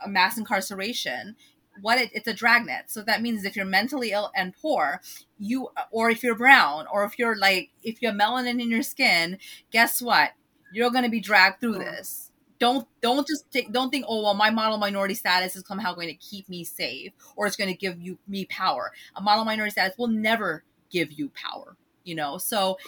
mass 0.06 0.36
incarceration 0.36 1.36
what 1.80 1.98
it, 1.98 2.10
it's 2.12 2.28
a 2.28 2.34
dragnet. 2.34 2.90
So 2.90 3.02
that 3.02 3.22
means 3.22 3.44
if 3.44 3.56
you're 3.56 3.64
mentally 3.64 4.12
ill 4.12 4.30
and 4.34 4.54
poor 4.54 5.00
you 5.38 5.68
or 5.90 6.10
if 6.10 6.22
you're 6.22 6.34
brown 6.34 6.86
or 6.92 7.04
if 7.04 7.18
you're 7.18 7.36
like 7.36 7.70
if 7.82 8.00
you 8.02 8.08
have 8.08 8.18
melanin 8.18 8.60
in 8.60 8.70
your 8.70 8.82
skin 8.82 9.38
guess 9.70 10.00
what? 10.02 10.30
You're 10.72 10.90
going 10.90 11.04
to 11.04 11.10
be 11.10 11.20
dragged 11.20 11.60
through 11.60 11.76
mm. 11.76 11.80
this. 11.80 12.30
Don't 12.58 12.86
don't 13.00 13.26
just 13.26 13.50
take, 13.50 13.72
don't 13.72 13.90
think 13.90 14.04
oh 14.08 14.22
well 14.22 14.34
my 14.34 14.50
model 14.50 14.78
minority 14.78 15.14
status 15.14 15.56
is 15.56 15.64
somehow 15.66 15.94
going 15.94 16.08
to 16.08 16.14
keep 16.14 16.48
me 16.48 16.64
safe 16.64 17.12
or 17.36 17.46
it's 17.46 17.56
going 17.56 17.70
to 17.70 17.76
give 17.76 18.00
you 18.00 18.18
me 18.28 18.44
power. 18.46 18.92
A 19.16 19.20
model 19.20 19.44
minority 19.44 19.72
status 19.72 19.96
will 19.98 20.08
never 20.08 20.64
give 20.90 21.12
you 21.12 21.30
power 21.30 21.76
you 22.04 22.14
know? 22.14 22.38
So 22.38 22.78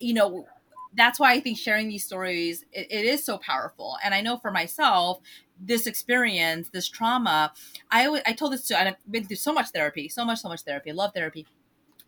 you 0.00 0.14
know 0.14 0.46
that's 0.94 1.18
why 1.18 1.32
i 1.32 1.40
think 1.40 1.58
sharing 1.58 1.88
these 1.88 2.04
stories 2.04 2.64
it, 2.72 2.86
it 2.90 3.04
is 3.04 3.24
so 3.24 3.38
powerful 3.38 3.96
and 4.04 4.14
i 4.14 4.20
know 4.20 4.36
for 4.36 4.50
myself 4.50 5.20
this 5.60 5.86
experience, 5.86 6.68
this 6.70 6.88
trauma, 6.88 7.52
I, 7.90 8.20
I 8.26 8.32
told 8.32 8.52
this 8.52 8.66
to, 8.68 8.78
and 8.78 8.88
I've 8.88 8.96
been 9.10 9.24
through 9.24 9.36
so 9.36 9.52
much 9.52 9.68
therapy, 9.68 10.08
so 10.08 10.24
much, 10.24 10.40
so 10.40 10.48
much 10.48 10.62
therapy. 10.62 10.90
I 10.90 10.94
love 10.94 11.12
therapy. 11.14 11.46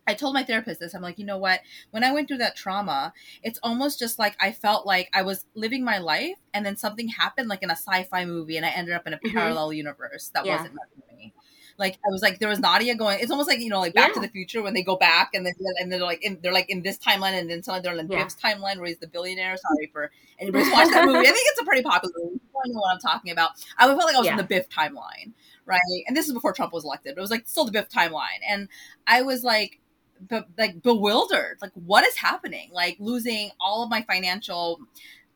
I 0.09 0.13
told 0.13 0.33
my 0.33 0.43
therapist 0.43 0.79
this. 0.79 0.93
I'm 0.93 1.01
like, 1.01 1.19
you 1.19 1.25
know 1.25 1.37
what? 1.37 1.59
When 1.91 2.03
I 2.03 2.13
went 2.13 2.29
through 2.29 2.37
that 2.37 2.55
trauma, 2.55 3.13
it's 3.43 3.59
almost 3.61 3.99
just 3.99 4.17
like 4.17 4.37
I 4.39 4.53
felt 4.53 4.85
like 4.85 5.09
I 5.13 5.21
was 5.21 5.45
living 5.53 5.83
my 5.83 5.97
life 5.97 6.37
and 6.53 6.65
then 6.65 6.77
something 6.77 7.09
happened 7.09 7.49
like 7.49 7.61
in 7.61 7.69
a 7.69 7.75
sci-fi 7.75 8.23
movie 8.23 8.55
and 8.55 8.65
I 8.65 8.69
ended 8.69 8.95
up 8.95 9.05
in 9.05 9.13
a 9.13 9.17
mm-hmm. 9.17 9.35
parallel 9.35 9.73
universe 9.73 10.29
that 10.33 10.45
yeah. 10.45 10.55
wasn't 10.55 10.75
meant 10.75 10.89
for 11.09 11.15
me 11.15 11.33
like 11.77 11.97
I 12.05 12.09
was 12.09 12.21
like 12.21 12.39
there 12.39 12.49
was 12.49 12.59
Nadia 12.59 12.95
going. 12.95 13.19
It's 13.19 13.31
almost 13.31 13.47
like 13.47 13.59
you 13.59 13.69
know 13.69 13.79
like 13.79 13.93
Back 13.93 14.09
yeah. 14.09 14.13
to 14.15 14.19
the 14.21 14.29
Future 14.29 14.61
when 14.61 14.73
they 14.73 14.83
go 14.83 14.95
back 14.95 15.29
and 15.33 15.45
then 15.45 15.53
and 15.79 15.91
they're 15.91 15.99
like 15.99 16.23
in, 16.23 16.39
they're 16.41 16.53
like 16.53 16.69
in 16.69 16.81
this 16.81 16.97
timeline 16.97 17.39
and 17.39 17.49
then 17.49 17.61
suddenly 17.63 17.83
they're 17.83 17.97
in 17.97 18.11
yeah. 18.11 18.23
Biff's 18.23 18.35
timeline 18.35 18.77
where 18.77 18.87
he's 18.87 18.97
the 18.97 19.07
billionaire. 19.07 19.55
Sorry 19.57 19.89
for 19.91 20.11
anybody's 20.39 20.71
watched 20.71 20.91
that 20.91 21.05
movie. 21.05 21.19
I 21.19 21.31
think 21.31 21.47
it's 21.51 21.61
a 21.61 21.65
pretty 21.65 21.83
popular 21.83 22.13
movie. 22.17 22.39
I 22.55 22.67
know 22.69 22.79
what 22.79 22.93
I'm 22.93 22.99
talking 22.99 23.31
about. 23.31 23.51
I 23.77 23.85
felt 23.85 23.99
like 23.99 24.15
I 24.15 24.19
was 24.19 24.25
yeah. 24.25 24.31
in 24.31 24.37
the 24.37 24.43
Biff 24.43 24.67
timeline, 24.69 25.33
right? 25.65 25.79
And 26.07 26.17
this 26.17 26.27
is 26.27 26.33
before 26.33 26.53
Trump 26.53 26.73
was 26.73 26.83
elected. 26.83 27.15
But 27.15 27.21
it 27.21 27.21
was 27.21 27.31
like 27.31 27.47
still 27.47 27.65
the 27.65 27.71
Biff 27.71 27.89
timeline, 27.89 28.41
and 28.47 28.69
I 29.05 29.21
was 29.21 29.43
like. 29.43 29.79
Be- 30.27 30.41
like 30.57 30.81
bewildered 30.81 31.59
like 31.61 31.69
what 31.75 32.03
is 32.03 32.17
happening 32.17 32.71
like 32.73 32.97
losing 32.97 33.51
all 33.59 33.83
of 33.83 33.89
my 33.91 34.01
financial 34.01 34.79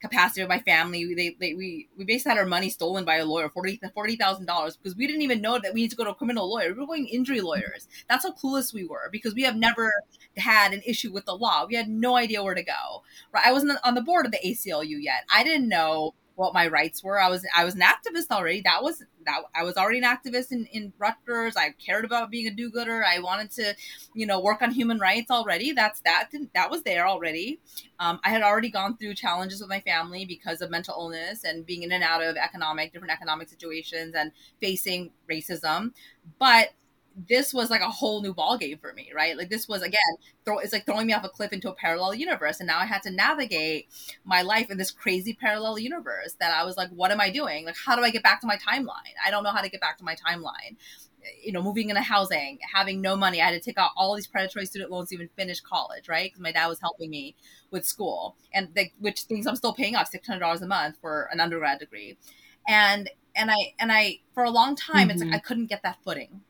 capacity 0.01 0.41
of 0.41 0.49
my 0.49 0.59
family. 0.59 1.13
They, 1.13 1.35
they 1.39 1.53
we 1.53 1.87
we 1.97 2.05
basically 2.05 2.31
had 2.31 2.39
our 2.39 2.45
money 2.45 2.69
stolen 2.69 3.05
by 3.05 3.17
a 3.17 3.25
lawyer, 3.25 3.49
forty 3.49 3.79
forty 3.93 4.15
thousand 4.15 4.45
dollars, 4.45 4.77
because 4.77 4.95
we 4.97 5.07
didn't 5.07 5.21
even 5.21 5.41
know 5.41 5.59
that 5.59 5.73
we 5.73 5.81
need 5.81 5.91
to 5.91 5.95
go 5.95 6.03
to 6.03 6.11
a 6.11 6.15
criminal 6.15 6.49
lawyer. 6.49 6.73
We 6.73 6.79
were 6.79 6.87
going 6.87 7.07
injury 7.07 7.41
lawyers. 7.41 7.87
That's 8.09 8.25
how 8.25 8.33
clueless 8.33 8.73
we 8.73 8.83
were 8.83 9.09
because 9.11 9.33
we 9.35 9.43
have 9.43 9.55
never 9.55 9.91
had 10.37 10.73
an 10.73 10.81
issue 10.85 11.11
with 11.11 11.25
the 11.25 11.35
law. 11.35 11.65
We 11.67 11.75
had 11.75 11.89
no 11.89 12.15
idea 12.15 12.43
where 12.43 12.55
to 12.55 12.63
go. 12.63 13.03
Right? 13.33 13.45
I 13.45 13.51
wasn't 13.51 13.79
on 13.83 13.95
the 13.95 14.01
board 14.01 14.25
of 14.25 14.31
the 14.31 14.39
ACLU 14.43 14.97
yet. 15.01 15.23
I 15.33 15.43
didn't 15.43 15.69
know 15.69 16.13
what 16.41 16.56
my 16.56 16.67
rights 16.67 17.04
were. 17.04 17.21
I 17.21 17.30
was 17.30 17.45
I 17.56 17.63
was 17.63 17.75
an 17.75 17.82
activist 17.82 18.32
already. 18.32 18.62
That 18.62 18.82
was 18.82 19.04
that 19.27 19.41
I 19.56 19.62
was 19.62 19.77
already 19.77 19.99
an 19.99 20.04
activist 20.04 20.51
in, 20.51 20.65
in 20.73 20.91
Rutgers. 20.97 21.56
I 21.56 21.69
cared 21.73 22.04
about 22.04 22.32
being 22.32 22.47
a 22.47 22.51
do-gooder. 22.51 23.04
I 23.06 23.19
wanted 23.19 23.51
to, 23.51 23.75
you 24.15 24.25
know, 24.25 24.41
work 24.41 24.63
on 24.63 24.71
human 24.71 24.97
rights 24.97 25.30
already. 25.30 25.71
That's 25.71 26.01
that 26.01 26.30
that 26.56 26.71
was 26.71 26.82
there 26.82 27.08
already. 27.08 27.60
Um, 27.99 28.19
I 28.23 28.32
had 28.32 28.41
already 28.41 28.71
gone 28.71 28.97
through 28.97 29.13
challenges 29.13 29.62
with 29.62 29.69
my 29.69 29.82
family 29.82 30.25
because 30.25 30.62
of 30.62 30.71
mental 30.71 30.95
illness 30.97 31.43
and 31.43 31.63
being 31.63 31.84
in 31.84 31.91
and 31.91 32.04
out 32.04 32.23
of 32.23 32.36
economic 32.38 32.91
different 32.91 33.13
economic 33.13 33.47
situations 33.47 34.15
and 34.15 34.32
facing 34.60 35.12
racism. 35.30 35.91
But 36.39 36.69
this 37.15 37.54
was 37.54 37.69
like 37.69 37.82
a 37.82 37.89
whole 37.89 38.21
new 38.21 38.34
ball 38.34 38.58
game 38.58 38.78
for 38.78 38.93
me, 38.93 39.12
right? 39.13 39.38
Like 39.38 39.50
this 39.50 39.67
was 39.67 39.82
again, 39.82 40.00
throw 40.45 40.60
it's 40.60 40.74
like 40.74 40.86
throwing 40.86 41.08
me 41.08 41.13
off 41.13 41.24
a 41.24 41.30
cliff 41.30 41.52
into 41.52 41.69
a 41.69 41.76
parallel 41.76 42.15
universe, 42.15 42.60
and 42.60 42.67
now 42.67 42.80
I 42.80 42.86
had 42.86 43.02
to 43.04 43.12
navigate 43.12 43.89
my 44.24 44.41
life 44.41 44.69
in 44.69 44.78
this 44.78 44.91
crazy 44.91 45.34
parallel 45.34 45.80
universe. 45.80 46.36
That 46.39 46.54
I 46.54 46.63
was 46.63 46.78
like, 46.78 46.89
what 46.89 47.12
am 47.12 47.21
I 47.21 47.30
doing? 47.30 47.65
Like, 47.65 47.76
how 47.86 47.95
do 47.95 48.04
I 48.04 48.12
get 48.12 48.24
back 48.24 48.41
to 48.41 48.47
my 48.47 48.58
timeline? 48.58 49.13
I 49.26 49.32
don't 49.32 49.43
know 49.43 49.52
how 49.52 49.62
to 49.62 49.69
get 49.69 49.82
back 49.82 49.97
to 50.00 50.04
my 50.04 50.15
timeline. 50.15 50.78
You 51.43 51.52
know, 51.52 51.62
moving 51.62 51.89
into 51.89 52.02
housing, 52.02 52.58
having 52.74 53.00
no 53.00 53.15
money, 53.15 53.41
I 53.41 53.45
had 53.45 53.52
to 53.52 53.60
take 53.60 53.78
out 53.78 53.91
all 53.95 54.15
these 54.15 54.26
predatory 54.26 54.65
student 54.65 54.89
loans 54.89 55.10
to 55.10 55.15
even 55.15 55.30
finish 55.36 55.60
college, 55.60 56.10
right? 56.10 56.32
Because 56.32 56.41
my 56.41 56.52
dad 56.52 56.67
was 56.67 56.80
helping 56.80 57.12
me 57.12 57.36
with 57.69 57.86
school, 57.86 58.38
and 58.54 58.69
the, 58.74 58.89
which 59.00 59.24
things 59.24 59.45
I'm 59.45 59.56
still 59.56 59.74
paying 59.74 59.95
off 59.95 60.08
six 60.08 60.28
hundred 60.28 60.39
dollars 60.39 60.62
a 60.62 60.67
month 60.67 60.97
for 61.02 61.30
an 61.32 61.39
undergrad 61.39 61.80
degree, 61.80 62.17
and 62.67 63.10
and 63.36 63.52
I 63.52 63.74
and 63.80 63.91
I 63.91 64.19
for 64.34 64.43
a 64.43 64.50
long 64.50 64.76
time, 64.76 65.10
mm-hmm. 65.10 65.12
it's 65.12 65.19
like 65.19 65.28
mm-hmm. 65.28 65.36
I 65.36 65.39
couldn't 65.39 65.67
get 65.67 65.84
that 65.84 65.97
footing 66.04 66.41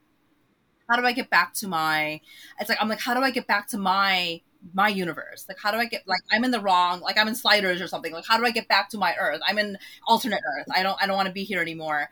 how 0.91 0.99
do 0.99 1.05
I 1.05 1.13
get 1.13 1.29
back 1.29 1.53
to 1.55 1.67
my 1.67 2.19
it's 2.59 2.69
like 2.69 2.77
I'm 2.81 2.89
like 2.89 2.99
how 2.99 3.13
do 3.13 3.21
I 3.21 3.31
get 3.31 3.47
back 3.47 3.67
to 3.69 3.77
my 3.77 4.41
my 4.73 4.89
universe? 4.89 5.45
Like 5.47 5.57
how 5.59 5.71
do 5.71 5.77
I 5.77 5.85
get 5.85 6.03
like 6.07 6.21
I'm 6.31 6.43
in 6.43 6.51
the 6.51 6.59
wrong 6.59 7.01
like 7.01 7.17
I'm 7.17 7.27
in 7.27 7.35
sliders 7.35 7.81
or 7.81 7.87
something. 7.87 8.13
Like 8.13 8.25
how 8.27 8.37
do 8.37 8.45
I 8.45 8.51
get 8.51 8.67
back 8.67 8.89
to 8.89 8.97
my 8.97 9.15
earth? 9.19 9.41
I'm 9.47 9.57
in 9.57 9.77
alternate 10.05 10.41
earth. 10.57 10.67
I 10.73 10.83
don't 10.83 11.01
I 11.01 11.07
don't 11.07 11.15
want 11.15 11.27
to 11.27 11.33
be 11.33 11.43
here 11.43 11.61
anymore. 11.61 12.09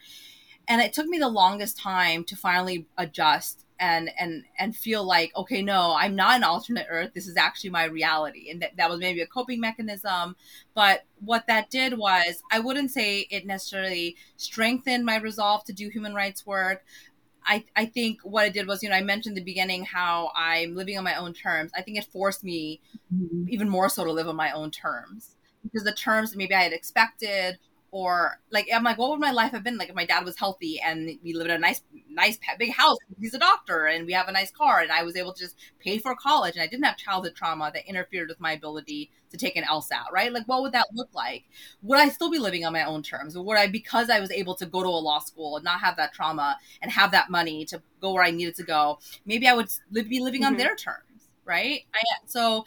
And 0.68 0.82
it 0.82 0.94
took 0.94 1.08
me 1.08 1.18
the 1.18 1.30
longest 1.30 1.78
time 1.78 2.24
to 2.26 2.36
finally 2.36 2.88
adjust 2.98 3.66
and 3.80 4.12
and 4.20 4.44
and 4.58 4.76
feel 4.76 5.06
like 5.06 5.32
okay 5.38 5.62
no 5.62 5.96
i'm 5.98 6.14
not 6.16 6.36
an 6.36 6.44
alternate 6.44 6.88
earth. 6.90 7.12
This 7.14 7.28
is 7.28 7.38
actually 7.38 7.70
my 7.70 7.86
reality. 7.86 8.50
And 8.52 8.62
that, 8.62 8.76
that 8.78 8.90
was 8.90 9.00
maybe 9.00 9.22
a 9.22 9.28
coping 9.28 9.60
mechanism. 9.60 10.36
But 10.74 11.06
what 11.20 11.48
that 11.48 11.70
did 11.70 11.98
was 11.98 12.42
i 12.52 12.60
wouldn't 12.60 12.92
say 12.92 13.28
it 13.30 13.46
necessarily 13.46 14.16
strengthened 14.38 15.06
my 15.06 15.18
resolve 15.18 15.64
to 15.66 15.74
do 15.74 15.90
human 15.90 16.14
rights 16.14 16.46
work 16.46 16.84
I, 17.46 17.64
I 17.76 17.86
think 17.86 18.22
what 18.24 18.48
it 18.48 18.54
did 18.54 18.68
was, 18.68 18.84
you 18.84 18.90
know, 18.90 18.96
I 18.96 19.02
mentioned 19.02 19.38
in 19.38 19.44
the 19.44 19.52
beginning 19.52 19.86
how 19.86 20.32
I'm 20.36 20.76
living 20.76 20.98
on 20.98 21.04
my 21.04 21.16
own 21.16 21.34
terms. 21.34 21.72
I 21.76 21.82
think 21.82 21.98
it 21.98 22.06
forced 22.06 22.44
me 22.44 22.82
mm-hmm. 23.14 23.46
even 23.50 23.70
more 23.70 23.90
so 23.90 24.04
to 24.06 24.12
live 24.12 24.28
on 24.28 24.36
my 24.36 24.52
own 24.52 24.72
terms 24.72 25.36
because 25.64 25.84
the 25.84 25.94
terms 25.94 26.32
that 26.32 26.38
maybe 26.38 26.54
I 26.54 26.64
had 26.64 26.74
expected 26.74 27.58
or 27.92 28.40
like 28.52 28.68
I'm 28.74 28.84
like, 28.84 28.98
what 28.98 29.10
would 29.10 29.20
my 29.20 29.32
life 29.32 29.52
have 29.52 29.64
been 29.64 29.78
like 29.78 29.90
if 29.90 29.96
my 29.96 30.06
dad 30.06 30.26
was 30.26 30.38
healthy 30.38 30.80
and 30.80 31.18
we 31.24 31.34
lived 31.34 31.50
in 31.50 31.56
a 31.56 31.60
nice, 31.60 31.82
nice 32.10 32.38
big 32.58 32.72
house? 32.72 32.98
He's 33.20 33.34
a 33.34 33.40
doctor 33.40 33.86
and 33.86 34.06
we 34.06 34.14
have 34.14 34.28
a 34.28 34.32
nice 34.32 34.52
car, 34.52 34.82
and 34.82 34.92
I 34.92 35.04
was 35.04 35.16
able 35.16 35.34
to 35.34 35.40
just 35.40 35.56
pay 35.80 35.98
for 35.98 36.16
college, 36.16 36.56
and 36.56 36.64
I 36.64 36.68
didn't 36.68 36.86
have 36.86 36.98
childhood 36.98 37.36
trauma 37.36 37.72
that 37.74 37.88
interfered 37.88 38.30
with 38.30 38.40
my 38.40 38.54
ability 38.54 39.12
to 39.32 39.38
take 39.38 39.56
an 39.56 39.64
LSAT, 39.64 40.12
right? 40.12 40.34
Like, 40.34 40.48
what 40.48 40.62
would 40.62 40.72
that 40.72 40.88
look 40.94 41.10
like? 41.14 41.44
Would 41.84 42.00
I 42.00 42.10
still 42.10 42.32
be 42.32 42.40
living 42.40 42.66
on 42.66 42.74
my 42.74 42.84
own 42.84 43.04
terms? 43.04 43.36
Or 43.36 43.44
would 43.46 43.58
I, 43.58 43.68
because 43.68 44.10
I 44.10 44.20
was 44.20 44.32
able 44.32 44.56
to 44.56 44.66
go 44.66 44.82
to 44.82 44.90
a 44.90 44.90
law 44.90 45.20
school 45.20 45.56
and 45.56 45.64
not 45.64 45.80
have 45.82 45.98
that 45.98 46.14
trauma 46.14 46.58
and 46.82 46.92
have 46.92 47.12
that 47.12 47.30
money 47.30 47.66
to 47.66 47.82
go 48.02 48.14
where 48.14 48.24
I 48.24 48.32
needed 48.32 48.56
to 48.56 48.64
go, 48.64 49.00
maybe 49.26 49.48
I 49.48 49.54
would 49.54 49.70
be 49.92 50.20
living 50.20 50.42
mm-hmm. 50.42 50.54
on 50.54 50.58
their 50.58 50.76
terms, 50.76 51.30
right? 51.46 51.86
I, 51.94 52.02
so, 52.26 52.66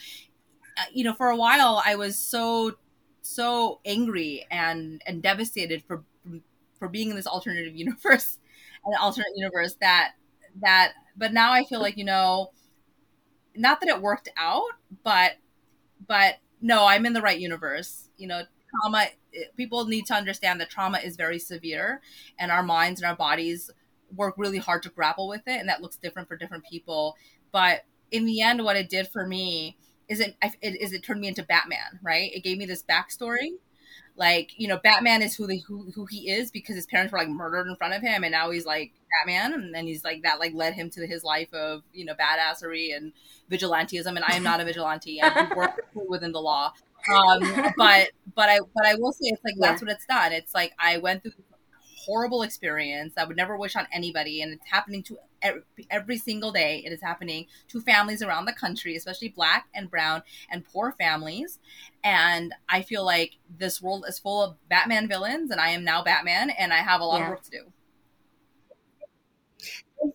uh, 0.78 0.84
you 0.92 1.04
know, 1.04 1.14
for 1.14 1.28
a 1.28 1.36
while, 1.36 1.82
I 1.84 1.96
was 1.96 2.16
so 2.16 2.76
so 3.22 3.80
angry 3.84 4.46
and 4.50 5.02
and 5.06 5.22
devastated 5.22 5.82
for 5.86 6.04
for 6.78 6.88
being 6.88 7.10
in 7.10 7.16
this 7.16 7.26
alternative 7.26 7.76
universe 7.76 8.38
an 8.84 8.94
alternate 9.00 9.32
universe 9.36 9.76
that 9.80 10.12
that 10.60 10.92
but 11.16 11.32
now 11.32 11.52
i 11.52 11.64
feel 11.64 11.80
like 11.80 11.96
you 11.96 12.04
know 12.04 12.50
not 13.54 13.80
that 13.80 13.88
it 13.88 14.00
worked 14.00 14.28
out 14.36 14.70
but 15.04 15.32
but 16.06 16.36
no 16.60 16.86
i'm 16.86 17.06
in 17.06 17.12
the 17.12 17.22
right 17.22 17.38
universe. 17.38 18.08
You 18.16 18.28
know 18.28 18.42
trauma 18.70 19.06
people 19.56 19.86
need 19.86 20.06
to 20.06 20.14
understand 20.14 20.60
that 20.60 20.70
trauma 20.70 20.98
is 20.98 21.16
very 21.16 21.38
severe 21.38 22.00
and 22.38 22.50
our 22.50 22.62
minds 22.62 23.00
and 23.00 23.08
our 23.08 23.16
bodies 23.16 23.70
work 24.14 24.34
really 24.36 24.58
hard 24.58 24.82
to 24.82 24.90
grapple 24.90 25.28
with 25.28 25.42
it 25.46 25.58
and 25.58 25.68
that 25.68 25.82
looks 25.82 25.96
different 25.96 26.28
for 26.28 26.36
different 26.36 26.64
people. 26.64 27.16
But 27.50 27.84
in 28.10 28.26
the 28.26 28.40
end 28.42 28.62
what 28.64 28.76
it 28.76 28.88
did 28.88 29.08
for 29.08 29.26
me 29.26 29.76
is 30.12 30.20
it, 30.20 30.36
it 30.42 30.80
is 30.80 30.92
it 30.92 31.02
turned 31.02 31.20
me 31.20 31.28
into 31.28 31.42
Batman, 31.42 32.00
right? 32.02 32.30
It 32.32 32.44
gave 32.44 32.58
me 32.58 32.66
this 32.66 32.82
backstory 32.82 33.50
like 34.16 34.50
you 34.56 34.68
know 34.68 34.78
batman 34.78 35.22
is 35.22 35.34
who 35.34 35.46
they 35.46 35.58
who, 35.58 35.90
who 35.94 36.06
he 36.06 36.30
is 36.30 36.50
because 36.50 36.76
his 36.76 36.86
parents 36.86 37.12
were 37.12 37.18
like 37.18 37.28
murdered 37.28 37.66
in 37.66 37.76
front 37.76 37.94
of 37.94 38.02
him 38.02 38.24
and 38.24 38.32
now 38.32 38.50
he's 38.50 38.66
like 38.66 38.92
batman 39.10 39.54
and 39.54 39.74
then 39.74 39.86
he's 39.86 40.04
like 40.04 40.22
that 40.22 40.38
like 40.38 40.52
led 40.54 40.74
him 40.74 40.90
to 40.90 41.06
his 41.06 41.24
life 41.24 41.52
of 41.54 41.82
you 41.92 42.04
know 42.04 42.14
badassery 42.14 42.94
and 42.94 43.12
vigilantism 43.50 44.14
and 44.14 44.24
i 44.26 44.34
am 44.34 44.42
not 44.42 44.60
a 44.60 44.64
vigilante 44.64 45.20
i 45.22 45.50
work 45.54 45.80
within 46.08 46.32
the 46.32 46.40
law 46.40 46.72
um 47.12 47.40
but 47.76 48.10
but 48.34 48.48
i 48.48 48.58
but 48.74 48.86
i 48.86 48.94
will 48.94 49.12
say 49.12 49.26
it's 49.28 49.42
like 49.44 49.54
yeah. 49.56 49.70
that's 49.70 49.82
what 49.82 49.90
it's 49.90 50.06
done 50.06 50.32
it's 50.32 50.54
like 50.54 50.72
i 50.78 50.98
went 50.98 51.22
through 51.22 51.32
horrible 52.04 52.42
experience 52.42 53.14
I 53.16 53.24
would 53.24 53.36
never 53.36 53.56
wish 53.56 53.76
on 53.76 53.86
anybody. 53.92 54.42
And 54.42 54.52
it's 54.52 54.68
happening 54.68 55.02
to 55.04 55.18
every, 55.40 55.62
every 55.90 56.18
single 56.18 56.52
day. 56.52 56.82
It 56.84 56.92
is 56.92 57.00
happening 57.02 57.46
to 57.68 57.80
families 57.80 58.22
around 58.22 58.46
the 58.46 58.52
country, 58.52 58.96
especially 58.96 59.28
black 59.28 59.66
and 59.74 59.90
brown 59.90 60.22
and 60.50 60.64
poor 60.64 60.92
families. 60.98 61.58
And 62.04 62.54
I 62.68 62.82
feel 62.82 63.04
like 63.04 63.32
this 63.58 63.80
world 63.80 64.04
is 64.08 64.18
full 64.18 64.42
of 64.42 64.56
Batman 64.68 65.08
villains, 65.08 65.50
and 65.50 65.60
I 65.60 65.70
am 65.70 65.84
now 65.84 66.02
Batman, 66.02 66.50
and 66.50 66.72
I 66.72 66.78
have 66.78 67.00
a 67.00 67.04
lot 67.04 67.18
yeah. 67.18 67.24
of 67.24 67.30
work 67.30 67.42
to 67.44 67.50
do 67.50 67.72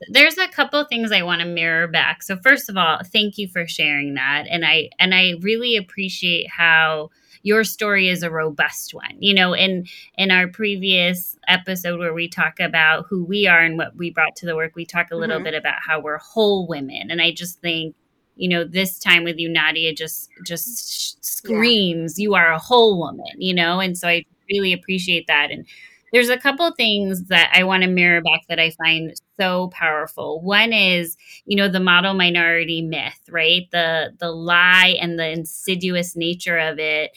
there's 0.10 0.38
a 0.38 0.50
couple 0.50 0.84
things 0.84 1.14
I 1.14 1.22
want 1.22 1.40
to 1.40 1.48
mirror 1.48 1.88
back. 1.88 2.22
So 2.22 2.38
first 2.44 2.70
of 2.70 2.76
all, 2.76 3.00
thank 3.06 3.38
you 3.38 3.48
for 3.48 3.66
sharing 3.68 4.16
that 4.16 4.46
and 4.50 4.66
I 4.66 4.90
and 5.00 5.16
I 5.16 5.36
really 5.42 5.78
appreciate 5.78 6.50
how 6.50 7.10
your 7.44 7.64
story 7.64 8.10
is 8.10 8.24
a 8.24 8.32
robust 8.32 8.94
one. 8.94 9.16
You 9.20 9.34
know, 9.34 9.54
in 9.54 9.86
in 10.16 10.32
our 10.32 10.48
previous 10.48 11.38
episode 11.48 12.00
where 12.00 12.14
we 12.14 12.28
talk 12.28 12.60
about 12.60 13.06
who 13.10 13.24
we 13.24 13.48
are 13.48 13.62
and 13.62 13.78
what 13.78 13.96
we 13.96 14.10
brought 14.10 14.36
to 14.38 14.46
the 14.46 14.56
work, 14.56 14.76
we 14.76 14.86
talk 14.86 15.12
a 15.12 15.16
little 15.16 15.38
mm-hmm. 15.38 15.46
bit 15.46 15.54
about 15.56 15.82
how 15.86 16.00
we're 16.00 16.18
whole 16.18 16.68
women. 16.68 17.10
And 17.10 17.22
I 17.22 17.32
just 17.32 17.62
think 17.62 17.96
you 18.38 18.48
know 18.48 18.64
this 18.64 19.00
time 19.00 19.24
with 19.24 19.40
you 19.40 19.50
nadia 19.50 19.92
just 19.92 20.30
just 20.46 21.26
screams 21.26 22.18
yeah. 22.18 22.24
you 22.24 22.36
are 22.36 22.52
a 22.52 22.60
whole 22.60 23.00
woman 23.00 23.26
you 23.38 23.54
know 23.54 23.80
and 23.80 23.98
so 23.98 24.08
i 24.08 24.24
really 24.50 24.72
appreciate 24.72 25.26
that 25.28 25.50
and 25.52 25.66
there's 26.14 26.30
a 26.30 26.38
couple 26.38 26.72
things 26.72 27.26
that 27.26 27.52
I 27.54 27.64
want 27.64 27.84
to 27.84 27.90
mirror 27.90 28.22
back 28.22 28.42
that 28.50 28.60
I 28.60 28.72
find 28.72 29.14
so 29.40 29.70
powerful. 29.70 30.42
One 30.42 30.72
is, 30.74 31.18
you 31.46 31.58
know, 31.58 31.68
the 31.68 31.80
model 31.80 32.14
minority 32.14 32.82
myth, 32.82 33.20
right? 33.30 33.70
The 33.72 34.14
the 34.20 34.32
lie 34.32 34.98
and 35.02 35.20
the 35.20 35.30
insidious 35.30 36.16
nature 36.16 36.58
of 36.58 36.80
it. 36.80 37.12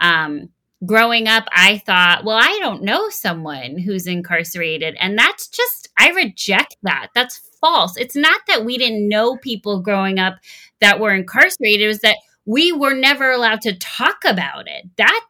Um, 0.00 0.50
growing 0.84 1.26
up, 1.28 1.44
I 1.52 1.78
thought, 1.86 2.24
well, 2.24 2.36
I 2.36 2.58
don't 2.60 2.82
know 2.82 3.08
someone 3.08 3.78
who's 3.78 4.06
incarcerated, 4.06 4.96
and 5.00 5.18
that's 5.18 5.48
just 5.48 5.88
I 5.98 6.10
reject 6.10 6.76
that. 6.82 7.08
That's 7.14 7.38
false. 7.60 7.96
It's 7.96 8.16
not 8.16 8.40
that 8.48 8.64
we 8.64 8.78
didn't 8.78 9.08
know 9.08 9.36
people 9.38 9.80
growing 9.80 10.18
up 10.18 10.36
that 10.80 11.00
were 11.00 11.14
incarcerated; 11.14 11.80
it 11.82 11.88
was 11.88 12.00
that 12.00 12.18
we 12.44 12.72
were 12.72 12.94
never 12.94 13.30
allowed 13.32 13.60
to 13.62 13.76
talk 13.78 14.18
about 14.24 14.68
it. 14.68 14.84
That 14.98 15.20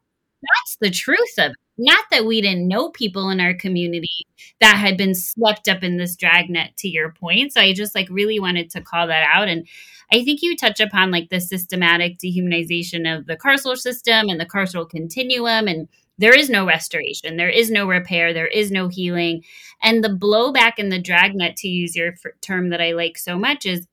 that's 0.43 0.77
the 0.81 0.91
truth 0.91 1.35
of 1.39 1.53
it 1.53 1.57
not 1.79 2.05
that 2.11 2.25
we 2.25 2.41
didn't 2.41 2.69
know 2.69 2.91
people 2.91 3.31
in 3.31 3.41
our 3.41 3.55
community 3.55 4.27
that 4.61 4.77
had 4.77 4.97
been 4.97 5.15
swept 5.15 5.69
up 5.69 5.83
in 5.83 5.97
this 5.97 6.17
dragnet 6.17 6.77
to 6.79 6.89
your 6.89 7.13
point. 7.13 7.53
So 7.53 7.61
i 7.61 7.73
just 7.73 7.95
like 7.95 8.09
really 8.11 8.41
wanted 8.41 8.71
to 8.71 8.81
call 8.81 9.07
that 9.07 9.27
out. 9.33 9.49
And 9.49 9.67
i 10.13 10.25
think 10.25 10.43
you 10.43 10.57
touch 10.57 10.81
upon 10.81 11.11
like 11.11 11.29
the 11.31 11.41
systematic 11.41 12.19
dehumanization 12.19 13.17
of 13.17 13.27
the 13.27 13.37
carceral 13.37 13.77
system 13.77 14.29
and 14.29 14.41
the 14.41 14.47
carceral 14.47 14.89
continuum 14.89 15.69
and 15.69 15.89
there 16.19 16.35
is 16.35 16.49
no 16.49 16.65
restoration 16.67 17.37
there 17.37 17.51
is 17.51 17.71
no 17.71 17.87
repair 17.87 18.33
there 18.33 18.47
is 18.47 18.71
no 18.71 18.89
healing. 18.89 19.43
And 19.83 20.03
the 20.03 20.09
blowback 20.09 20.79
in 20.79 20.89
the 20.89 21.01
dragnet 21.01 21.57
to 21.57 21.69
use 21.69 21.95
your 21.95 22.15
term 22.41 22.71
that 22.71 22.81
i 22.81 22.93
like 22.93 23.19
so 23.19 23.39
much 23.39 23.67
is 23.67 23.87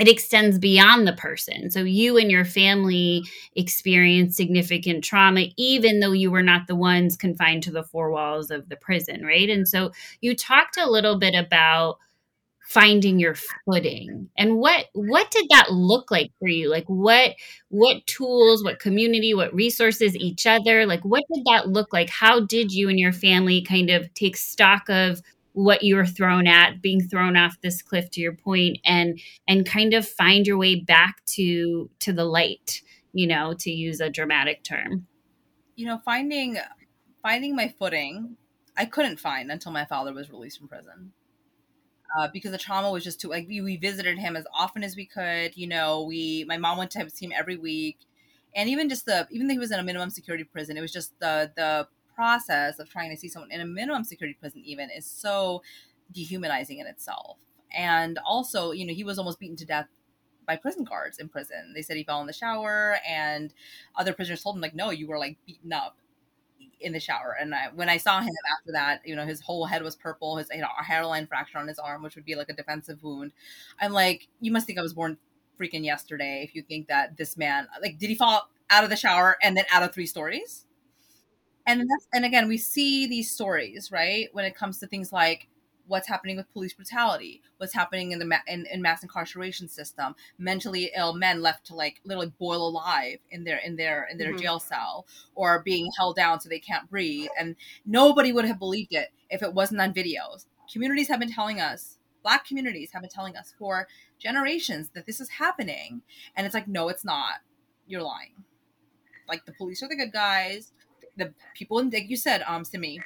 it 0.00 0.08
extends 0.08 0.58
beyond 0.58 1.06
the 1.06 1.12
person. 1.12 1.70
So 1.70 1.80
you 1.80 2.16
and 2.16 2.30
your 2.30 2.46
family 2.46 3.24
experience 3.54 4.34
significant 4.36 5.04
trauma, 5.04 5.48
even 5.58 6.00
though 6.00 6.12
you 6.12 6.30
were 6.30 6.42
not 6.42 6.66
the 6.66 6.74
ones 6.74 7.16
confined 7.16 7.62
to 7.64 7.70
the 7.70 7.84
four 7.84 8.10
walls 8.10 8.50
of 8.50 8.68
the 8.70 8.76
prison, 8.76 9.24
right? 9.24 9.50
And 9.50 9.68
so 9.68 9.92
you 10.22 10.34
talked 10.34 10.78
a 10.78 10.90
little 10.90 11.18
bit 11.18 11.34
about 11.34 11.98
finding 12.62 13.18
your 13.18 13.34
footing 13.66 14.28
and 14.38 14.56
what 14.56 14.86
what 14.92 15.28
did 15.32 15.44
that 15.50 15.72
look 15.72 16.08
like 16.12 16.30
for 16.38 16.46
you 16.46 16.70
like 16.70 16.84
what 16.86 17.34
what 17.68 18.06
tools 18.06 18.62
what 18.62 18.78
community 18.78 19.34
what 19.34 19.52
resources 19.52 20.14
each 20.14 20.46
other 20.46 20.86
like 20.86 21.04
what 21.04 21.24
did 21.34 21.42
that 21.46 21.68
look 21.68 21.92
like 21.92 22.08
how 22.08 22.38
did 22.38 22.70
you 22.72 22.88
and 22.88 22.98
your 23.00 23.12
family 23.12 23.60
kind 23.60 23.90
of 23.90 24.12
take 24.14 24.36
stock 24.36 24.88
of 24.88 25.20
what 25.62 25.82
you 25.82 25.94
were 25.94 26.06
thrown 26.06 26.46
at 26.46 26.80
being 26.80 27.02
thrown 27.02 27.36
off 27.36 27.60
this 27.60 27.82
cliff 27.82 28.10
to 28.10 28.20
your 28.20 28.32
point 28.32 28.78
and 28.84 29.20
and 29.46 29.66
kind 29.66 29.92
of 29.92 30.08
find 30.08 30.46
your 30.46 30.56
way 30.56 30.74
back 30.74 31.22
to 31.26 31.90
to 31.98 32.12
the 32.12 32.24
light 32.24 32.80
you 33.12 33.26
know 33.26 33.54
to 33.58 33.70
use 33.70 34.00
a 34.00 34.08
dramatic 34.08 34.62
term. 34.64 35.06
You 35.76 35.86
know 35.86 36.00
finding 36.04 36.56
finding 37.22 37.54
my 37.54 37.68
footing 37.78 38.36
i 38.76 38.86
couldn't 38.86 39.20
find 39.20 39.50
until 39.50 39.72
my 39.72 39.84
father 39.84 40.12
was 40.12 40.30
released 40.30 40.58
from 40.58 40.68
prison. 40.68 41.12
Uh, 42.18 42.26
because 42.32 42.50
the 42.50 42.58
trauma 42.58 42.90
was 42.90 43.04
just 43.04 43.20
too 43.20 43.28
like 43.28 43.46
we, 43.46 43.60
we 43.60 43.76
visited 43.76 44.18
him 44.18 44.36
as 44.36 44.46
often 44.54 44.82
as 44.82 44.96
we 44.96 45.04
could 45.04 45.54
you 45.56 45.66
know 45.66 46.02
we 46.02 46.44
my 46.48 46.56
mom 46.56 46.78
went 46.78 46.90
to 46.90 47.10
see 47.10 47.26
him 47.26 47.32
every 47.36 47.56
week. 47.56 47.98
And 48.56 48.68
even 48.68 48.88
just 48.88 49.04
the 49.04 49.28
even 49.30 49.46
though 49.46 49.52
he 49.54 49.58
was 49.58 49.70
in 49.70 49.78
a 49.78 49.82
minimum 49.82 50.08
security 50.08 50.44
prison 50.44 50.78
it 50.78 50.80
was 50.80 50.92
just 50.92 51.18
the 51.20 51.52
the 51.54 51.86
process 52.20 52.78
of 52.78 52.90
trying 52.90 53.08
to 53.08 53.16
see 53.16 53.28
someone 53.28 53.50
in 53.50 53.62
a 53.62 53.64
minimum 53.64 54.04
security 54.04 54.36
prison 54.38 54.60
even 54.62 54.90
is 54.94 55.06
so 55.06 55.62
dehumanizing 56.12 56.78
in 56.78 56.86
itself. 56.86 57.38
And 57.74 58.18
also, 58.26 58.72
you 58.72 58.84
know, 58.84 58.92
he 58.92 59.04
was 59.04 59.18
almost 59.18 59.40
beaten 59.40 59.56
to 59.56 59.64
death 59.64 59.86
by 60.46 60.56
prison 60.56 60.84
guards 60.84 61.18
in 61.18 61.30
prison. 61.30 61.72
They 61.74 61.80
said 61.80 61.96
he 61.96 62.04
fell 62.04 62.20
in 62.20 62.26
the 62.26 62.32
shower, 62.34 62.98
and 63.08 63.54
other 63.96 64.12
prisoners 64.12 64.42
told 64.42 64.56
him 64.56 64.60
like, 64.60 64.74
"No, 64.74 64.90
you 64.90 65.06
were 65.06 65.18
like 65.18 65.38
beaten 65.46 65.72
up 65.72 65.96
in 66.80 66.92
the 66.92 67.00
shower." 67.00 67.36
And 67.40 67.54
I, 67.54 67.68
when 67.74 67.88
I 67.88 67.96
saw 67.96 68.20
him 68.20 68.34
after 68.58 68.72
that, 68.72 69.00
you 69.06 69.16
know, 69.16 69.24
his 69.24 69.40
whole 69.40 69.64
head 69.66 69.82
was 69.82 69.96
purple, 69.96 70.36
his 70.36 70.48
you 70.52 70.60
know 70.60 70.68
a 70.78 70.84
hairline 70.84 71.26
fracture 71.26 71.58
on 71.58 71.68
his 71.68 71.78
arm, 71.78 72.02
which 72.02 72.16
would 72.16 72.26
be 72.26 72.34
like 72.34 72.50
a 72.50 72.54
defensive 72.54 73.02
wound. 73.02 73.32
I'm 73.80 73.92
like, 73.92 74.28
you 74.40 74.52
must 74.52 74.66
think 74.66 74.78
I 74.78 74.82
was 74.82 74.94
born 74.94 75.16
freaking 75.58 75.84
yesterday 75.84 76.42
if 76.42 76.54
you 76.54 76.62
think 76.62 76.88
that 76.88 77.16
this 77.16 77.36
man 77.36 77.68
like 77.82 77.98
did 77.98 78.08
he 78.08 78.14
fall 78.14 78.48
out 78.70 78.84
of 78.84 78.90
the 78.90 78.96
shower 78.96 79.36
and 79.42 79.56
then 79.56 79.64
out 79.72 79.82
of 79.82 79.94
three 79.94 80.06
stories? 80.06 80.66
And 81.78 81.88
that's, 81.90 82.08
and 82.12 82.24
again 82.24 82.48
we 82.48 82.56
see 82.56 83.06
these 83.06 83.30
stories 83.30 83.90
right 83.92 84.28
when 84.32 84.44
it 84.44 84.54
comes 84.54 84.78
to 84.78 84.86
things 84.86 85.12
like 85.12 85.48
what's 85.86 86.06
happening 86.06 86.36
with 86.36 86.50
police 86.52 86.72
brutality 86.72 87.42
what's 87.58 87.74
happening 87.74 88.12
in 88.12 88.18
the 88.18 88.24
ma- 88.24 88.36
in, 88.46 88.64
in 88.66 88.80
mass 88.80 89.02
incarceration 89.02 89.68
system 89.68 90.14
mentally 90.38 90.92
ill 90.96 91.14
men 91.14 91.42
left 91.42 91.66
to 91.66 91.74
like 91.74 92.00
literally 92.04 92.32
boil 92.38 92.68
alive 92.68 93.18
in 93.30 93.44
their 93.44 93.58
in 93.58 93.76
their 93.76 94.06
in 94.10 94.16
their 94.16 94.28
mm-hmm. 94.28 94.42
jail 94.42 94.60
cell 94.60 95.06
or 95.34 95.62
being 95.64 95.90
held 95.98 96.16
down 96.16 96.40
so 96.40 96.48
they 96.48 96.58
can't 96.58 96.88
breathe. 96.88 97.28
And 97.38 97.56
nobody 97.84 98.32
would 98.32 98.44
have 98.44 98.58
believed 98.58 98.92
it 98.92 99.08
if 99.30 99.42
it 99.42 99.54
wasn't 99.54 99.80
on 99.80 99.94
videos. 99.94 100.46
Communities 100.72 101.08
have 101.08 101.20
been 101.20 101.32
telling 101.32 101.60
us 101.60 101.98
black 102.22 102.46
communities 102.46 102.90
have 102.92 103.02
been 103.02 103.10
telling 103.10 103.36
us 103.36 103.54
for 103.58 103.88
generations 104.18 104.90
that 104.94 105.06
this 105.06 105.20
is 105.20 105.30
happening. 105.30 106.02
And 106.36 106.46
it's 106.46 106.54
like 106.54 106.68
no 106.68 106.88
it's 106.88 107.04
not. 107.04 107.40
You're 107.86 108.02
lying. 108.02 108.44
Like 109.28 109.44
the 109.44 109.52
police 109.52 109.82
are 109.82 109.88
the 109.88 109.96
good 109.96 110.12
guys 110.12 110.72
the 111.20 111.32
people 111.54 111.78
in 111.78 111.90
like 111.90 112.10
you 112.10 112.16
said 112.16 112.42
um 112.46 112.64
to 112.64 112.78
me 112.78 113.00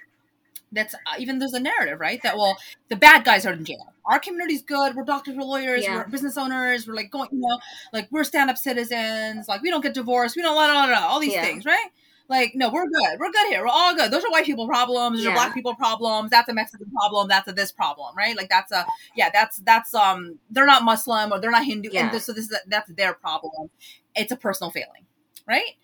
that's 0.74 0.94
uh, 0.94 0.98
even 1.18 1.38
there's 1.38 1.54
a 1.54 1.60
narrative 1.60 2.00
right? 2.00 2.20
That 2.22 2.36
well 2.36 2.58
the 2.88 2.96
bad 2.96 3.24
guys 3.24 3.46
are 3.46 3.52
in 3.52 3.64
jail. 3.64 3.92
Our 4.04 4.18
community's 4.18 4.62
good. 4.62 4.94
We're 4.94 5.04
doctors 5.04 5.36
we're 5.36 5.44
lawyers 5.44 5.84
yeah. 5.84 5.96
we're 5.96 6.08
business 6.08 6.36
owners. 6.36 6.86
We're 6.86 6.94
like 6.94 7.10
going 7.10 7.28
you 7.32 7.40
know 7.40 7.58
like 7.92 8.08
we're 8.10 8.24
stand-up 8.24 8.58
citizens. 8.58 9.48
Like 9.48 9.62
we 9.62 9.70
don't 9.70 9.80
get 9.80 9.94
divorced. 9.94 10.36
We 10.36 10.42
don't 10.42 10.56
let 10.56 10.70
all 11.02 11.20
these 11.20 11.32
yeah. 11.32 11.44
things 11.44 11.64
right? 11.64 11.86
Like 12.28 12.52
no 12.54 12.70
we're 12.70 12.86
good. 12.86 13.18
We're 13.18 13.30
good 13.30 13.48
here. 13.48 13.62
We're 13.62 13.68
all 13.68 13.94
good. 13.94 14.10
Those 14.10 14.24
are 14.24 14.30
white 14.30 14.46
people 14.46 14.66
problems. 14.66 15.18
Those 15.18 15.26
yeah. 15.26 15.30
are 15.32 15.34
black 15.34 15.54
people 15.54 15.74
problems. 15.74 16.30
That's 16.30 16.48
a 16.48 16.54
mexican 16.54 16.90
problem. 16.90 17.28
That's 17.28 17.48
a 17.48 17.52
this 17.52 17.72
problem 17.72 18.14
right? 18.16 18.36
Like 18.36 18.48
that's 18.48 18.72
a 18.72 18.86
yeah 19.16 19.30
that's 19.32 19.58
that's 19.58 19.94
um 19.94 20.38
they're 20.50 20.66
not 20.66 20.84
muslim 20.84 21.32
or 21.32 21.40
they're 21.40 21.50
not 21.50 21.64
hindu. 21.64 21.90
Yeah. 21.92 22.04
and 22.04 22.12
this, 22.12 22.24
so 22.24 22.32
this 22.32 22.50
is 22.50 22.58
that's 22.66 22.90
their 22.92 23.14
problem. 23.14 23.70
It's 24.14 24.32
a 24.32 24.36
personal 24.36 24.70
failing 24.70 25.06
right 25.46 25.76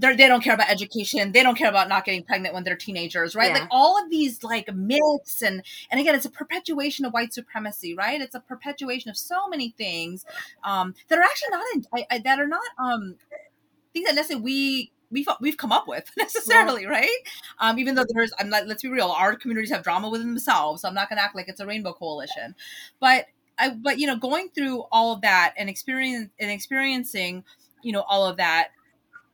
they 0.00 0.28
don't 0.28 0.42
care 0.42 0.54
about 0.54 0.70
education 0.70 1.32
they 1.32 1.42
don't 1.42 1.56
care 1.56 1.68
about 1.68 1.88
not 1.88 2.04
getting 2.04 2.22
pregnant 2.22 2.54
when 2.54 2.64
they're 2.64 2.76
teenagers 2.76 3.34
right 3.34 3.48
yeah. 3.48 3.60
like 3.60 3.68
all 3.70 4.02
of 4.02 4.10
these 4.10 4.42
like 4.42 4.72
myths 4.74 5.42
and 5.42 5.62
and 5.90 6.00
again 6.00 6.14
it's 6.14 6.24
a 6.24 6.30
perpetuation 6.30 7.04
of 7.04 7.12
white 7.12 7.32
supremacy 7.32 7.94
right 7.94 8.20
it's 8.20 8.34
a 8.34 8.40
perpetuation 8.40 9.10
of 9.10 9.16
so 9.16 9.48
many 9.48 9.70
things 9.70 10.24
um 10.64 10.94
that 11.08 11.18
are 11.18 11.22
actually 11.22 11.50
not 11.50 11.64
in 11.74 11.84
I, 11.94 12.06
I, 12.10 12.18
that 12.18 12.38
are 12.38 12.48
not 12.48 12.62
um 12.78 13.16
things 13.92 14.06
that 14.06 14.14
necessarily 14.14 14.42
we 14.44 14.92
we've 15.10 15.28
we've 15.40 15.56
come 15.56 15.72
up 15.72 15.88
with 15.88 16.10
necessarily, 16.16 16.82
yeah. 16.82 16.88
right? 16.88 17.18
Um, 17.58 17.78
even 17.78 17.94
though 17.94 18.04
there's, 18.08 18.32
I'm 18.38 18.48
not. 18.48 18.66
Let's 18.66 18.82
be 18.82 18.88
real. 18.88 19.08
Our 19.08 19.34
communities 19.36 19.70
have 19.70 19.82
drama 19.82 20.08
within 20.08 20.28
themselves, 20.28 20.82
so 20.82 20.88
I'm 20.88 20.94
not 20.94 21.08
going 21.08 21.18
to 21.18 21.22
act 21.22 21.34
like 21.36 21.48
it's 21.48 21.60
a 21.60 21.66
rainbow 21.66 21.92
coalition. 21.92 22.54
But 23.00 23.26
I, 23.58 23.70
but 23.70 23.98
you 23.98 24.06
know, 24.06 24.16
going 24.16 24.48
through 24.50 24.84
all 24.92 25.12
of 25.12 25.22
that 25.22 25.54
and 25.56 25.68
experience 25.68 26.30
and 26.38 26.50
experiencing, 26.50 27.44
you 27.82 27.92
know, 27.92 28.02
all 28.02 28.26
of 28.26 28.36
that, 28.36 28.68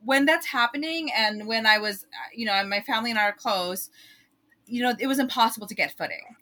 when 0.04 0.24
that's 0.26 0.46
happening 0.46 1.10
and 1.16 1.46
when 1.46 1.66
I 1.66 1.78
was, 1.78 2.06
you 2.34 2.46
know, 2.46 2.64
my 2.66 2.80
family 2.80 3.10
and 3.10 3.18
I 3.18 3.24
are 3.24 3.32
close, 3.32 3.90
you 4.66 4.82
know, 4.82 4.94
it 4.98 5.06
was 5.06 5.18
impossible 5.18 5.66
to 5.66 5.74
get 5.74 5.96
footing. 5.96 6.36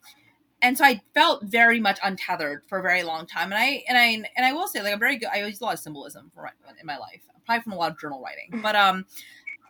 And 0.61 0.77
so 0.77 0.85
I 0.85 1.01
felt 1.15 1.43
very 1.43 1.79
much 1.79 1.99
untethered 2.03 2.63
for 2.67 2.79
a 2.79 2.81
very 2.83 3.03
long 3.03 3.25
time. 3.25 3.51
And 3.51 3.55
I 3.55 3.83
and 3.87 3.97
I 3.97 4.29
and 4.37 4.45
I 4.45 4.53
will 4.53 4.67
say, 4.67 4.81
like, 4.81 4.93
I'm 4.93 4.99
very 4.99 5.17
good. 5.17 5.29
I 5.33 5.43
use 5.43 5.59
a 5.61 5.65
lot 5.65 5.73
of 5.73 5.79
symbolism 5.79 6.31
for, 6.33 6.49
in 6.79 6.85
my 6.85 6.97
life, 6.97 7.21
probably 7.45 7.63
from 7.63 7.73
a 7.73 7.77
lot 7.77 7.91
of 7.91 7.99
journal 7.99 8.21
writing. 8.21 8.59
But 8.61 8.75
um, 8.75 9.05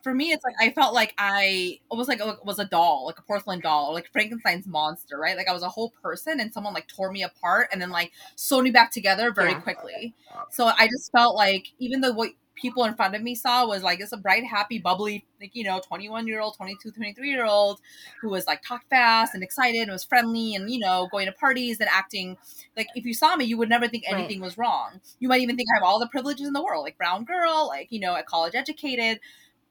for 0.04 0.14
me, 0.14 0.32
it's 0.32 0.44
like 0.44 0.56
I 0.60 0.72
felt 0.74 0.94
like 0.94 1.14
I 1.18 1.80
almost 1.90 2.10
like 2.10 2.20
a, 2.20 2.38
was 2.44 2.60
a 2.60 2.66
doll, 2.66 3.06
like 3.06 3.20
a 3.20 3.22
porcelain 3.22 3.62
doll, 3.62 3.94
like 3.94 4.12
Frankenstein's 4.12 4.68
monster, 4.68 5.18
right? 5.18 5.38
Like 5.38 5.48
I 5.48 5.54
was 5.54 5.64
a 5.64 5.70
whole 5.70 5.92
person, 6.04 6.40
and 6.40 6.52
someone 6.52 6.74
like 6.74 6.88
tore 6.88 7.12
me 7.12 7.24
apart 7.24 7.70
and 7.72 7.82
then 7.82 7.92
like 7.92 8.12
sewed 8.36 8.64
me 8.64 8.72
back 8.72 8.92
together 8.92 9.32
very 9.32 9.52
Yeah. 9.52 9.62
quickly. 9.62 10.16
So 10.50 10.66
I 10.66 10.88
just 10.88 11.12
felt 11.12 11.36
like 11.36 11.68
even 11.80 12.02
though 12.02 12.12
what 12.14 12.32
people 12.62 12.84
in 12.86 12.94
front 12.96 13.16
of 13.16 13.22
me 13.22 13.36
saw 13.36 13.68
was 13.68 13.84
like 13.84 14.00
it's 14.00 14.12
a 14.12 14.18
bright, 14.18 14.46
happy, 14.46 14.80
bubbly, 14.80 15.26
like 15.42 15.56
you 15.56 15.64
know, 15.64 15.82
twenty 15.86 16.10
one 16.10 16.28
year 16.28 16.40
old, 16.42 16.56
22, 16.56 16.92
23 16.92 17.30
year 17.30 17.46
old 17.46 17.82
who 18.22 18.30
was 18.30 18.48
like 18.48 18.62
talked 18.62 18.90
fast 18.90 19.34
and 19.34 19.44
excited 19.44 19.82
and 19.82 19.92
was 19.92 20.04
friendly 20.04 20.56
and 20.56 20.70
you 20.72 20.80
know 20.80 21.08
going 21.12 21.26
to 21.26 21.32
parties 21.34 21.80
and 21.80 21.90
acting 21.92 22.38
like 22.78 22.88
if 22.96 23.06
you 23.06 23.14
saw 23.14 23.36
me, 23.36 23.46
you 23.46 23.58
would 23.58 23.70
never 23.70 23.88
think 23.88 24.04
Right. 24.10 24.12
anything 24.12 24.40
was 24.42 24.58
wrong. 24.58 25.02
You 25.20 25.28
might 25.28 25.42
even 25.42 25.58
think 25.58 25.68
I 25.74 25.78
have 25.78 25.84
all 25.84 26.00
the 26.00 26.08
privileges 26.08 26.48
in 26.48 26.54
the 26.54 26.64
world, 26.64 26.84
like 26.84 26.98
brown 26.98 27.26
girl, 27.26 27.68
like 27.68 27.88
you 27.92 28.00
know, 28.00 28.16
a 28.16 28.24
college 28.24 28.56
educated 28.56 29.20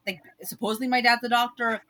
like 0.06 0.20
supposedly 0.42 0.88
my 0.88 1.00
dad's 1.00 1.24
a 1.24 1.28
doctor 1.28 1.82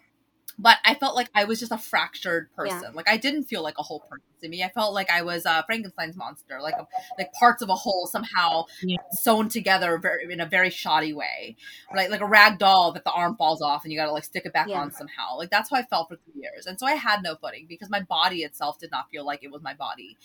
but 0.60 0.78
i 0.84 0.94
felt 0.94 1.16
like 1.16 1.28
i 1.34 1.44
was 1.44 1.58
just 1.58 1.72
a 1.72 1.78
fractured 1.78 2.48
person. 2.54 2.92
Like 2.94 3.08
i 3.08 3.16
didn't 3.16 3.44
feel 3.44 3.62
like 3.62 3.76
a 3.78 3.82
whole 3.82 4.00
person 4.00 4.24
to 4.42 4.48
me. 4.48 4.62
I 4.62 4.68
felt 4.70 4.94
like 4.94 5.10
i 5.10 5.22
was 5.22 5.44
uh, 5.46 5.62
frankenstein's 5.64 6.16
monster 6.16 6.60
like 6.62 6.74
a, 6.74 6.86
like 7.18 7.32
parts 7.32 7.62
of 7.62 7.68
a 7.68 7.74
whole 7.74 8.06
somehow 8.06 8.64
Yeah. 8.82 8.96
sewn 9.12 9.48
together 9.48 9.98
very, 9.98 10.32
in 10.32 10.40
a 10.40 10.46
very 10.46 10.70
shoddy 10.70 11.12
way. 11.12 11.56
Right 11.92 12.10
like 12.10 12.20
a 12.20 12.26
rag 12.26 12.58
doll 12.58 12.92
that 12.92 13.04
the 13.04 13.10
arm 13.12 13.36
falls 13.36 13.60
off 13.62 13.84
and 13.84 13.92
you 13.92 13.98
gotta 13.98 14.12
like 14.12 14.24
stick 14.24 14.46
it 14.46 14.52
back 14.52 14.68
Yeah. 14.68 14.80
on 14.80 14.92
somehow. 14.92 15.36
Like 15.36 15.50
that's 15.50 15.70
how 15.70 15.76
i 15.76 15.82
felt 15.82 16.08
for 16.08 16.16
three 16.16 16.42
years. 16.42 16.66
And 16.66 16.78
so 16.78 16.86
i 16.86 16.92
had 16.94 17.22
no 17.22 17.36
footing 17.36 17.66
because 17.68 17.90
my 17.90 18.00
body 18.00 18.42
itself 18.42 18.78
did 18.78 18.90
not 18.90 19.10
feel 19.10 19.24
like 19.24 19.42
it 19.42 19.50
was 19.50 19.62
my 19.62 19.74
body. 19.74 20.16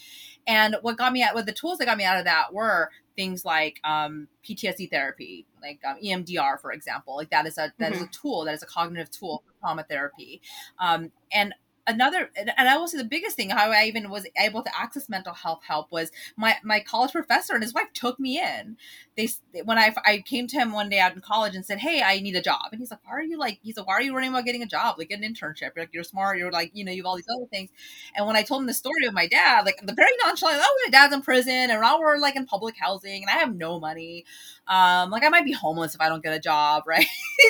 And 0.48 0.76
what 0.82 0.98
got 0.98 1.14
me 1.14 1.24
out 1.24 1.36
what 1.36 1.46
the 1.46 1.52
tools 1.52 1.78
that 1.80 1.86
got 1.86 1.98
me 1.98 2.04
out 2.04 2.18
of 2.18 2.26
that 2.26 2.54
were 2.54 2.92
things 3.16 3.46
like 3.46 3.80
um, 3.84 4.28
PTSD 4.48 4.90
therapy, 4.90 5.46
like 5.62 5.80
um, 5.88 5.98
EMDR, 6.04 6.60
for 6.60 6.72
example. 6.72 7.16
Like 7.16 7.30
that 7.30 7.46
is 7.46 7.58
a 7.58 7.74
that 7.78 7.94
is 7.94 8.02
a 8.02 8.08
tool 8.08 8.46
that 8.46 8.54
is 8.54 8.64
a 8.64 8.68
cognitive 8.68 9.10
tool 9.12 9.44
for 9.46 9.60
trauma 9.60 9.84
therapy. 9.84 10.42
Um, 10.80 11.12
and 11.32 11.54
another, 11.88 12.32
and 12.36 12.52
I 12.58 12.78
will 12.78 12.88
say 12.88 12.98
the 12.98 13.04
biggest 13.04 13.36
thing 13.36 13.50
how 13.52 13.72
I 13.72 13.86
even 13.86 14.10
was 14.10 14.26
able 14.38 14.64
to 14.64 14.80
access 14.80 15.10
mental 15.10 15.34
health 15.34 15.62
help 15.68 15.92
was 15.92 16.12
my 16.38 16.56
my 16.64 16.80
college 16.80 17.12
professor 17.12 17.54
and 17.54 17.64
his 17.64 17.74
wife 17.74 17.92
took 17.94 18.20
me 18.20 18.40
in. 18.40 18.78
They 19.18 19.30
when 19.64 19.78
I 19.78 19.94
I 20.06 20.24
came 20.26 20.48
to 20.48 20.58
him 20.58 20.72
one 20.74 20.90
day 20.90 21.00
out 21.00 21.14
in 21.16 21.22
college 21.22 21.56
and 21.56 21.66
said, 21.66 21.80
"Hey, 21.80 22.02
I 22.02 22.20
need 22.20 22.36
a 22.36 22.42
job," 22.42 22.70
and 22.72 22.80
he's 22.80 22.92
like, 22.92 23.00
"Why 23.06 23.14
are 23.14 23.22
you 23.24 23.38
like?" 23.38 23.60
He's 23.64 23.78
like, 23.78 23.88
"Why 23.88 23.94
are 23.94 24.02
you 24.02 24.14
worrying 24.14 24.32
about 24.32 24.46
getting 24.46 24.64
a 24.64 24.68
job? 24.68 24.96
Like 24.98 25.10
get 25.10 25.22
an 25.22 25.34
internship. 25.34 25.72
You're 25.76 25.84
like 25.84 25.94
you're 25.94 26.04
smart. 26.04 26.38
You're 26.38 26.52
like 26.52 26.72
you 26.74 26.84
know 26.84 26.92
you 26.92 27.04
have 27.04 27.08
all 27.08 27.16
these 27.16 27.26
other 27.36 27.48
things." 27.48 27.70
And 28.16 28.26
when 28.28 28.36
I 28.36 28.44
told 28.44 28.62
him 28.62 28.68
the 28.68 28.74
story 28.74 29.06
of 29.06 29.14
my 29.14 29.28
dad, 29.28 29.66
like 29.66 29.80
the 29.84 29.94
very 29.94 30.12
nonchalant, 30.26 30.60
oh, 30.62 30.82
my 30.86 30.92
dad's 30.92 31.14
in 31.14 31.22
prison, 31.22 31.54
and 31.54 31.82
now 31.82 32.00
we're 32.00 32.18
like 32.18 32.36
in 32.36 32.46
public 32.46 32.76
housing, 32.80 33.24
and 33.24 33.30
I 33.30 33.34
have 33.40 33.56
no 33.56 33.80
money. 33.80 34.26
Um, 34.68 35.12
like 35.12 35.24
I 35.24 35.30
might 35.30 35.46
be 35.46 35.52
homeless 35.52 35.96
if 35.96 36.02
I 36.02 36.10
don't 36.10 36.24
get 36.24 36.34
a 36.34 36.40
job, 36.40 36.84
right? 36.88 37.06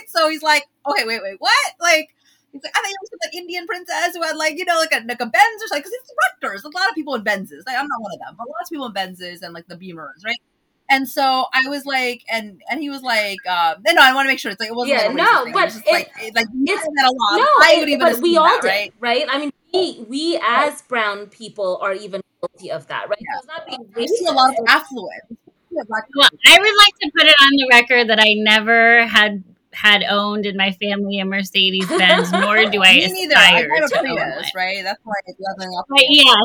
so 0.07 0.29
he's 0.29 0.43
like, 0.43 0.65
okay, 0.87 1.05
wait, 1.05 1.21
wait, 1.21 1.35
what? 1.39 1.73
Like, 1.79 2.09
he's 2.55 2.63
like, 2.63 2.73
I 2.75 2.81
think 2.81 2.95
it 2.95 3.01
was 3.01 3.19
like 3.25 3.35
Indian 3.35 3.67
princess 3.67 4.15
who 4.15 4.21
had 4.23 4.35
like 4.37 4.57
you 4.57 4.65
know 4.65 4.77
like 4.77 4.91
a 4.93 5.05
like 5.07 5.21
a 5.21 5.25
Benz 5.27 5.63
or 5.63 5.67
something 5.67 5.81
because 5.83 5.91
it's 5.93 6.13
Rutgers. 6.41 6.63
A 6.63 6.69
lot 6.69 6.89
of 6.89 6.95
people 6.95 7.15
in 7.15 7.23
Benzes. 7.23 7.63
Like, 7.67 7.77
I'm 7.77 7.87
not 7.87 8.01
one 8.01 8.11
of 8.13 8.19
them, 8.19 8.35
but 8.37 8.47
lots 8.47 8.69
of 8.69 8.73
people 8.73 8.87
in 8.87 8.93
Benzes 8.93 9.41
and 9.43 9.53
like 9.53 9.67
the 9.67 9.75
Beamers, 9.75 10.23
right? 10.25 10.39
And 10.89 11.09
so 11.09 11.47
I 11.51 11.67
was 11.67 11.85
like, 11.85 12.21
and 12.31 12.61
and 12.69 12.79
he 12.81 12.89
was 12.91 13.01
like, 13.01 13.39
uh, 13.49 13.75
no, 13.87 14.01
I 14.01 14.13
want 14.13 14.25
to 14.25 14.29
make 14.31 14.39
sure 14.39 14.51
it's 14.51 14.59
like 14.59 14.69
it 14.69 14.75
wasn't 14.75 14.99
Yeah, 14.99 15.07
like 15.07 15.11
a 15.11 15.13
no, 15.15 15.43
thing. 15.45 15.53
But 15.53 15.65
was 15.65 15.73
just 15.75 15.87
it- 15.87 15.91
like 15.93 16.11
it, 16.21 16.35
like 16.35 16.47
you 16.53 16.73
it's- 16.73 16.87
that 16.95 17.05
a 17.05 17.11
lot. 17.11 17.37
no, 17.37 17.43
I 17.65 17.73
it- 17.75 17.79
would 17.79 17.89
even 17.89 17.99
but 18.11 18.21
we 18.21 18.37
all 18.37 18.45
that, 18.45 18.61
did, 18.61 18.67
right? 18.67 18.93
right? 18.99 19.25
I 19.29 19.37
mean, 19.39 19.51
we 19.73 20.05
we 20.07 20.39
as 20.45 20.81
brown 20.83 21.25
people 21.27 21.79
are 21.81 21.93
even 21.93 22.21
guilty 22.41 22.71
of 22.71 22.85
that, 22.87 23.09
right? 23.09 23.17
So 23.17 23.37
it's 23.39 23.47
not 23.47 23.65
being 23.67 23.85
I 23.97 24.05
see 24.05 24.25
a 24.27 24.31
lot 24.31 24.51
of 24.51 24.55
racist. 24.57 24.69
affluence. 24.69 25.39
Well, 25.71 26.29
I 26.45 26.57
would 26.59 26.77
like 26.77 26.93
to 27.01 27.11
put 27.17 27.25
it 27.27 27.35
on 27.41 27.49
the 27.57 27.67
record 27.71 28.07
that 28.09 28.19
I 28.21 28.33
never 28.37 29.05
had 29.07 29.43
had 29.75 30.03
owned 30.09 30.45
in 30.45 30.57
my 30.57 30.71
family 30.71 31.19
a 31.19 31.25
Mercedes 31.25 31.87
Benz, 31.87 32.31
nor 32.31 32.65
do 32.65 32.81
I. 32.81 32.87
I 32.89 32.95
aspire 32.97 33.67
drive 33.67 33.89
to 33.89 33.99
own 33.99 34.15
one. 34.15 34.43
Right? 34.55 34.83
That's 34.83 35.01
why 35.03 35.13
it's 35.27 35.39
nothing 35.39 35.73
else. 35.73 35.85
But 35.89 36.05
yes, 36.09 36.35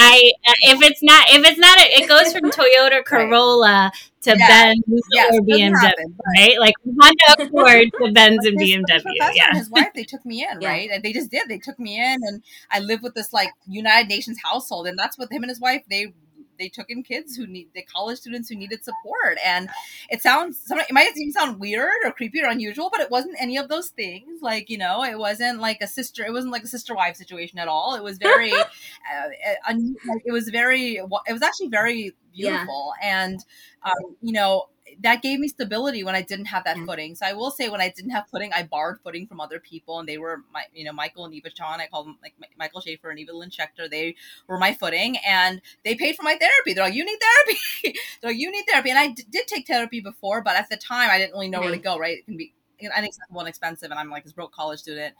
I 0.00 0.32
if 0.62 0.82
it's 0.82 1.02
not 1.02 1.24
if 1.30 1.44
it's 1.46 1.58
not 1.58 1.78
a, 1.78 2.02
it 2.02 2.08
goes 2.08 2.32
from 2.32 2.50
Toyota 2.50 3.04
Corolla 3.04 3.92
to 4.22 4.36
Yeah. 4.38 4.48
Benz 4.48 4.82
Yes, 5.12 5.34
or 5.34 5.40
BMW, 5.40 5.80
happen, 5.80 6.16
right? 6.36 6.58
Like 6.60 6.74
Honda 7.00 7.44
Accord 7.44 7.88
to 8.02 8.12
Benz 8.12 8.44
and 8.44 8.58
BMW. 8.58 9.02
Yeah. 9.34 9.54
his 9.54 9.70
wife, 9.70 9.88
they 9.94 10.04
took 10.04 10.24
me 10.26 10.46
in, 10.50 10.60
Yeah. 10.60 10.68
right? 10.68 10.90
And 10.92 11.02
they 11.02 11.12
just 11.12 11.30
did. 11.30 11.48
They 11.48 11.58
took 11.58 11.78
me 11.78 11.96
in, 11.98 12.18
and 12.22 12.42
I 12.70 12.80
live 12.80 13.02
with 13.02 13.14
this 13.14 13.32
like 13.32 13.50
United 13.66 14.08
Nations 14.08 14.38
household, 14.44 14.86
and 14.86 14.98
that's 14.98 15.16
what 15.16 15.32
him 15.32 15.42
and 15.42 15.48
his 15.50 15.60
wife 15.60 15.82
they 15.88 16.12
they 16.60 16.68
took 16.68 16.88
in 16.90 17.02
kids 17.02 17.34
who 17.34 17.46
need 17.46 17.68
the 17.74 17.82
college 17.82 18.18
students 18.18 18.48
who 18.48 18.54
needed 18.54 18.84
support. 18.84 19.38
And 19.44 19.68
it 20.10 20.22
sounds 20.22 20.62
it 20.70 20.92
might 20.92 21.08
even 21.16 21.32
sound 21.32 21.58
weird 21.58 22.04
or 22.04 22.12
creepy 22.12 22.42
or 22.42 22.48
unusual, 22.48 22.90
but 22.92 23.00
it 23.00 23.10
wasn't 23.10 23.36
any 23.40 23.56
of 23.56 23.68
those 23.68 23.88
things. 23.88 24.42
Like 24.42 24.70
you 24.70 24.78
know, 24.78 25.02
it 25.02 25.18
wasn't 25.18 25.60
like 25.60 25.78
a 25.80 25.86
sister. 25.88 26.24
It 26.24 26.32
wasn't 26.32 26.52
like 26.52 26.62
a 26.62 26.68
sister 26.68 26.94
wife 26.94 27.16
situation 27.16 27.58
at 27.58 27.66
all. 27.66 27.96
It 27.96 28.04
was 28.04 28.18
very, 28.18 28.52
uh, 28.52 28.66
it 30.24 30.32
was 30.32 30.50
very. 30.50 30.96
It 30.96 31.32
was 31.32 31.42
actually 31.42 31.68
very 31.68 32.14
Yeah. 32.32 32.50
beautiful, 32.50 32.92
and 33.02 33.44
um, 33.82 34.16
you 34.20 34.32
know 34.32 34.68
that 35.02 35.22
gave 35.22 35.38
me 35.38 35.46
stability 35.46 36.02
when 36.02 36.16
I 36.16 36.22
didn't 36.22 36.46
have 36.46 36.64
that 36.64 36.76
Yeah. 36.76 36.84
footing. 36.84 37.14
So 37.14 37.24
I 37.24 37.32
will 37.32 37.52
say, 37.52 37.68
when 37.68 37.80
I 37.80 37.90
didn't 37.90 38.10
have 38.10 38.28
footing, 38.28 38.52
I 38.52 38.64
borrowed 38.64 38.98
footing 39.00 39.26
from 39.26 39.40
other 39.40 39.60
people, 39.60 40.00
and 40.00 40.08
they 40.08 40.18
were 40.18 40.42
my, 40.52 40.64
you 40.74 40.84
know, 40.84 40.92
Michael 40.92 41.24
and 41.24 41.32
Eva 41.32 41.48
Chan. 41.50 41.80
I 41.80 41.86
call 41.86 42.02
them 42.04 42.18
like 42.22 42.34
Mi- 42.40 42.48
Michael 42.58 42.80
Schaefer 42.80 43.08
and 43.08 43.18
Eva 43.18 43.32
Lynn 43.32 43.50
Schechter. 43.50 43.88
They 43.88 44.16
were 44.48 44.58
my 44.58 44.74
footing, 44.74 45.16
and 45.26 45.62
they 45.84 45.94
paid 45.94 46.16
for 46.16 46.22
my 46.24 46.36
therapy. 46.36 46.74
They're 46.74 46.84
like, 46.84 46.94
"You 46.94 47.04
need 47.04 47.18
therapy." 47.20 47.98
They're 48.20 48.30
like, 48.32 48.40
"You 48.40 48.50
need 48.50 48.64
therapy," 48.68 48.90
and 48.90 48.98
I 48.98 49.08
d- 49.08 49.24
did 49.30 49.46
take 49.46 49.66
therapy 49.66 50.00
before, 50.00 50.42
but 50.42 50.56
at 50.56 50.68
the 50.68 50.76
time, 50.76 51.08
I 51.10 51.18
didn't 51.18 51.32
really 51.34 51.48
know 51.48 51.60
where 51.60 51.70
to 51.70 51.78
go. 51.78 51.96
Right? 51.98 52.18
It 52.18 52.26
can 52.26 52.36
be 52.36 52.52
inaccessible 52.80 53.40
and 53.40 53.48
expensive, 53.48 53.90
and 53.90 54.00
I'm 54.00 54.10
like 54.10 54.24
this 54.24 54.32
broke 54.32 54.52
college 54.52 54.80
student, 54.80 55.14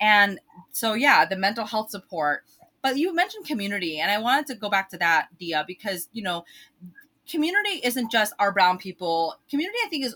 and 0.00 0.38
so 0.70 0.94
yeah, 0.94 1.24
the 1.24 1.36
mental 1.36 1.64
health 1.64 1.90
support. 1.90 2.44
But 2.84 2.98
you 2.98 3.14
mentioned 3.14 3.46
community, 3.46 3.98
and 3.98 4.10
I 4.10 4.18
wanted 4.18 4.46
to 4.48 4.56
go 4.56 4.68
back 4.68 4.90
to 4.90 4.98
that, 4.98 5.28
Dia, 5.38 5.64
because 5.66 6.10
you 6.12 6.22
know 6.22 6.44
community 7.26 7.80
isn't 7.82 8.12
just 8.12 8.34
our 8.38 8.52
brown 8.52 8.76
people. 8.76 9.36
Community, 9.48 9.78
I 9.82 9.88
think, 9.88 10.04
is 10.04 10.14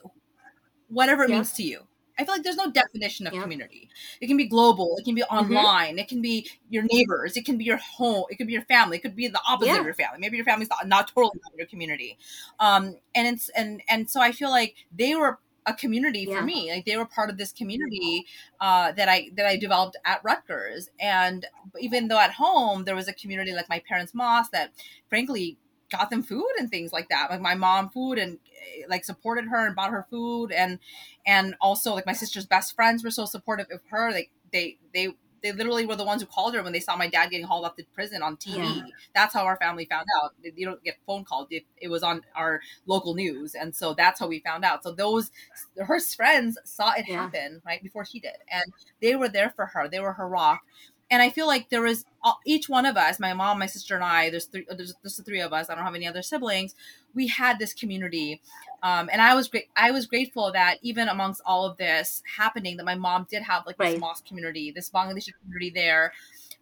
whatever 0.88 1.24
it 1.24 1.30
Yeah. 1.30 1.36
means 1.36 1.54
to 1.54 1.62
you. 1.62 1.86
I 2.18 2.24
feel 2.24 2.34
like 2.34 2.42
there's 2.42 2.56
no 2.56 2.70
definition 2.70 3.26
of 3.26 3.32
Yeah. 3.32 3.40
community. 3.40 3.88
It 4.20 4.26
can 4.26 4.36
be 4.36 4.46
global. 4.46 4.98
It 4.98 5.04
can 5.06 5.14
be 5.14 5.22
online. 5.22 5.98
It 5.98 6.08
can 6.08 6.20
be 6.20 6.50
your 6.68 6.82
neighbors. 6.92 7.38
It 7.38 7.46
can 7.46 7.56
be 7.56 7.64
your 7.64 7.78
home. 7.78 8.24
It 8.28 8.36
could 8.36 8.48
be 8.48 8.52
your 8.52 8.66
family. 8.66 8.98
It 8.98 9.00
could 9.00 9.16
be 9.16 9.28
the 9.28 9.40
opposite 9.48 9.72
Yeah. 9.72 9.78
of 9.78 9.86
your 9.86 9.94
family. 9.94 10.18
Maybe 10.18 10.36
your 10.36 10.44
family's 10.44 10.68
not, 10.68 10.86
not 10.86 11.08
totally 11.08 11.40
not 11.42 11.56
your 11.56 11.68
community. 11.68 12.18
Um, 12.60 12.98
and 13.14 13.28
it's 13.28 13.48
and 13.50 13.82
and 13.88 14.10
so 14.10 14.20
I 14.20 14.32
feel 14.32 14.50
like 14.50 14.74
they 14.94 15.14
were 15.14 15.38
a 15.68 15.74
community 15.74 16.24
for 16.26 16.42
me. 16.42 16.70
Like 16.72 16.84
they 16.84 16.96
were 16.96 17.04
part 17.04 17.30
of 17.30 17.38
this 17.38 17.52
community 17.52 18.26
uh, 18.60 18.92
that 18.92 19.08
I 19.08 19.30
that 19.36 19.46
I 19.46 19.56
developed 19.56 19.96
at 20.04 20.22
Rutgers. 20.24 20.90
And 20.98 21.46
even 21.78 22.08
though 22.08 22.18
at 22.18 22.32
home 22.32 22.84
there 22.84 22.94
was 22.94 23.08
a 23.08 23.12
community 23.12 23.52
like 23.52 23.68
my 23.68 23.80
parents' 23.80 24.14
mosque 24.14 24.52
that, 24.52 24.72
frankly, 25.08 25.58
got 25.90 26.10
them 26.10 26.22
food 26.22 26.50
and 26.58 26.70
things 26.70 26.92
like 26.92 27.08
that. 27.08 27.30
Like 27.30 27.40
my 27.40 27.54
mom 27.54 27.90
food 27.90 28.18
and 28.18 28.38
eh, 28.78 28.84
like 28.88 29.04
supported 29.04 29.46
her 29.46 29.66
and 29.66 29.76
bought 29.76 29.90
her 29.90 30.06
food 30.10 30.52
and 30.52 30.78
and 31.26 31.54
also 31.60 31.94
like 31.94 32.06
my 32.06 32.12
sister's 32.12 32.46
best 32.46 32.74
friends 32.74 33.04
were 33.04 33.10
so 33.10 33.24
supportive 33.24 33.66
of 33.70 33.80
her. 33.90 34.10
Like 34.10 34.30
they 34.52 34.78
they 34.94 35.14
they 35.43 35.53
literally 35.53 35.86
were 35.86 35.97
the 35.97 36.05
ones 36.05 36.22
who 36.22 36.26
called 36.26 36.55
her 36.55 36.62
when 36.62 36.72
they 36.72 36.80
saw 36.80 36.97
my 36.97 37.09
dad 37.09 37.30
getting 37.30 37.47
hauled 37.47 37.64
off 37.64 37.76
to 37.76 37.84
prison 37.95 38.22
on 38.22 38.36
TV. 38.36 38.76
Yeah. 38.76 38.82
That's 39.14 39.34
how 39.34 39.45
our 39.45 39.57
family 39.57 39.84
found 39.86 40.07
out. 40.22 40.32
You 40.43 40.66
don't 40.66 40.82
get 40.82 40.97
phone 41.07 41.24
calls. 41.24 41.49
It, 41.51 41.64
it 41.80 41.89
was 41.89 42.03
on 42.03 42.22
our 42.34 42.61
local 42.86 43.14
news, 43.14 43.55
and 43.55 43.74
so 43.74 43.95
that's 43.95 44.20
how 44.20 44.28
we 44.28 44.41
found 44.41 44.64
out. 44.64 44.82
So 44.82 44.93
those 44.93 45.30
her 45.78 46.01
friends 46.01 46.59
saw 46.64 46.93
it 46.93 47.07
Yeah. 47.09 47.22
happen 47.22 47.62
right 47.64 47.82
before 47.82 48.05
she 48.05 48.20
did, 48.20 48.36
and 48.51 48.64
they 49.01 49.16
were 49.16 49.28
there 49.28 49.51
for 49.55 49.66
her. 49.66 49.89
They 49.89 50.01
were 50.01 50.12
her 50.14 50.28
rock. 50.28 50.62
And 51.11 51.22
I 51.22 51.30
feel 51.30 51.46
like 51.46 51.70
there 51.70 51.82
was 51.82 52.04
uh, 52.22 52.32
each 52.44 52.68
one 52.68 52.84
of 52.84 52.96
us, 52.96 53.18
my 53.18 53.32
mom, 53.32 53.59
my 53.59 53.66
sister, 53.66 53.94
and 53.94 54.04
I. 54.04 54.28
There's 54.30 54.44
three. 54.46 54.66
There's 54.68 54.94
just 55.02 55.16
the 55.16 55.22
three 55.22 55.40
of 55.40 55.52
us. 55.52 55.70
I 55.70 55.74
don't 55.74 55.84
have 55.84 55.94
any 55.94 56.06
other 56.06 56.22
siblings. 56.22 56.74
We 57.14 57.28
had 57.28 57.59
this 57.59 57.72
community, 57.72 58.40
um, 58.82 59.09
and 59.11 59.22
I 59.22 59.34
was 59.34 59.48
great. 59.48 59.68
I 59.76 59.90
was 59.90 60.06
grateful 60.06 60.52
that 60.52 60.76
even 60.82 61.09
amongst 61.09 61.40
all 61.46 61.64
of 61.64 61.78
this 61.78 62.22
happening, 62.36 62.76
that 62.76 62.84
my 62.84 62.94
mom 62.94 63.26
did 63.30 63.42
have 63.42 63.64
like 63.66 63.78
this 63.78 63.92
Right. 63.92 64.00
mosque 64.00 64.26
community, 64.26 64.70
this 64.70 64.90
Bangladeshi 64.90 65.30
community 65.42 65.70
there 65.70 66.12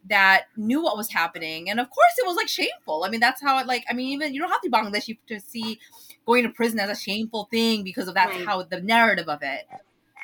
that 0.08 0.44
knew 0.56 0.82
what 0.82 0.96
was 0.96 1.10
happening. 1.10 1.68
And 1.68 1.80
of 1.80 1.90
course, 1.90 2.12
it 2.18 2.26
was 2.26 2.36
like 2.36 2.48
shameful. 2.48 3.04
I 3.04 3.08
mean, 3.10 3.20
that's 3.20 3.42
how 3.42 3.58
it 3.58 3.66
like. 3.66 3.84
I 3.90 3.94
mean, 3.94 4.10
even 4.10 4.32
you 4.34 4.40
don't 4.40 4.50
have 4.50 4.60
to 4.62 4.70
be 4.70 4.76
Bangladeshi 4.76 5.18
to 5.28 5.40
see 5.40 5.80
going 6.26 6.44
to 6.44 6.50
prison 6.50 6.78
as 6.80 6.90
a 6.90 7.00
shameful 7.00 7.48
thing 7.50 7.82
because 7.82 8.08
of 8.08 8.14
that's 8.14 8.34
Right. 8.34 8.44
how 8.46 8.62
the 8.62 8.80
narrative 8.80 9.28
of 9.28 9.40
it. 9.42 9.66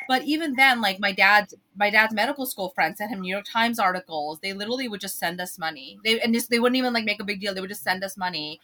But 0.09 0.22
even 0.24 0.55
then, 0.57 0.80
like 0.80 1.00
my 1.00 1.12
dad's 1.12 1.55
my 1.76 1.90
dad's 1.90 2.14
medical 2.14 2.46
school 2.46 2.70
friends 2.70 2.98
sent 2.98 3.11
him 3.12 3.20
New 3.20 3.32
York 3.32 3.46
Times 3.50 3.78
articles. 3.78 4.40
They 4.40 4.53
literally 4.53 4.88
would 4.88 5.00
just 5.00 5.18
send 5.18 5.40
us 5.40 5.59
money. 5.59 6.00
They 6.05 6.20
and 6.20 6.34
just 6.34 6.50
they 6.50 6.59
wouldn't 6.59 6.76
even 6.76 6.92
like 6.92 7.05
make 7.05 7.20
a 7.20 7.24
big 7.24 7.40
deal. 7.40 7.55
They 7.55 7.61
would 7.61 7.70
just 7.70 7.82
send 7.84 8.05
us 8.05 8.16
money 8.16 8.61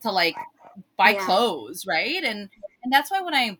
to 0.00 0.10
like 0.12 0.40
buy 0.96 1.12
Yeah. 1.12 1.14
clothes, 1.14 1.86
right? 1.86 2.22
And 2.24 2.50
and 2.82 2.92
that's 2.92 3.10
why 3.10 3.20
when 3.22 3.34
I 3.34 3.58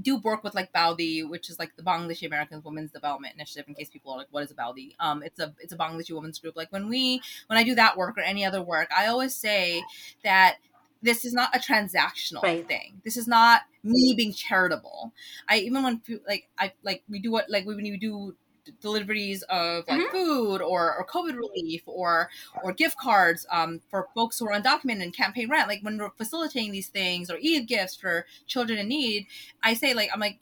do 0.00 0.16
work 0.18 0.42
with 0.42 0.54
like 0.54 0.72
BAWDI, 0.72 1.28
which 1.28 1.48
is 1.48 1.58
like 1.58 1.76
the 1.76 1.82
Bangladeshi 1.82 2.26
American 2.26 2.60
Women's 2.64 2.90
Development 2.90 3.32
Initiative. 3.34 3.66
In 3.68 3.74
case 3.74 3.90
people 3.90 4.12
are 4.12 4.18
like, 4.18 4.26
"What 4.30 4.42
is 4.42 4.50
a 4.50 4.54
BAWDI?" 4.54 4.96
Um, 4.98 5.22
it's 5.22 5.38
a 5.38 5.54
it's 5.60 5.72
a 5.72 5.76
Bangladeshi 5.76 6.14
women's 6.14 6.38
group. 6.40 6.56
Like 6.56 6.72
when 6.72 6.88
we 6.88 7.22
when 7.46 7.58
I 7.58 7.62
do 7.62 7.74
that 7.76 7.96
work 7.96 8.18
or 8.18 8.22
any 8.22 8.44
other 8.44 8.62
work, 8.62 8.88
I 8.96 9.06
always 9.06 9.36
say 9.36 9.86
that 10.24 10.58
this 11.04 11.24
is 11.24 11.32
not 11.32 11.54
a 11.54 11.58
transactional 11.58 12.42
Right. 12.42 12.66
thing. 12.66 13.00
This 13.04 13.16
is 13.16 13.28
not 13.28 13.62
me 13.82 14.14
being 14.16 14.32
charitable. 14.32 15.12
I 15.48 15.58
even 15.58 15.82
when 15.82 16.02
like 16.26 16.48
I 16.58 16.72
like 16.82 17.04
we 17.08 17.20
do 17.20 17.30
what 17.30 17.50
like 17.50 17.66
when 17.66 17.84
you 17.84 17.98
do 17.98 18.36
deliveries 18.80 19.42
of 19.44 19.86
like 19.86 20.00
Mhm. 20.00 20.10
food 20.10 20.62
or 20.62 20.96
or 20.96 21.06
COVID 21.06 21.36
relief 21.36 21.82
or 21.86 22.30
or 22.62 22.72
gift 22.72 22.96
cards 22.98 23.46
um 23.50 23.80
for 23.90 24.08
folks 24.14 24.38
who 24.38 24.46
are 24.48 24.58
undocumented 24.58 25.02
and 25.02 25.14
can't 25.14 25.34
pay 25.34 25.46
rent. 25.46 25.68
Like 25.68 25.82
when 25.82 25.98
we're 25.98 26.10
facilitating 26.10 26.72
these 26.72 26.88
things 26.88 27.30
or 27.30 27.36
e 27.40 27.60
gifts 27.60 27.94
for 27.96 28.26
children 28.46 28.78
in 28.78 28.88
need, 28.88 29.26
I 29.62 29.74
say 29.74 29.92
like 29.94 30.10
I'm 30.12 30.20
like 30.20 30.40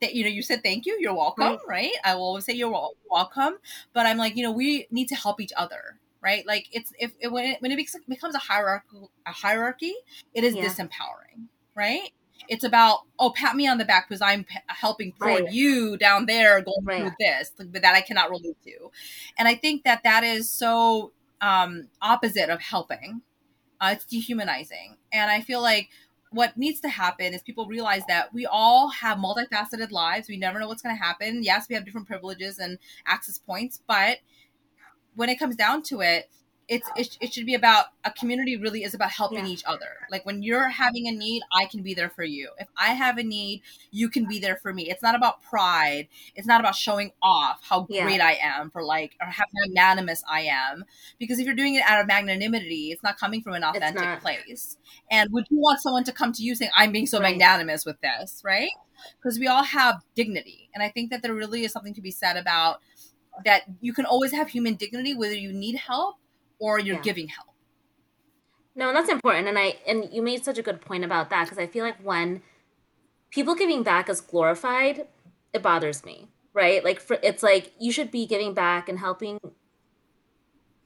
that 0.00 0.14
you 0.14 0.24
know 0.24 0.30
you 0.30 0.42
said 0.42 0.62
thank 0.62 0.86
you 0.86 0.96
you're 1.00 1.14
welcome 1.14 1.58
right, 1.68 1.92
i 2.04 2.14
will 2.14 2.22
always 2.22 2.44
say 2.44 2.52
you're 2.52 2.74
welcome 3.10 3.58
but 3.92 4.06
i'm 4.06 4.16
like 4.16 4.36
you 4.36 4.42
know 4.42 4.52
we 4.52 4.86
need 4.90 5.08
to 5.08 5.14
help 5.14 5.40
each 5.40 5.52
other 5.56 5.98
right 6.22 6.46
like 6.46 6.68
it's 6.72 6.92
if 6.98 7.12
it, 7.20 7.28
when 7.28 7.44
it, 7.46 7.62
when 7.62 7.70
it 7.72 7.76
becomes- 7.76 8.34
a 8.34 8.38
hierarchy 8.38 8.86
a 9.26 9.32
hierarchy 9.32 9.94
it 10.34 10.44
is 10.44 10.54
Yeah. 10.54 10.64
disempowering 10.64 11.46
right 11.74 12.10
it's 12.48 12.64
about 12.64 13.00
oh 13.18 13.30
pat 13.30 13.54
me 13.56 13.66
on 13.66 13.78
the 13.78 13.84
back 13.84 14.08
because 14.08 14.20
i'm 14.22 14.44
p- 14.44 14.56
helping 14.68 15.12
for 15.12 15.26
Right. 15.28 15.52
you 15.52 15.96
down 15.96 16.26
there 16.26 16.60
going 16.62 16.84
Right. 16.84 16.98
through 16.98 17.10
this 17.18 17.52
but 17.56 17.82
that 17.82 17.94
i 17.94 18.00
cannot 18.00 18.30
relate 18.30 18.56
to 18.64 18.90
and 19.38 19.46
i 19.48 19.54
think 19.54 19.84
that 19.84 20.02
that 20.04 20.24
is 20.24 20.50
so 20.50 21.12
um 21.40 21.88
opposite 22.02 22.50
of 22.50 22.60
helping 22.60 23.22
uh, 23.80 23.90
it's 23.92 24.04
dehumanizing 24.04 24.96
and 25.12 25.30
i 25.30 25.40
feel 25.40 25.62
like 25.62 25.88
what 26.32 26.56
needs 26.56 26.80
to 26.80 26.88
happen 26.88 27.34
is 27.34 27.42
people 27.42 27.66
realize 27.66 28.02
that 28.06 28.32
we 28.32 28.46
all 28.46 28.88
have 28.90 29.18
multifaceted 29.18 29.90
lives. 29.90 30.28
We 30.28 30.36
never 30.36 30.60
know 30.60 30.68
what's 30.68 30.80
going 30.80 30.96
to 30.96 31.02
happen. 31.02 31.42
Yes, 31.42 31.66
we 31.68 31.74
have 31.74 31.84
different 31.84 32.06
privileges 32.06 32.60
and 32.60 32.78
access 33.04 33.36
points, 33.36 33.82
but 33.88 34.18
when 35.14 35.28
it 35.28 35.38
comes 35.38 35.56
down 35.56 35.82
to 35.84 36.00
it, 36.00 36.28
it's 36.68 36.88
it, 36.94 37.18
it 37.20 37.32
should 37.32 37.46
be 37.46 37.54
about 37.56 37.86
a 38.04 38.12
community 38.12 38.56
really 38.56 38.84
is 38.84 38.94
about 38.94 39.10
helping 39.10 39.44
Yeah. 39.44 39.50
each 39.52 39.64
other. 39.66 39.88
Like 40.08 40.24
when 40.24 40.40
you're 40.40 40.68
having 40.68 41.08
a 41.08 41.10
need, 41.10 41.42
I 41.52 41.64
can 41.66 41.82
be 41.82 41.94
there 41.94 42.10
for 42.10 42.22
you. 42.22 42.50
If 42.58 42.68
I 42.76 42.94
have 42.94 43.18
a 43.18 43.24
need, 43.24 43.62
you 43.90 44.08
can 44.08 44.28
be 44.28 44.38
there 44.38 44.54
for 44.56 44.72
me. 44.72 44.88
It's 44.88 45.02
not 45.02 45.16
about 45.16 45.42
pride. 45.42 46.06
It's 46.36 46.46
not 46.46 46.60
about 46.60 46.76
showing 46.76 47.10
off 47.20 47.58
how 47.68 47.88
Yeah. 47.90 48.04
great 48.04 48.20
I 48.20 48.34
am 48.40 48.70
for 48.70 48.84
like 48.84 49.16
or 49.20 49.26
how 49.26 49.46
magnanimous 49.52 50.22
I 50.30 50.42
am. 50.42 50.84
Because 51.18 51.40
if 51.40 51.46
you're 51.46 51.56
doing 51.56 51.74
it 51.74 51.82
out 51.88 52.00
of 52.00 52.06
magnanimity, 52.06 52.92
it's 52.92 53.02
not 53.02 53.18
coming 53.18 53.42
from 53.42 53.54
an 53.54 53.64
authentic 53.64 54.20
place. 54.20 54.76
And 55.10 55.28
would 55.32 55.46
you 55.50 55.58
want 55.58 55.80
someone 55.80 56.04
to 56.04 56.12
come 56.12 56.32
to 56.34 56.42
you 56.44 56.54
saying, 56.54 56.70
I'm 56.76 56.92
being 56.92 57.06
so 57.08 57.18
Right. 57.18 57.30
magnanimous 57.32 57.84
with 57.84 58.00
this, 58.00 58.42
right? 58.44 58.70
Because 59.20 59.38
we 59.40 59.48
all 59.48 59.64
have 59.64 60.02
dignity. 60.14 60.68
And 60.74 60.82
I 60.84 60.88
think 60.90 61.10
that 61.10 61.22
there 61.22 61.34
really 61.34 61.64
is 61.64 61.72
something 61.72 61.94
to 61.94 62.02
be 62.02 62.10
said 62.12 62.36
about 62.36 62.80
that 63.44 63.62
you 63.80 63.92
can 63.92 64.04
always 64.06 64.32
have 64.32 64.48
human 64.48 64.74
dignity 64.74 65.14
whether 65.14 65.34
you 65.34 65.52
need 65.52 65.76
help 65.76 66.16
or 66.58 66.78
you're 66.78 66.96
Yeah. 66.96 67.02
giving 67.02 67.28
help. 67.28 67.48
No, 68.74 68.88
and 68.88 68.96
that's 68.96 69.10
important. 69.10 69.48
And 69.48 69.58
I 69.58 69.76
and 69.86 70.08
you 70.12 70.22
made 70.22 70.44
such 70.44 70.58
a 70.58 70.62
good 70.62 70.80
point 70.80 71.04
about 71.04 71.30
that 71.30 71.44
because 71.44 71.58
I 71.58 71.66
feel 71.66 71.84
like 71.84 71.98
when 72.02 72.42
people 73.30 73.54
giving 73.54 73.82
back 73.82 74.08
is 74.08 74.20
glorified, 74.20 75.08
it 75.52 75.62
bothers 75.62 76.04
me, 76.04 76.28
right? 76.54 76.84
Like 76.84 77.00
for 77.00 77.18
it's 77.22 77.42
like 77.42 77.72
you 77.80 77.92
should 77.92 78.10
be 78.10 78.26
giving 78.26 78.54
back 78.54 78.88
and 78.88 78.98
helping 78.98 79.38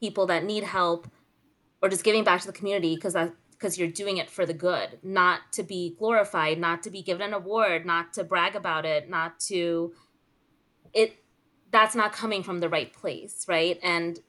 people 0.01 0.27
that 0.27 0.45
need 0.45 0.65
help 0.65 1.09
or 1.83 1.89
just 1.89 2.05
giving 2.05 2.25
back 2.25 2.41
to 2.43 2.47
the 2.47 2.53
community 2.53 2.95
because 2.95 3.13
that 3.15 3.35
because 3.53 3.79
you're 3.79 3.89
doing 3.89 4.19
it 4.19 4.31
for 4.31 4.45
the 4.47 4.55
good, 4.55 4.99
not 5.03 5.41
to 5.53 5.63
be 5.63 5.95
glorified, 5.99 6.59
not 6.59 6.83
to 6.83 6.91
be 6.91 7.03
given 7.03 7.23
an 7.29 7.35
award, 7.35 7.87
not 7.87 8.13
to 8.15 8.25
brag 8.25 8.57
about 8.57 8.85
it, 8.85 9.09
not 9.09 9.41
to 9.41 9.93
it 10.93 11.24
that's 11.75 11.97
not 11.97 12.12
coming 12.12 12.45
from 12.45 12.61
the 12.61 12.68
right 12.68 12.93
place, 12.93 13.47
right? 13.49 13.81
And 13.83 14.20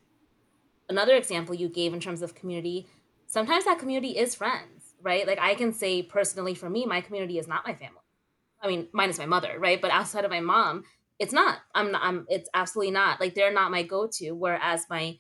another 0.90 1.16
example 1.16 1.54
you 1.54 1.70
gave 1.70 1.94
in 1.94 2.00
terms 2.00 2.24
of 2.24 2.34
community, 2.34 2.88
sometimes 3.28 3.66
that 3.66 3.78
community 3.78 4.18
is 4.18 4.34
friends, 4.34 4.96
right? 5.02 5.28
Like 5.28 5.40
I 5.40 5.54
can 5.54 5.72
say 5.72 6.02
personally 6.02 6.56
for 6.56 6.70
me, 6.70 6.86
my 6.86 7.02
community 7.02 7.38
is 7.38 7.48
not 7.48 7.66
my 7.66 7.76
family. 7.76 8.02
I 8.62 8.68
mean, 8.68 8.88
minus 8.94 9.20
my 9.20 9.28
mother, 9.28 9.58
right? 9.60 9.80
But 9.80 9.92
outside 9.92 10.26
of 10.26 10.32
my 10.32 10.40
mom, 10.40 10.86
it's 11.20 11.34
not. 11.34 11.60
I'm 11.76 11.92
not, 11.92 12.02
I'm 12.04 12.26
it's 12.30 12.50
absolutely 12.56 12.92
not. 12.92 13.20
Like 13.20 13.36
they're 13.36 13.54
not 13.54 13.72
my 13.72 13.84
go-to 13.84 14.32
whereas 14.32 14.88
my 14.90 15.20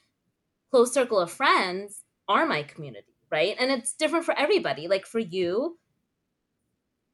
close 0.71 0.91
circle 0.91 1.19
of 1.19 1.31
friends 1.31 2.01
are 2.27 2.47
my 2.47 2.63
community, 2.63 3.13
right? 3.31 3.55
And 3.59 3.71
it's 3.71 3.93
different 3.93 4.25
for 4.25 4.37
everybody. 4.37 4.87
Like 4.87 5.05
for 5.05 5.19
you, 5.19 5.77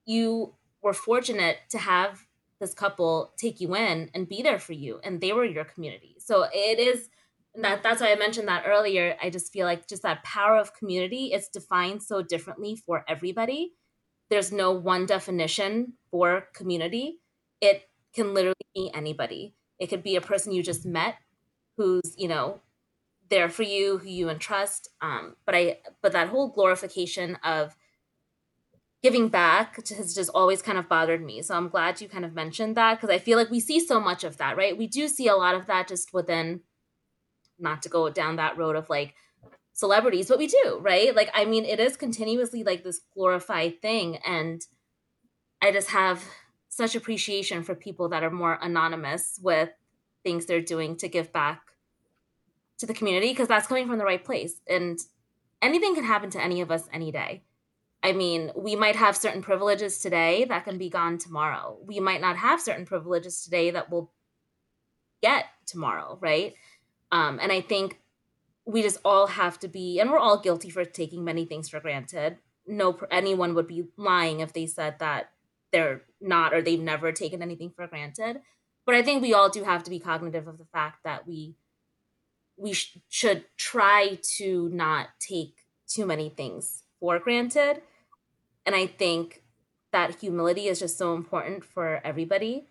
you 0.05 0.55
were 0.81 0.93
fortunate 0.93 1.57
to 1.71 1.79
have 1.79 2.25
this 2.61 2.73
couple 2.73 3.33
take 3.37 3.59
you 3.59 3.75
in 3.75 4.09
and 4.13 4.29
be 4.29 4.41
there 4.41 4.59
for 4.59 4.71
you 4.71 5.01
and 5.03 5.19
they 5.19 5.33
were 5.33 5.43
your 5.43 5.65
community. 5.65 6.15
So 6.19 6.45
it 6.53 6.79
is 6.79 7.09
that 7.55 7.83
that's 7.83 7.99
why 7.99 8.13
I 8.13 8.15
mentioned 8.15 8.47
that 8.47 8.63
earlier. 8.65 9.17
I 9.21 9.29
just 9.29 9.51
feel 9.51 9.65
like 9.65 9.87
just 9.87 10.03
that 10.03 10.23
power 10.23 10.55
of 10.55 10.73
community 10.73 11.33
is 11.33 11.49
defined 11.49 12.01
so 12.01 12.21
differently 12.21 12.77
for 12.77 13.03
everybody. 13.09 13.73
There's 14.29 14.53
no 14.53 14.71
one 14.71 15.05
definition 15.05 15.93
for 16.09 16.47
community. 16.55 17.19
It 17.59 17.89
can 18.15 18.33
literally 18.33 18.55
be 18.73 18.89
anybody. 18.93 19.55
It 19.79 19.87
could 19.87 20.03
be 20.03 20.15
a 20.15 20.21
person 20.21 20.53
you 20.53 20.63
just 20.63 20.85
met 20.85 21.15
who's, 21.75 22.13
you 22.15 22.29
know, 22.29 22.61
there 23.29 23.49
for 23.49 23.63
you, 23.63 23.97
who 23.97 24.07
you 24.07 24.29
entrust. 24.29 24.89
Um, 25.01 25.35
but 25.45 25.55
I 25.55 25.79
but 26.01 26.13
that 26.13 26.29
whole 26.29 26.49
glorification 26.49 27.37
of 27.43 27.75
giving 29.03 29.29
back 29.29 29.75
has 29.89 30.13
just 30.13 30.29
always 30.33 30.61
kind 30.61 30.77
of 30.77 30.87
bothered 30.87 31.23
me. 31.23 31.41
So 31.41 31.55
I'm 31.55 31.69
glad 31.69 32.01
you 32.01 32.07
kind 32.07 32.25
of 32.25 32.33
mentioned 32.33 32.77
that 32.77 32.99
because 32.99 33.13
I 33.13 33.17
feel 33.17 33.37
like 33.37 33.49
we 33.49 33.59
see 33.59 33.79
so 33.79 33.99
much 33.99 34.23
of 34.23 34.37
that, 34.37 34.57
right? 34.57 34.77
We 34.77 34.87
do 34.87 35.07
see 35.07 35.27
a 35.27 35.35
lot 35.35 35.55
of 35.55 35.65
that 35.67 35.87
just 35.87 36.13
within 36.13 36.61
not 37.57 37.81
to 37.83 37.89
go 37.89 38.09
down 38.09 38.35
that 38.35 38.57
road 38.57 38.75
of 38.75 38.89
like 38.89 39.15
celebrities, 39.73 40.27
but 40.27 40.37
we 40.37 40.47
do, 40.47 40.79
right? 40.81 41.15
Like, 41.15 41.31
I 41.33 41.45
mean, 41.45 41.65
it 41.65 41.79
is 41.79 41.95
continuously 41.97 42.63
like 42.63 42.83
this 42.83 43.01
glorified 43.13 43.81
thing. 43.81 44.17
And 44.17 44.61
I 45.61 45.71
just 45.71 45.89
have 45.89 46.23
such 46.69 46.95
appreciation 46.95 47.63
for 47.63 47.75
people 47.75 48.09
that 48.09 48.23
are 48.23 48.31
more 48.31 48.59
anonymous 48.61 49.39
with 49.41 49.69
things 50.23 50.45
they're 50.45 50.61
doing 50.61 50.95
to 50.97 51.07
give 51.07 51.33
back 51.33 51.61
to 52.77 52.85
the 52.85 52.93
community 52.93 53.29
because 53.29 53.47
that's 53.47 53.67
coming 53.67 53.87
from 53.87 53.97
the 53.97 54.05
right 54.05 54.23
place. 54.23 54.61
And 54.67 54.99
anything 55.61 55.95
can 55.95 56.03
happen 56.03 56.29
to 56.31 56.41
any 56.41 56.61
of 56.61 56.71
us 56.71 56.87
any 56.93 57.11
day. 57.11 57.43
I 58.03 58.13
mean, 58.13 58.51
we 58.55 58.75
might 58.75 58.95
have 58.95 59.15
certain 59.15 59.41
privileges 59.41 59.99
today 59.99 60.45
that 60.45 60.65
can 60.65 60.77
be 60.77 60.89
gone 60.89 61.17
tomorrow. 61.17 61.77
We 61.85 61.99
might 61.99 62.21
not 62.21 62.37
have 62.37 62.59
certain 62.59 62.85
privileges 62.85 63.43
today 63.43 63.71
that 63.71 63.91
we'll 63.91 64.11
get 65.21 65.45
tomorrow, 65.67 66.17
right? 66.19 66.55
Um, 67.11 67.39
and 67.41 67.51
I 67.51 67.61
think 67.61 67.99
we 68.65 68.81
just 68.81 68.99
all 69.05 69.27
have 69.27 69.59
to 69.59 69.67
be, 69.67 69.99
and 69.99 70.09
we're 70.09 70.17
all 70.17 70.39
guilty 70.39 70.69
for 70.69 70.83
taking 70.85 71.23
many 71.23 71.45
things 71.45 71.69
for 71.69 71.79
granted. 71.79 72.37
No, 72.65 72.97
anyone 73.11 73.53
would 73.53 73.67
be 73.67 73.85
lying 73.97 74.39
if 74.39 74.53
they 74.53 74.65
said 74.65 74.99
that 74.99 75.31
they're 75.71 76.01
not 76.19 76.53
or 76.53 76.61
they've 76.61 76.79
never 76.79 77.11
taken 77.11 77.41
anything 77.41 77.71
for 77.75 77.87
granted. 77.87 78.41
But 78.85 78.95
I 78.95 79.03
think 79.03 79.21
we 79.21 79.33
all 79.33 79.49
do 79.49 79.63
have 79.63 79.83
to 79.83 79.89
be 79.89 79.99
cognitive 79.99 80.47
of 80.47 80.57
the 80.57 80.65
fact 80.65 81.03
that 81.03 81.27
we 81.27 81.55
we 82.57 82.73
sh- 82.73 82.97
should 83.09 83.45
try 83.57 84.19
to 84.37 84.69
not 84.69 85.07
take 85.19 85.55
too 85.87 86.05
many 86.05 86.29
things 86.29 86.83
for 86.99 87.17
granted. 87.17 87.81
And 88.65 88.75
I 88.75 88.87
think 88.87 89.43
that 89.91 90.19
humility 90.19 90.67
is 90.67 90.79
just 90.79 90.97
so 90.97 91.15
important 91.15 91.63
for 91.65 92.01
everybody. 92.03 92.67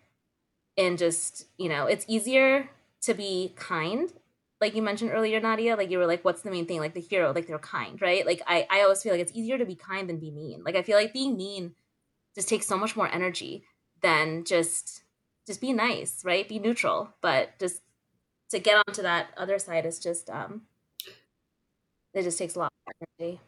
And 0.77 0.97
just, 0.97 1.45
you 1.57 1.69
know, 1.69 1.85
it's 1.85 2.05
easier 2.07 2.69
to 3.01 3.13
be 3.13 3.53
kind. 3.55 4.11
Like 4.61 4.75
you 4.75 4.81
mentioned 4.81 5.11
earlier, 5.11 5.39
Nadia, 5.39 5.75
like 5.75 5.89
you 5.89 5.97
were 5.97 6.05
like, 6.05 6.23
what's 6.23 6.43
the 6.43 6.51
main 6.51 6.65
thing? 6.65 6.79
Like 6.79 6.93
the 6.93 7.01
hero, 7.01 7.33
like 7.33 7.47
they're 7.47 7.59
kind, 7.59 8.01
right? 8.01 8.25
Like 8.25 8.41
I, 8.47 8.67
I 8.69 8.81
always 8.81 9.03
feel 9.03 9.11
like 9.11 9.21
it's 9.21 9.35
easier 9.35 9.57
to 9.57 9.65
be 9.65 9.75
kind 9.75 10.09
than 10.09 10.19
be 10.19 10.31
mean. 10.31 10.63
Like 10.63 10.75
I 10.75 10.83
feel 10.83 10.97
like 10.97 11.13
being 11.13 11.35
mean 11.35 11.75
just 12.35 12.47
takes 12.49 12.67
so 12.67 12.77
much 12.77 12.95
more 12.95 13.07
energy 13.11 13.65
than 14.01 14.43
just 14.45 15.03
just 15.47 15.61
be 15.61 15.73
nice, 15.73 16.23
right? 16.23 16.47
Be 16.47 16.59
neutral. 16.59 17.09
But 17.21 17.59
just 17.59 17.81
to 18.51 18.59
get 18.59 18.83
onto 18.87 19.01
that 19.01 19.29
other 19.37 19.59
side 19.59 19.85
is 19.85 19.99
just 19.99 20.29
um 20.29 20.63
it 22.13 22.23
just 22.23 22.37
takes 22.37 22.55
a 22.55 22.59
lot 22.59 22.71
of 22.87 23.07
energy. 23.19 23.39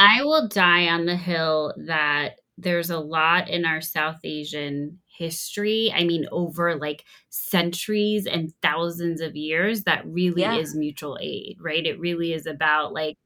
I 0.00 0.24
will 0.24 0.48
die 0.48 0.88
on 0.88 1.06
the 1.06 1.16
hill 1.16 1.74
that 1.76 2.40
there's 2.58 2.90
a 2.90 2.98
lot 3.00 3.50
in 3.50 3.66
our 3.66 3.82
South 3.82 4.20
Asian 4.24 4.98
history. 5.06 5.92
I 5.94 6.04
mean, 6.04 6.26
over 6.32 6.76
like 6.76 7.04
centuries 7.30 8.26
and 8.26 8.52
thousands 8.62 9.20
of 9.20 9.36
years, 9.36 9.84
that 9.84 10.06
really 10.06 10.42
Yeah. 10.42 10.56
is 10.56 10.74
mutual 10.74 11.18
aid, 11.20 11.58
right? 11.60 11.86
It 11.86 12.00
really 12.00 12.32
is 12.32 12.46
about 12.46 12.94
like 12.94 13.18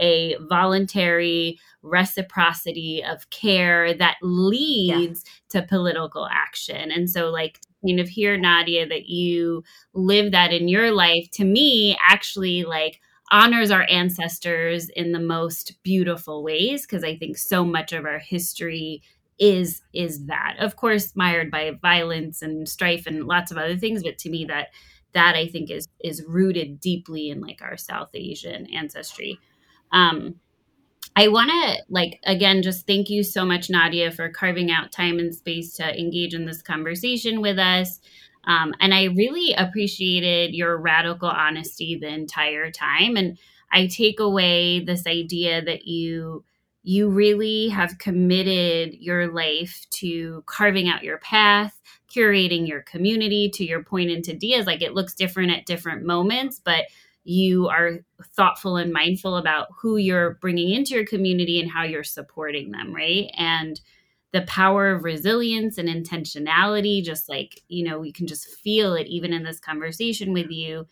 a 0.00 0.36
voluntary 0.48 1.58
reciprocity 1.82 3.04
of 3.04 3.30
care 3.30 3.94
that 3.94 4.16
leads 4.22 5.24
to 5.50 5.62
political 5.62 6.26
action. 6.32 6.90
And 6.90 7.10
so, 7.10 7.30
like, 7.30 7.60
kind 7.86 8.00
of 8.00 8.08
hear, 8.08 8.38
Nadia, 8.38 8.86
that 8.88 9.06
you 9.08 9.64
live 9.94 10.32
that 10.32 10.52
in 10.52 10.68
your 10.68 10.92
life, 10.92 11.28
to 11.32 11.44
me, 11.44 11.98
actually, 12.00 12.64
like, 12.64 13.00
honors 13.32 13.72
our 13.72 13.86
ancestors 13.90 14.90
in 14.90 15.12
the 15.12 15.20
most 15.20 15.74
beautiful 15.84 16.44
ways 16.44 16.82
because 16.86 17.04
i 17.04 17.16
think 17.16 17.38
so 17.38 17.64
much 17.64 17.92
of 17.92 18.06
our 18.06 18.20
history 18.20 19.02
is 19.40 19.82
is 19.94 20.26
that 20.26 20.56
of 20.60 20.76
course 20.76 21.16
mired 21.16 21.50
by 21.50 21.72
violence 21.82 22.42
and 22.42 22.68
strife 22.68 23.06
and 23.06 23.26
lots 23.26 23.52
of 23.52 23.58
other 23.58 23.76
things 23.78 24.04
but 24.04 24.18
to 24.18 24.30
me 24.30 24.44
that 24.46 24.68
that 25.14 25.36
i 25.36 25.48
think 25.48 25.70
is 25.70 25.88
is 26.04 26.24
rooted 26.28 26.80
deeply 26.80 27.30
in 27.30 27.40
like 27.40 27.60
our 27.62 27.78
south 27.78 28.10
asian 28.14 28.66
ancestry 28.74 29.40
Um, 29.92 30.36
I 31.14 31.28
want 31.28 31.50
to, 31.50 31.82
like, 31.90 32.20
again, 32.24 32.62
just 32.62 32.86
thank 32.86 33.10
you 33.10 33.22
so 33.22 33.44
much, 33.44 33.68
Nadia, 33.68 34.10
for 34.10 34.30
carving 34.30 34.70
out 34.70 34.92
time 34.92 35.18
and 35.18 35.34
space 35.34 35.74
to 35.74 35.98
engage 35.98 36.32
in 36.34 36.46
this 36.46 36.62
conversation 36.62 37.42
with 37.42 37.58
us. 37.58 38.00
Um, 38.44 38.74
and 38.80 38.92
I 38.92 39.04
really 39.04 39.54
appreciated 39.54 40.54
your 40.54 40.76
radical 40.76 41.28
honesty 41.28 41.96
the 41.96 42.08
entire 42.08 42.70
time. 42.70 43.16
And 43.16 43.38
I 43.70 43.86
take 43.86 44.20
away 44.20 44.80
this 44.80 45.06
idea 45.06 45.64
that 45.64 45.86
you 45.86 46.44
you 46.84 47.08
really 47.08 47.68
have 47.68 47.98
committed 47.98 48.94
your 48.94 49.32
life 49.32 49.86
to 49.90 50.42
carving 50.46 50.88
out 50.88 51.04
your 51.04 51.18
path, 51.18 51.80
curating 52.12 52.66
your 52.66 52.82
community. 52.82 53.48
To 53.50 53.64
your 53.64 53.84
point 53.84 54.10
into 54.10 54.34
Dia's, 54.34 54.66
like 54.66 54.82
it 54.82 54.92
looks 54.94 55.14
different 55.14 55.52
at 55.52 55.64
different 55.64 56.04
moments, 56.04 56.60
but 56.62 56.86
you 57.24 57.68
are 57.68 58.00
thoughtful 58.34 58.76
and 58.76 58.92
mindful 58.92 59.36
about 59.36 59.68
who 59.80 59.96
you're 59.96 60.34
bringing 60.40 60.70
into 60.70 60.94
your 60.94 61.06
community 61.06 61.60
and 61.60 61.70
how 61.70 61.84
you're 61.84 62.02
supporting 62.02 62.72
them, 62.72 62.92
right? 62.92 63.30
And 63.36 63.80
the 64.32 64.42
power 64.42 64.90
of 64.90 65.04
resilience 65.04 65.78
and 65.78 65.88
intentionality, 65.88 67.02
just 67.02 67.28
like, 67.28 67.62
you 67.68 67.84
know, 67.84 67.98
we 67.98 68.10
can 68.12 68.26
just 68.26 68.48
feel 68.48 68.94
it 68.94 69.06
even 69.06 69.32
in 69.32 69.42
this 69.42 69.60
conversation 69.60 70.32
with 70.32 70.50
you. 70.50 70.86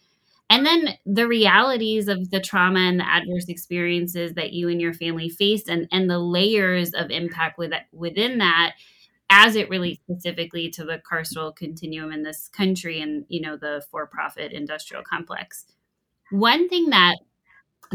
And 0.50 0.66
then 0.66 0.98
the 1.06 1.28
realities 1.28 2.08
of 2.08 2.30
the 2.30 2.40
trauma 2.40 2.80
and 2.80 3.00
the 3.00 3.08
adverse 3.08 3.46
experiences 3.48 4.34
that 4.34 4.52
you 4.52 4.68
and 4.68 4.80
your 4.80 4.92
family 4.92 5.28
faced 5.28 5.68
and, 5.68 5.88
and 5.92 6.10
the 6.10 6.18
layers 6.18 6.92
of 6.92 7.10
impact 7.10 7.56
with, 7.56 7.72
within 7.92 8.38
that 8.38 8.72
as 9.30 9.54
it 9.54 9.70
relates 9.70 10.00
specifically 10.02 10.68
to 10.70 10.84
the 10.84 11.00
carceral 11.08 11.54
continuum 11.54 12.10
in 12.10 12.24
this 12.24 12.48
country 12.48 13.00
and, 13.00 13.24
you 13.28 13.40
know, 13.40 13.56
the 13.56 13.82
for-profit 13.90 14.52
industrial 14.52 15.04
complex. 15.04 15.66
One 16.32 16.68
thing 16.68 16.90
that 16.90 17.18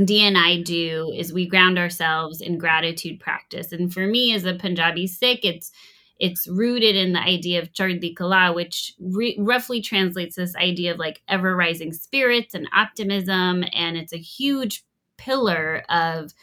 Dia 0.04 0.24
and 0.24 0.38
I 0.38 0.62
do 0.62 1.14
is 1.16 1.32
we 1.32 1.48
ground 1.48 1.80
ourselves 1.80 2.42
in 2.42 2.58
gratitude 2.58 3.20
practice. 3.20 3.72
And 3.72 3.94
for 3.94 4.06
me, 4.06 4.34
as 4.34 4.44
a 4.44 4.54
Punjabi 4.54 5.08
Sikh, 5.08 5.46
it's 5.46 5.72
it's 6.18 6.48
rooted 6.48 6.96
in 6.96 7.12
the 7.14 7.20
idea 7.20 7.62
of 7.62 7.74
Chardi 7.74 8.14
Kala, 8.14 8.54
which 8.54 8.94
re- 9.00 9.36
roughly 9.38 9.82
translates 9.82 10.38
this 10.38 10.56
idea 10.56 10.94
of 10.94 11.00
like 11.00 11.22
ever 11.28 11.56
rising 11.56 11.92
spirits 11.92 12.54
and 12.54 12.70
optimism, 12.74 13.66
and 13.74 13.98
it's 13.98 14.14
a 14.14 14.18
huge 14.18 14.84
pillar 15.18 15.84
of 15.90 16.34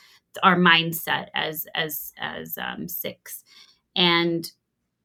our 0.43 0.57
mindset 0.57 1.29
as 1.35 1.67
as 1.75 2.13
as 2.19 2.57
um, 2.59 2.89
Sikhs. 2.89 3.45
And 3.95 4.51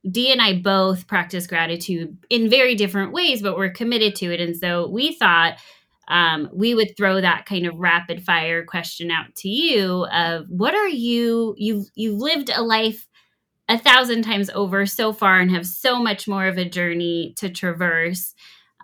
Dee 0.10 0.32
and 0.32 0.42
I 0.42 0.60
both 0.60 1.08
practice 1.08 1.48
gratitude 1.48 2.18
in 2.30 2.50
very 2.50 2.76
different 2.76 3.12
ways, 3.12 3.42
but 3.42 3.58
we're 3.58 3.72
committed 3.72 4.16
to 4.18 4.34
it. 4.34 4.40
And 4.40 4.56
so 4.56 4.88
we 4.88 5.14
thought 5.16 5.58
um, 6.08 6.50
we 6.54 6.74
would 6.74 6.96
throw 6.96 7.20
that 7.20 7.46
kind 7.46 7.66
of 7.66 7.80
rapid 7.80 8.24
fire 8.24 8.64
question 8.64 9.12
out 9.12 9.36
to 9.36 9.50
you 9.50 10.06
of 10.06 10.46
what 10.50 10.74
are 10.74 10.88
you 10.88 11.54
you've 11.58 11.88
you've 11.96 12.20
lived 12.20 12.50
a 12.54 12.62
life 12.62 13.08
a 13.70 13.78
thousand 13.78 14.24
times 14.24 14.50
over 14.52 14.86
so 14.86 15.12
far 15.12 15.40
and 15.40 15.52
have 15.52 15.66
so 15.66 16.02
much 16.02 16.28
more 16.28 16.48
of 16.48 16.58
a 16.58 16.70
journey 16.70 17.34
to 17.38 17.50
traverse 17.50 18.34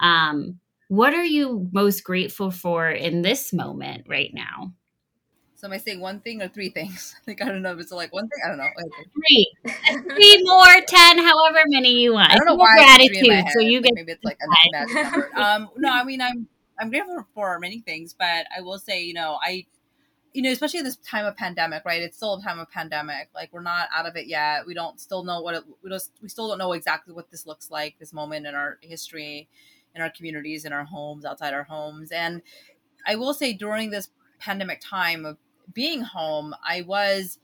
um, 0.02 0.60
what 0.90 1.14
are 1.14 1.24
you 1.24 1.70
most 1.72 2.04
grateful 2.04 2.52
for 2.52 2.90
in 2.90 3.22
this 3.22 3.54
moment 3.54 4.06
right 4.08 4.32
now 4.34 4.74
so 5.64 5.68
am 5.68 5.74
I 5.76 5.78
saying 5.78 6.02
one 6.02 6.20
thing 6.20 6.42
or 6.42 6.50
three 6.50 6.72
things? 6.72 7.16
Like 7.26 7.42
I 7.42 7.46
don't 7.46 7.62
know 7.62 7.72
if 7.72 7.80
it's 7.80 7.90
like 7.90 8.12
one 8.12 8.28
thing. 8.28 8.40
I 8.44 8.50
don't 8.50 8.58
know. 8.58 8.68
Three, 9.14 9.54
three 10.14 10.44
more, 10.44 10.82
ten, 10.86 11.18
however 11.20 11.64
many 11.68 12.02
you 12.02 12.12
want. 12.12 12.34
I 12.34 12.36
don't 12.36 12.46
know 12.46 12.56
why 12.56 12.76
gratitude. 12.76 13.46
So 13.54 13.62
you 13.62 13.80
get 13.80 13.94
maybe 13.96 14.12
it's 14.12 14.24
like 14.26 14.38
a 14.42 14.78
number. 14.78 15.30
Um, 15.38 15.70
no, 15.78 15.90
I 15.90 16.04
mean 16.04 16.20
I'm 16.20 16.50
I'm 16.84 16.90
grateful 16.90 17.26
for 17.34 17.60
many 17.60 17.80
things, 17.80 18.14
but 18.14 18.46
I 18.56 18.60
will 18.60 18.78
say, 18.78 19.04
you 19.04 19.14
know, 19.14 19.38
I, 19.42 19.66
you 20.34 20.42
know, 20.42 20.52
especially 20.52 20.80
in 20.80 20.86
this 20.86 20.98
time 20.98 21.26
of 21.26 21.38
pandemic, 21.38 21.86
right? 21.86 22.02
It's 22.02 22.18
still 22.18 22.34
a 22.34 22.42
time 22.42 22.60
of 22.60 22.70
pandemic. 22.70 23.30
Like 23.34 23.54
we're 23.54 23.62
not 23.62 23.88
out 23.96 24.06
of 24.06 24.18
it 24.18 24.28
yet. 24.28 24.66
We 24.68 24.74
don't 24.74 25.00
still 25.00 25.24
know 25.24 25.40
what 25.40 25.56
it, 25.56 25.64
we 25.82 25.90
just 25.90 26.12
we 26.22 26.28
still 26.28 26.50
don't 26.50 26.58
know 26.58 26.74
exactly 26.74 27.14
what 27.14 27.32
this 27.32 27.48
looks 27.48 27.72
like, 27.72 27.96
this 28.00 28.12
moment 28.12 28.46
in 28.48 28.54
our 28.54 28.80
history, 28.82 29.48
in 29.96 30.02
our 30.02 30.10
communities, 30.10 30.66
in 30.66 30.74
our 30.74 30.84
homes, 30.84 31.24
outside 31.24 31.54
our 31.54 31.64
homes. 31.64 32.12
And 32.12 32.42
I 33.08 33.16
will 33.16 33.34
say 33.34 33.54
during 33.54 33.90
this 33.90 34.10
pandemic 34.40 34.82
time 34.82 35.24
of 35.24 35.38
being 35.74 36.02
home, 36.02 36.54
I 36.68 36.82
was, 36.82 37.40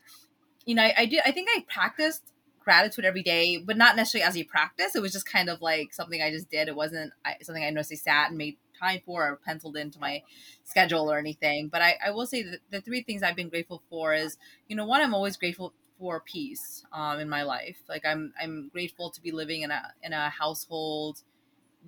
you 0.66 0.76
know, 0.76 0.84
I, 0.84 0.94
I 0.98 1.06
did 1.06 1.22
I 1.26 1.32
think 1.32 1.48
I 1.50 1.64
practiced 1.74 2.34
gratitude 2.60 3.06
every 3.06 3.24
day, 3.24 3.58
but 3.58 3.78
not 3.78 3.96
necessarily 3.96 4.28
as 4.28 4.36
a 4.36 4.44
practice. 4.44 4.96
It 4.96 5.02
was 5.02 5.14
just 5.14 5.26
kind 5.26 5.50
of 5.50 5.62
like 5.62 5.94
something 5.94 6.22
I 6.22 6.30
just 6.30 6.50
did. 6.50 6.68
It 6.68 6.76
wasn't 6.76 7.14
I, 7.24 7.36
something 7.42 7.64
I 7.64 7.70
necessarily 7.70 8.00
sat 8.00 8.30
and 8.30 8.38
made 8.38 8.58
time 8.80 9.01
for 9.05 9.27
or 9.27 9.39
penciled 9.45 9.77
into 9.77 9.99
my 9.99 10.23
schedule 10.63 11.11
or 11.11 11.17
anything. 11.17 11.67
But 11.67 11.82
I, 11.82 11.97
I 12.07 12.11
will 12.11 12.25
say 12.25 12.43
that 12.43 12.59
the 12.71 12.82
three 12.82 13.01
things 13.03 13.23
I've 13.23 13.36
been 13.36 13.49
grateful 13.49 13.84
for 13.89 14.13
is, 14.13 14.38
you 14.67 14.75
know, 14.75 14.86
one, 14.86 15.01
I'm 15.01 15.13
always 15.13 15.38
grateful 15.38 15.73
for 15.99 16.21
peace 16.21 16.84
um, 16.93 17.19
in 17.19 17.30
my 17.30 17.43
life. 17.43 17.77
Like 17.89 18.05
I'm, 18.05 18.34
I'm 18.41 18.69
grateful 18.71 19.09
to 19.11 19.21
be 19.21 19.32
living 19.32 19.61
in 19.63 19.71
a 19.71 19.93
in 20.03 20.13
a 20.13 20.30
household 20.30 21.21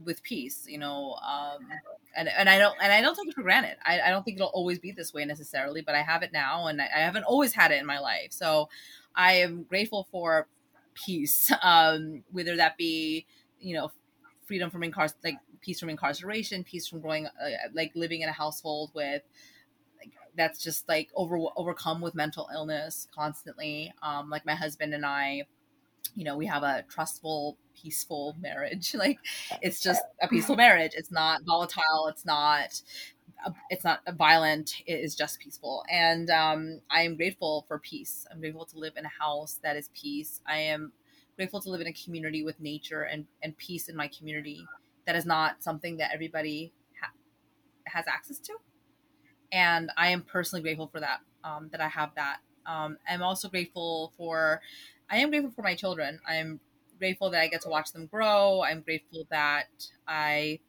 with 0.03 0.23
peace. 0.23 0.65
You 0.67 0.77
know, 0.79 1.13
um, 1.27 1.67
and 2.15 2.29
and 2.29 2.49
I 2.49 2.57
don't 2.57 2.75
and 2.81 2.91
I 2.91 3.01
don't 3.01 3.15
take 3.15 3.29
it 3.29 3.35
for 3.35 3.43
granted. 3.43 3.77
I, 3.85 4.01
I 4.01 4.09
don't 4.09 4.23
think 4.23 4.37
it'll 4.37 4.49
always 4.49 4.79
be 4.79 4.91
this 4.91 5.13
way 5.13 5.25
necessarily, 5.25 5.81
but 5.81 5.95
I 5.95 6.01
have 6.01 6.23
it 6.23 6.33
now, 6.33 6.67
and 6.67 6.81
I, 6.81 6.85
I 6.95 6.99
haven't 6.99 7.23
always 7.23 7.53
had 7.53 7.71
it 7.71 7.79
in 7.79 7.85
my 7.85 7.99
life. 7.99 8.31
So 8.31 8.69
I 9.15 9.33
am 9.33 9.63
grateful 9.63 10.07
for 10.11 10.47
peace, 10.93 11.51
um, 11.61 12.23
whether 12.31 12.55
that 12.57 12.77
be 12.77 13.25
you 13.59 13.75
know 13.75 13.91
freedom 14.45 14.69
from 14.69 14.83
incarceration, 14.83 15.21
like 15.23 15.50
peace 15.61 15.79
from 15.79 15.89
incarceration, 15.89 16.63
peace 16.63 16.87
from 16.87 16.99
growing, 17.01 17.27
uh, 17.27 17.49
like 17.73 17.91
living 17.95 18.21
in 18.21 18.29
a 18.29 18.33
household 18.33 18.91
with 18.93 19.23
like 19.99 20.13
that's 20.35 20.63
just 20.63 20.87
like 20.87 21.09
over 21.15 21.37
overcome 21.55 22.01
with 22.01 22.15
mental 22.15 22.49
illness 22.53 23.07
constantly. 23.13 23.93
Um, 24.01 24.29
like 24.29 24.45
my 24.45 24.55
husband 24.55 24.93
and 24.93 25.05
I, 25.05 25.43
you 26.15 26.23
know, 26.23 26.37
we 26.37 26.45
have 26.47 26.63
a 26.63 26.83
trustful, 26.89 27.57
peaceful 27.75 28.35
marriage. 28.39 28.95
Like 28.97 29.19
it's 29.61 29.81
just 29.81 30.01
a 30.21 30.27
peaceful 30.27 30.55
marriage. 30.55 30.91
It's 30.95 31.11
not 31.11 31.41
volatile. 31.45 32.07
It's 32.09 32.25
not. 32.25 32.81
It's 33.71 33.83
not 33.83 34.01
violent. 34.17 34.75
It 34.85 34.99
is 34.99 35.15
just 35.15 35.39
peaceful, 35.39 35.83
and 35.89 36.29
um, 36.29 36.81
I 36.91 37.01
am 37.01 37.15
grateful 37.15 37.65
for 37.67 37.79
peace. 37.79 38.27
I'm 38.31 38.39
grateful 38.39 38.65
to 38.65 38.77
live 38.77 38.93
in 38.97 39.05
a 39.05 39.11
house 39.19 39.59
that 39.63 39.75
is 39.75 39.89
peace. 39.95 40.41
I 40.47 40.57
am 40.57 40.91
grateful 41.35 41.59
to 41.61 41.69
live 41.71 41.81
in 41.81 41.87
a 41.87 41.93
community 41.93 42.43
with 42.43 42.59
nature 42.59 43.01
and, 43.01 43.25
and 43.41 43.57
peace 43.57 43.89
in 43.89 43.95
my 43.95 44.07
community 44.07 44.67
that 45.05 45.15
is 45.15 45.25
not 45.25 45.63
something 45.63 45.97
that 45.97 46.11
everybody 46.13 46.73
ha- 47.01 47.13
has 47.87 48.05
access 48.07 48.39
to. 48.39 48.53
And 49.51 49.91
I 49.97 50.09
am 50.09 50.21
personally 50.21 50.61
grateful 50.61 50.87
for 50.87 50.99
that, 50.99 51.19
um, 51.43 51.69
that 51.71 51.81
I 51.81 51.89
have 51.89 52.15
that. 52.15 52.37
Um, 52.65 52.97
I'm 53.07 53.21
also 53.21 53.49
grateful 53.49 54.13
for, 54.17 54.61
I 55.09 55.17
am 55.17 55.29
grateful 55.29 55.51
for 55.51 55.63
my 55.63 55.75
children. 55.75 56.19
I'm 56.27 56.59
grateful 56.99 57.31
that 57.31 57.41
I 57.41 57.47
get 57.47 57.61
to 57.61 57.69
watch 57.69 57.91
them 57.91 58.05
grow. 58.05 58.61
I'm 58.61 58.81
grateful 58.81 59.27
that 59.29 59.87
I 60.07 60.59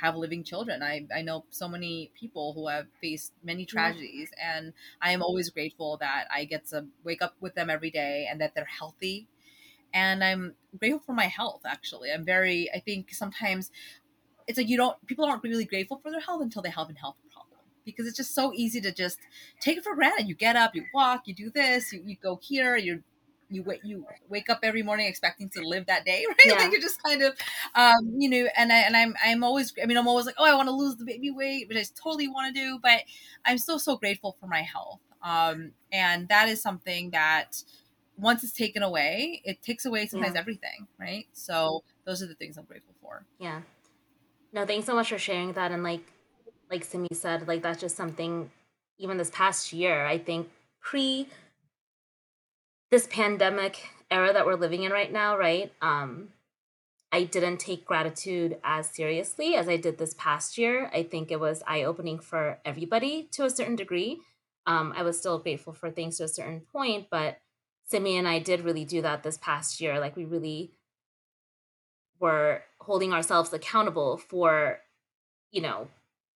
have 0.00 0.16
living 0.16 0.44
children. 0.44 0.82
I, 0.82 1.06
I 1.14 1.22
know 1.22 1.44
so 1.50 1.66
many 1.68 2.12
people 2.14 2.52
who 2.52 2.68
have 2.68 2.86
faced 3.00 3.32
many 3.42 3.64
tragedies, 3.64 4.30
and 4.40 4.72
I 5.02 5.12
am 5.12 5.22
always 5.22 5.50
grateful 5.50 5.96
that 5.98 6.26
I 6.32 6.44
get 6.44 6.66
to 6.66 6.86
wake 7.02 7.22
up 7.22 7.34
with 7.40 7.54
them 7.54 7.70
every 7.70 7.90
day 7.90 8.28
and 8.30 8.40
that 8.40 8.54
they're 8.54 8.64
healthy 8.64 9.26
and 9.92 10.22
I'm 10.22 10.54
grateful 10.78 11.00
for 11.00 11.12
my 11.14 11.26
health. 11.26 11.62
Actually, 11.66 12.12
I'm 12.12 12.24
very. 12.24 12.70
I 12.74 12.80
think 12.80 13.12
sometimes 13.12 13.70
it's 14.46 14.58
like 14.58 14.68
you 14.68 14.76
don't. 14.76 14.96
People 15.06 15.24
aren't 15.24 15.42
really 15.42 15.64
grateful 15.64 15.98
for 16.02 16.10
their 16.10 16.20
health 16.20 16.42
until 16.42 16.62
they 16.62 16.70
have 16.70 16.90
a 16.90 16.94
health 16.94 17.16
problem 17.32 17.60
because 17.84 18.06
it's 18.06 18.16
just 18.16 18.34
so 18.34 18.52
easy 18.54 18.80
to 18.82 18.92
just 18.92 19.18
take 19.60 19.78
it 19.78 19.84
for 19.84 19.94
granted. 19.94 20.28
You 20.28 20.34
get 20.34 20.56
up, 20.56 20.74
you 20.74 20.84
walk, 20.92 21.22
you 21.26 21.34
do 21.34 21.50
this, 21.50 21.92
you, 21.92 22.02
you 22.04 22.16
go 22.22 22.38
here, 22.42 22.76
you 22.76 23.02
you 23.50 23.62
wake 23.62 23.80
you 23.82 24.04
wake 24.28 24.50
up 24.50 24.60
every 24.62 24.82
morning 24.82 25.06
expecting 25.06 25.48
to 25.50 25.62
live 25.62 25.86
that 25.86 26.04
day, 26.04 26.24
right? 26.28 26.36
Yeah. 26.44 26.54
Like 26.54 26.72
you 26.72 26.80
just 26.80 27.02
kind 27.02 27.22
of, 27.22 27.34
um, 27.74 28.14
you 28.18 28.28
know. 28.28 28.48
And 28.56 28.72
I 28.72 28.78
and 28.80 28.96
I'm 28.96 29.14
I'm 29.24 29.42
always. 29.42 29.72
I 29.82 29.86
mean, 29.86 29.96
I'm 29.96 30.08
always 30.08 30.26
like, 30.26 30.34
oh, 30.38 30.44
I 30.44 30.54
want 30.54 30.68
to 30.68 30.74
lose 30.74 30.96
the 30.96 31.04
baby 31.04 31.30
weight, 31.30 31.68
which 31.68 31.78
I 31.78 31.84
totally 32.00 32.28
want 32.28 32.54
to 32.54 32.60
do, 32.60 32.78
but 32.82 33.00
I'm 33.44 33.58
still 33.58 33.78
so 33.78 33.96
grateful 33.96 34.36
for 34.40 34.46
my 34.46 34.62
health. 34.62 35.00
Um, 35.22 35.72
and 35.90 36.28
that 36.28 36.48
is 36.48 36.62
something 36.62 37.10
that 37.10 37.62
once 38.18 38.42
it's 38.42 38.52
taken 38.52 38.82
away, 38.82 39.40
it 39.44 39.62
takes 39.62 39.84
away 39.84 40.06
sometimes 40.06 40.34
yeah. 40.34 40.40
everything, 40.40 40.88
right? 40.98 41.26
So 41.32 41.84
those 42.04 42.22
are 42.22 42.26
the 42.26 42.34
things 42.34 42.58
I'm 42.58 42.64
grateful 42.64 42.94
for. 43.00 43.24
Yeah. 43.38 43.60
No, 44.52 44.66
thanks 44.66 44.86
so 44.86 44.94
much 44.94 45.10
for 45.10 45.18
sharing 45.18 45.52
that. 45.52 45.70
And 45.70 45.82
like, 45.82 46.02
like 46.70 46.84
Simi 46.84 47.08
said, 47.12 47.46
like 47.46 47.62
that's 47.62 47.80
just 47.80 47.96
something. 47.96 48.50
Even 48.98 49.16
this 49.16 49.30
past 49.30 49.72
year, 49.72 50.04
I 50.04 50.18
think 50.18 50.48
pre 50.80 51.28
this 52.90 53.06
pandemic 53.06 53.88
era 54.10 54.32
that 54.32 54.44
we're 54.44 54.56
living 54.56 54.82
in 54.82 54.90
right 54.90 55.12
now, 55.12 55.36
right? 55.36 55.72
Um, 55.80 56.30
I 57.12 57.24
didn't 57.24 57.58
take 57.58 57.84
gratitude 57.84 58.58
as 58.64 58.88
seriously 58.88 59.54
as 59.54 59.68
I 59.68 59.76
did 59.76 59.98
this 59.98 60.14
past 60.14 60.58
year. 60.58 60.90
I 60.92 61.04
think 61.04 61.30
it 61.30 61.38
was 61.38 61.62
eye 61.66 61.84
opening 61.84 62.18
for 62.18 62.58
everybody 62.64 63.28
to 63.32 63.44
a 63.44 63.50
certain 63.50 63.76
degree. 63.76 64.20
Um, 64.66 64.92
I 64.96 65.02
was 65.02 65.18
still 65.18 65.38
grateful 65.38 65.72
for 65.72 65.90
things 65.90 66.18
to 66.18 66.24
a 66.24 66.28
certain 66.28 66.60
point, 66.60 67.06
but 67.10 67.38
Simi 67.88 68.16
and 68.16 68.28
I 68.28 68.38
did 68.38 68.60
really 68.60 68.84
do 68.84 69.02
that 69.02 69.22
this 69.22 69.38
past 69.38 69.80
year. 69.80 69.98
Like 69.98 70.16
we 70.16 70.24
really 70.24 70.72
were 72.20 72.62
holding 72.80 73.12
ourselves 73.12 73.52
accountable 73.52 74.16
for, 74.16 74.80
you 75.50 75.62
know, 75.62 75.88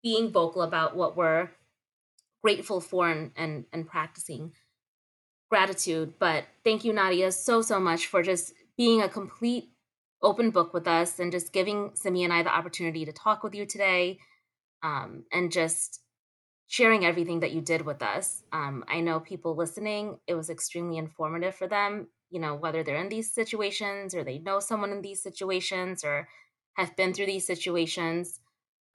being 0.04 0.32
vocal 0.32 0.62
about 0.62 0.96
what 0.96 1.18
we're 1.18 1.50
grateful 2.44 2.80
for 2.82 3.10
and, 3.10 3.32
and, 3.36 3.66
and 3.72 3.88
practicing 3.88 4.54
gratitude. 5.50 6.14
But 6.20 6.46
thank 6.64 6.86
you, 6.86 6.94
Nadia, 6.94 7.32
so, 7.32 7.62
so 7.62 7.80
much 7.80 8.08
for 8.08 8.24
just 8.24 8.54
being 8.78 9.02
a 9.02 9.10
complete 9.10 9.70
open 10.24 10.52
book 10.52 10.74
with 10.74 10.88
us 10.88 11.20
and 11.20 11.32
just 11.32 11.52
giving 11.52 11.92
Simi 11.96 12.24
and 12.24 12.32
I 12.32 12.44
the 12.44 12.56
opportunity 12.56 13.06
to 13.06 13.12
talk 13.12 13.44
with 13.44 13.56
you 13.56 13.66
today 13.66 14.20
um, 14.84 15.24
and 15.32 15.52
just 15.52 16.01
sharing 16.72 17.04
everything 17.04 17.42
that 17.42 17.52
you 17.52 17.60
did 17.60 17.82
with 17.82 18.02
us. 18.02 18.44
Um, 18.54 18.86
I 18.88 19.02
know 19.02 19.20
people 19.20 19.58
listening, 19.58 20.20
it 20.26 20.36
was 20.36 20.50
extremely 20.50 20.98
informative 20.98 21.54
for 21.54 21.68
them, 21.68 22.08
you 22.30 22.40
know, 22.40 22.56
whether 22.56 22.82
they're 22.82 23.04
in 23.04 23.10
these 23.10 23.34
situations 23.34 24.16
or 24.16 24.24
they 24.24 24.38
know 24.38 24.62
someone 24.62 24.92
in 24.92 25.02
these 25.02 25.22
situations 25.22 26.06
or 26.06 26.30
have 26.76 26.96
been 26.96 27.14
through 27.14 27.26
these 27.26 27.46
situations. 27.46 28.40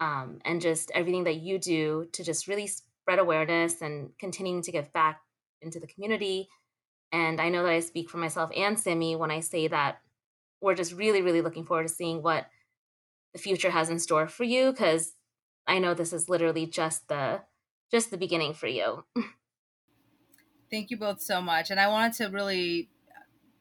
Um, 0.01 0.39
and 0.47 0.63
just 0.63 0.91
everything 0.95 1.25
that 1.25 1.37
you 1.37 1.59
do 1.59 2.09
to 2.13 2.25
just 2.25 2.49
really 2.49 2.67
spread 2.67 3.19
awareness 3.19 3.83
and 3.83 4.09
continuing 4.19 4.63
to 4.63 4.73
give 4.73 4.91
back 4.95 5.21
into 5.61 5.79
the 5.79 5.87
community. 5.87 6.49
And 7.13 7.43
I 7.43 7.51
know 7.51 7.63
that 7.63 7.73
I 7.73 7.81
speak 7.81 8.09
for 8.09 8.17
myself 8.17 8.51
and 8.57 8.81
Simi 8.81 9.17
when 9.17 9.31
I 9.31 9.41
say 9.41 9.69
that 9.69 9.99
we're 10.63 10.75
just 10.75 10.95
really, 10.95 11.21
really 11.21 11.43
looking 11.43 11.67
forward 11.67 11.89
to 11.89 11.93
seeing 11.93 12.23
what 12.23 12.47
the 13.35 13.39
future 13.39 13.71
has 13.71 13.91
in 13.91 13.99
store 13.99 14.29
for 14.29 14.45
you 14.45 14.73
because 14.73 15.13
I 15.67 15.79
know 15.79 15.93
this 15.93 16.15
is 16.15 16.31
literally 16.31 16.65
just 16.65 17.09
the 17.09 17.43
just 17.91 18.11
the 18.11 18.19
beginning 18.19 18.55
for 18.55 18.67
you. 18.67 19.05
Thank 20.71 20.91
you 20.91 20.97
both 20.97 21.21
so 21.21 21.41
much. 21.41 21.71
And 21.71 21.79
I 21.79 21.89
wanted 21.89 22.15
to 22.15 22.27
really 22.27 22.89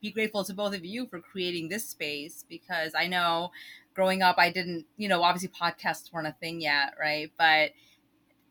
be 0.02 0.12
grateful 0.12 0.44
to 0.44 0.54
both 0.54 0.76
of 0.76 0.84
you 0.84 1.08
for 1.08 1.20
creating 1.20 1.70
this 1.70 1.88
space 1.88 2.44
because 2.48 2.94
I 2.96 3.08
know 3.08 3.52
growing 3.94 4.22
up 4.22 4.36
I 4.38 4.52
didn't, 4.52 4.86
you 4.98 5.08
know, 5.08 5.24
obviously 5.24 5.50
podcasts 5.50 6.12
weren't 6.12 6.28
a 6.28 6.36
thing 6.40 6.62
yet, 6.62 6.94
right? 7.00 7.32
But 7.38 7.72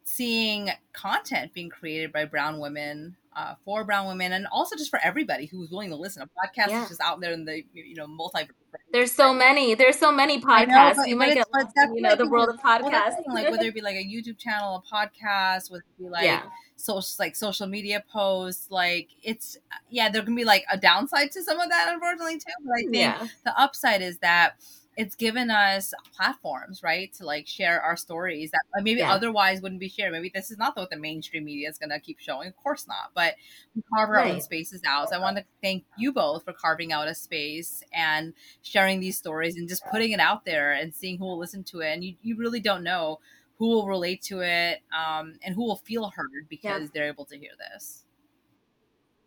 seeing 0.05 0.71
content 0.93 1.53
being 1.53 1.71
created 1.71 2.13
by 2.13 2.25
brown 2.25 2.61
women 2.61 3.17
uh, 3.37 3.55
for 3.65 3.85
brown 3.85 4.07
women 4.07 4.33
and 4.33 4.47
also 4.53 4.77
just 4.77 4.91
for 4.91 5.01
everybody 5.03 5.47
who's 5.47 5.71
willing 5.71 5.91
to 5.91 5.97
listen. 5.97 6.23
A 6.23 6.27
podcast 6.27 6.69
yeah. 6.69 6.83
is 6.83 6.89
just 6.89 7.01
out 7.01 7.21
there 7.21 7.33
in 7.33 7.45
the 7.45 7.65
you 7.73 7.95
know 7.95 8.07
multi. 8.07 8.49
There's 8.93 9.13
so 9.13 9.33
many. 9.33 9.75
There's 9.75 9.99
so 9.99 10.13
many 10.13 10.41
podcasts. 10.41 10.97
Know, 10.97 11.03
but, 11.03 11.09
you 11.09 11.17
might 11.17 11.35
get 11.35 11.47
lost 11.53 11.73
you 11.95 12.01
know 12.01 12.17
the 12.17 12.29
world 12.29 12.49
of 12.49 12.57
podcasts. 12.61 13.17
Like 13.27 13.51
whether 13.51 13.65
it 13.65 13.75
be 13.75 13.81
like 13.81 13.97
a 13.97 14.05
YouTube 14.05 14.39
channel, 14.39 14.85
a 14.85 14.95
podcast, 14.95 15.71
whether 15.71 15.85
it 15.99 16.03
be 16.03 16.09
like 16.09 16.25
yeah. 16.25 16.43
social 16.77 17.15
like 17.19 17.37
social 17.37 17.67
media 17.67 18.03
posts. 18.11 18.71
Like 18.71 19.09
it's 19.23 19.57
yeah, 19.91 20.09
there 20.09 20.23
can 20.23 20.35
be 20.35 20.45
like 20.45 20.65
a 20.71 20.79
downside 20.79 21.33
to 21.33 21.43
some 21.43 21.59
of 21.61 21.69
that, 21.71 21.93
unfortunately 21.93 22.39
too. 22.39 22.53
But 22.65 22.73
I 22.73 22.83
think 22.83 22.95
yeah. 22.95 23.27
the 23.45 23.61
upside 23.61 24.03
is 24.03 24.19
that 24.19 24.57
it's 24.97 25.15
given 25.15 25.51
us 25.51 25.93
platforms, 26.17 26.83
right, 26.83 27.13
to 27.15 27.25
like 27.25 27.47
share 27.47 27.81
our 27.81 27.97
stories 27.97 28.51
that 28.51 28.63
maybe 28.83 29.01
yeah. 29.01 29.13
otherwise 29.13 29.61
wouldn't 29.61 29.81
be 29.81 29.89
shared. 29.89 30.13
Maybe 30.13 30.31
this 30.35 30.51
is 30.51 30.59
not 30.59 30.77
what 30.77 30.91
the 30.91 30.97
mainstream 30.97 31.45
media 31.45 31.69
is 31.69 31.79
going 31.79 31.91
to 31.91 32.01
keep 32.01 32.19
showing. 32.21 32.49
Of 32.49 32.57
course 32.57 32.87
not. 32.87 33.11
But 33.15 33.35
we 33.75 33.83
carve 33.93 34.09
our 34.11 34.17
right. 34.17 34.35
own 34.35 34.41
spaces 34.41 34.83
out. 34.87 35.11
So 35.11 35.17
I 35.17 35.19
want 35.19 35.37
to 35.37 35.45
thank 35.63 35.85
you 35.97 36.13
both 36.13 36.45
for 36.45 36.53
carving 36.53 36.93
out 36.93 37.09
a 37.09 37.15
space 37.15 37.83
and 37.93 38.35
sharing 38.63 39.01
these 39.01 39.19
stories 39.19 39.57
and 39.57 39.69
just 39.69 39.85
putting 39.87 40.13
it 40.13 40.21
out 40.21 40.45
there 40.45 40.73
and 40.73 40.95
seeing 40.95 41.19
who 41.19 41.25
will 41.25 41.39
listen 41.39 41.65
to 41.65 41.81
it. 41.81 41.93
And 41.93 42.05
you, 42.05 42.15
you 42.23 42.37
really 42.37 42.61
don't 42.61 42.85
know 42.85 43.21
who 43.59 43.69
will 43.69 43.87
relate 43.87 44.23
to 44.23 44.41
it 44.41 44.81
um, 44.97 45.35
and 45.43 45.55
who 45.55 45.65
will 45.65 45.77
feel 45.77 46.11
heard 46.11 46.49
because 46.49 46.83
yeah. 46.83 46.89
they're 46.93 47.09
able 47.09 47.25
to 47.27 47.39
hear 47.39 47.53
this. 47.59 48.05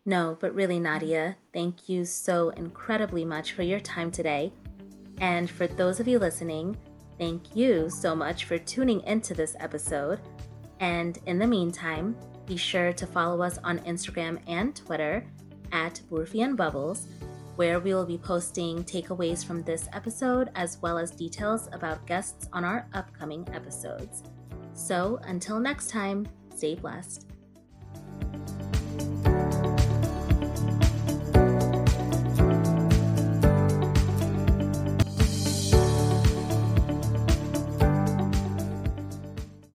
No, 0.06 0.38
but 0.40 0.56
really, 0.56 0.80
Nadia, 0.80 1.36
thank 1.54 1.90
you 1.90 2.06
so 2.06 2.50
incredibly 2.52 3.26
much 3.26 3.52
for 3.52 3.62
your 3.62 3.82
time 3.82 4.10
today. 4.10 4.54
And 5.20 5.50
for 5.50 5.68
those 5.68 6.00
of 6.00 6.08
you 6.08 6.20
listening, 6.20 6.78
thank 7.18 7.56
you 7.56 7.90
so 7.90 8.16
much 8.16 8.46
for 8.46 8.58
tuning 8.58 9.02
into 9.02 9.34
this 9.34 9.56
episode. 9.60 10.20
And 10.80 11.18
in 11.26 11.40
the 11.40 11.48
meantime, 11.48 12.16
be 12.46 12.58
sure 12.58 12.94
to 12.94 13.08
follow 13.08 13.42
us 13.42 13.58
on 13.64 13.80
Instagram 13.80 14.40
and 14.48 14.76
Twitter 14.76 15.26
at 15.72 16.00
Burfian 16.10 16.56
Bubbles, 16.56 17.08
where 17.56 17.80
we 17.80 17.94
will 17.94 18.06
be 18.06 18.18
posting 18.18 18.84
takeaways 18.84 19.44
from 19.44 19.64
this 19.64 19.90
episode 19.92 20.50
as 20.56 20.78
well 20.82 20.98
as 20.98 21.12
details 21.12 21.68
about 21.74 22.06
guests 22.06 22.48
on 22.54 22.64
our 22.64 22.88
upcoming 22.94 23.48
episodes. 23.52 24.24
So 24.74 25.20
until 25.24 25.60
next 25.60 25.90
time, 25.90 26.28
stay 26.56 26.76
blessed. 26.76 27.26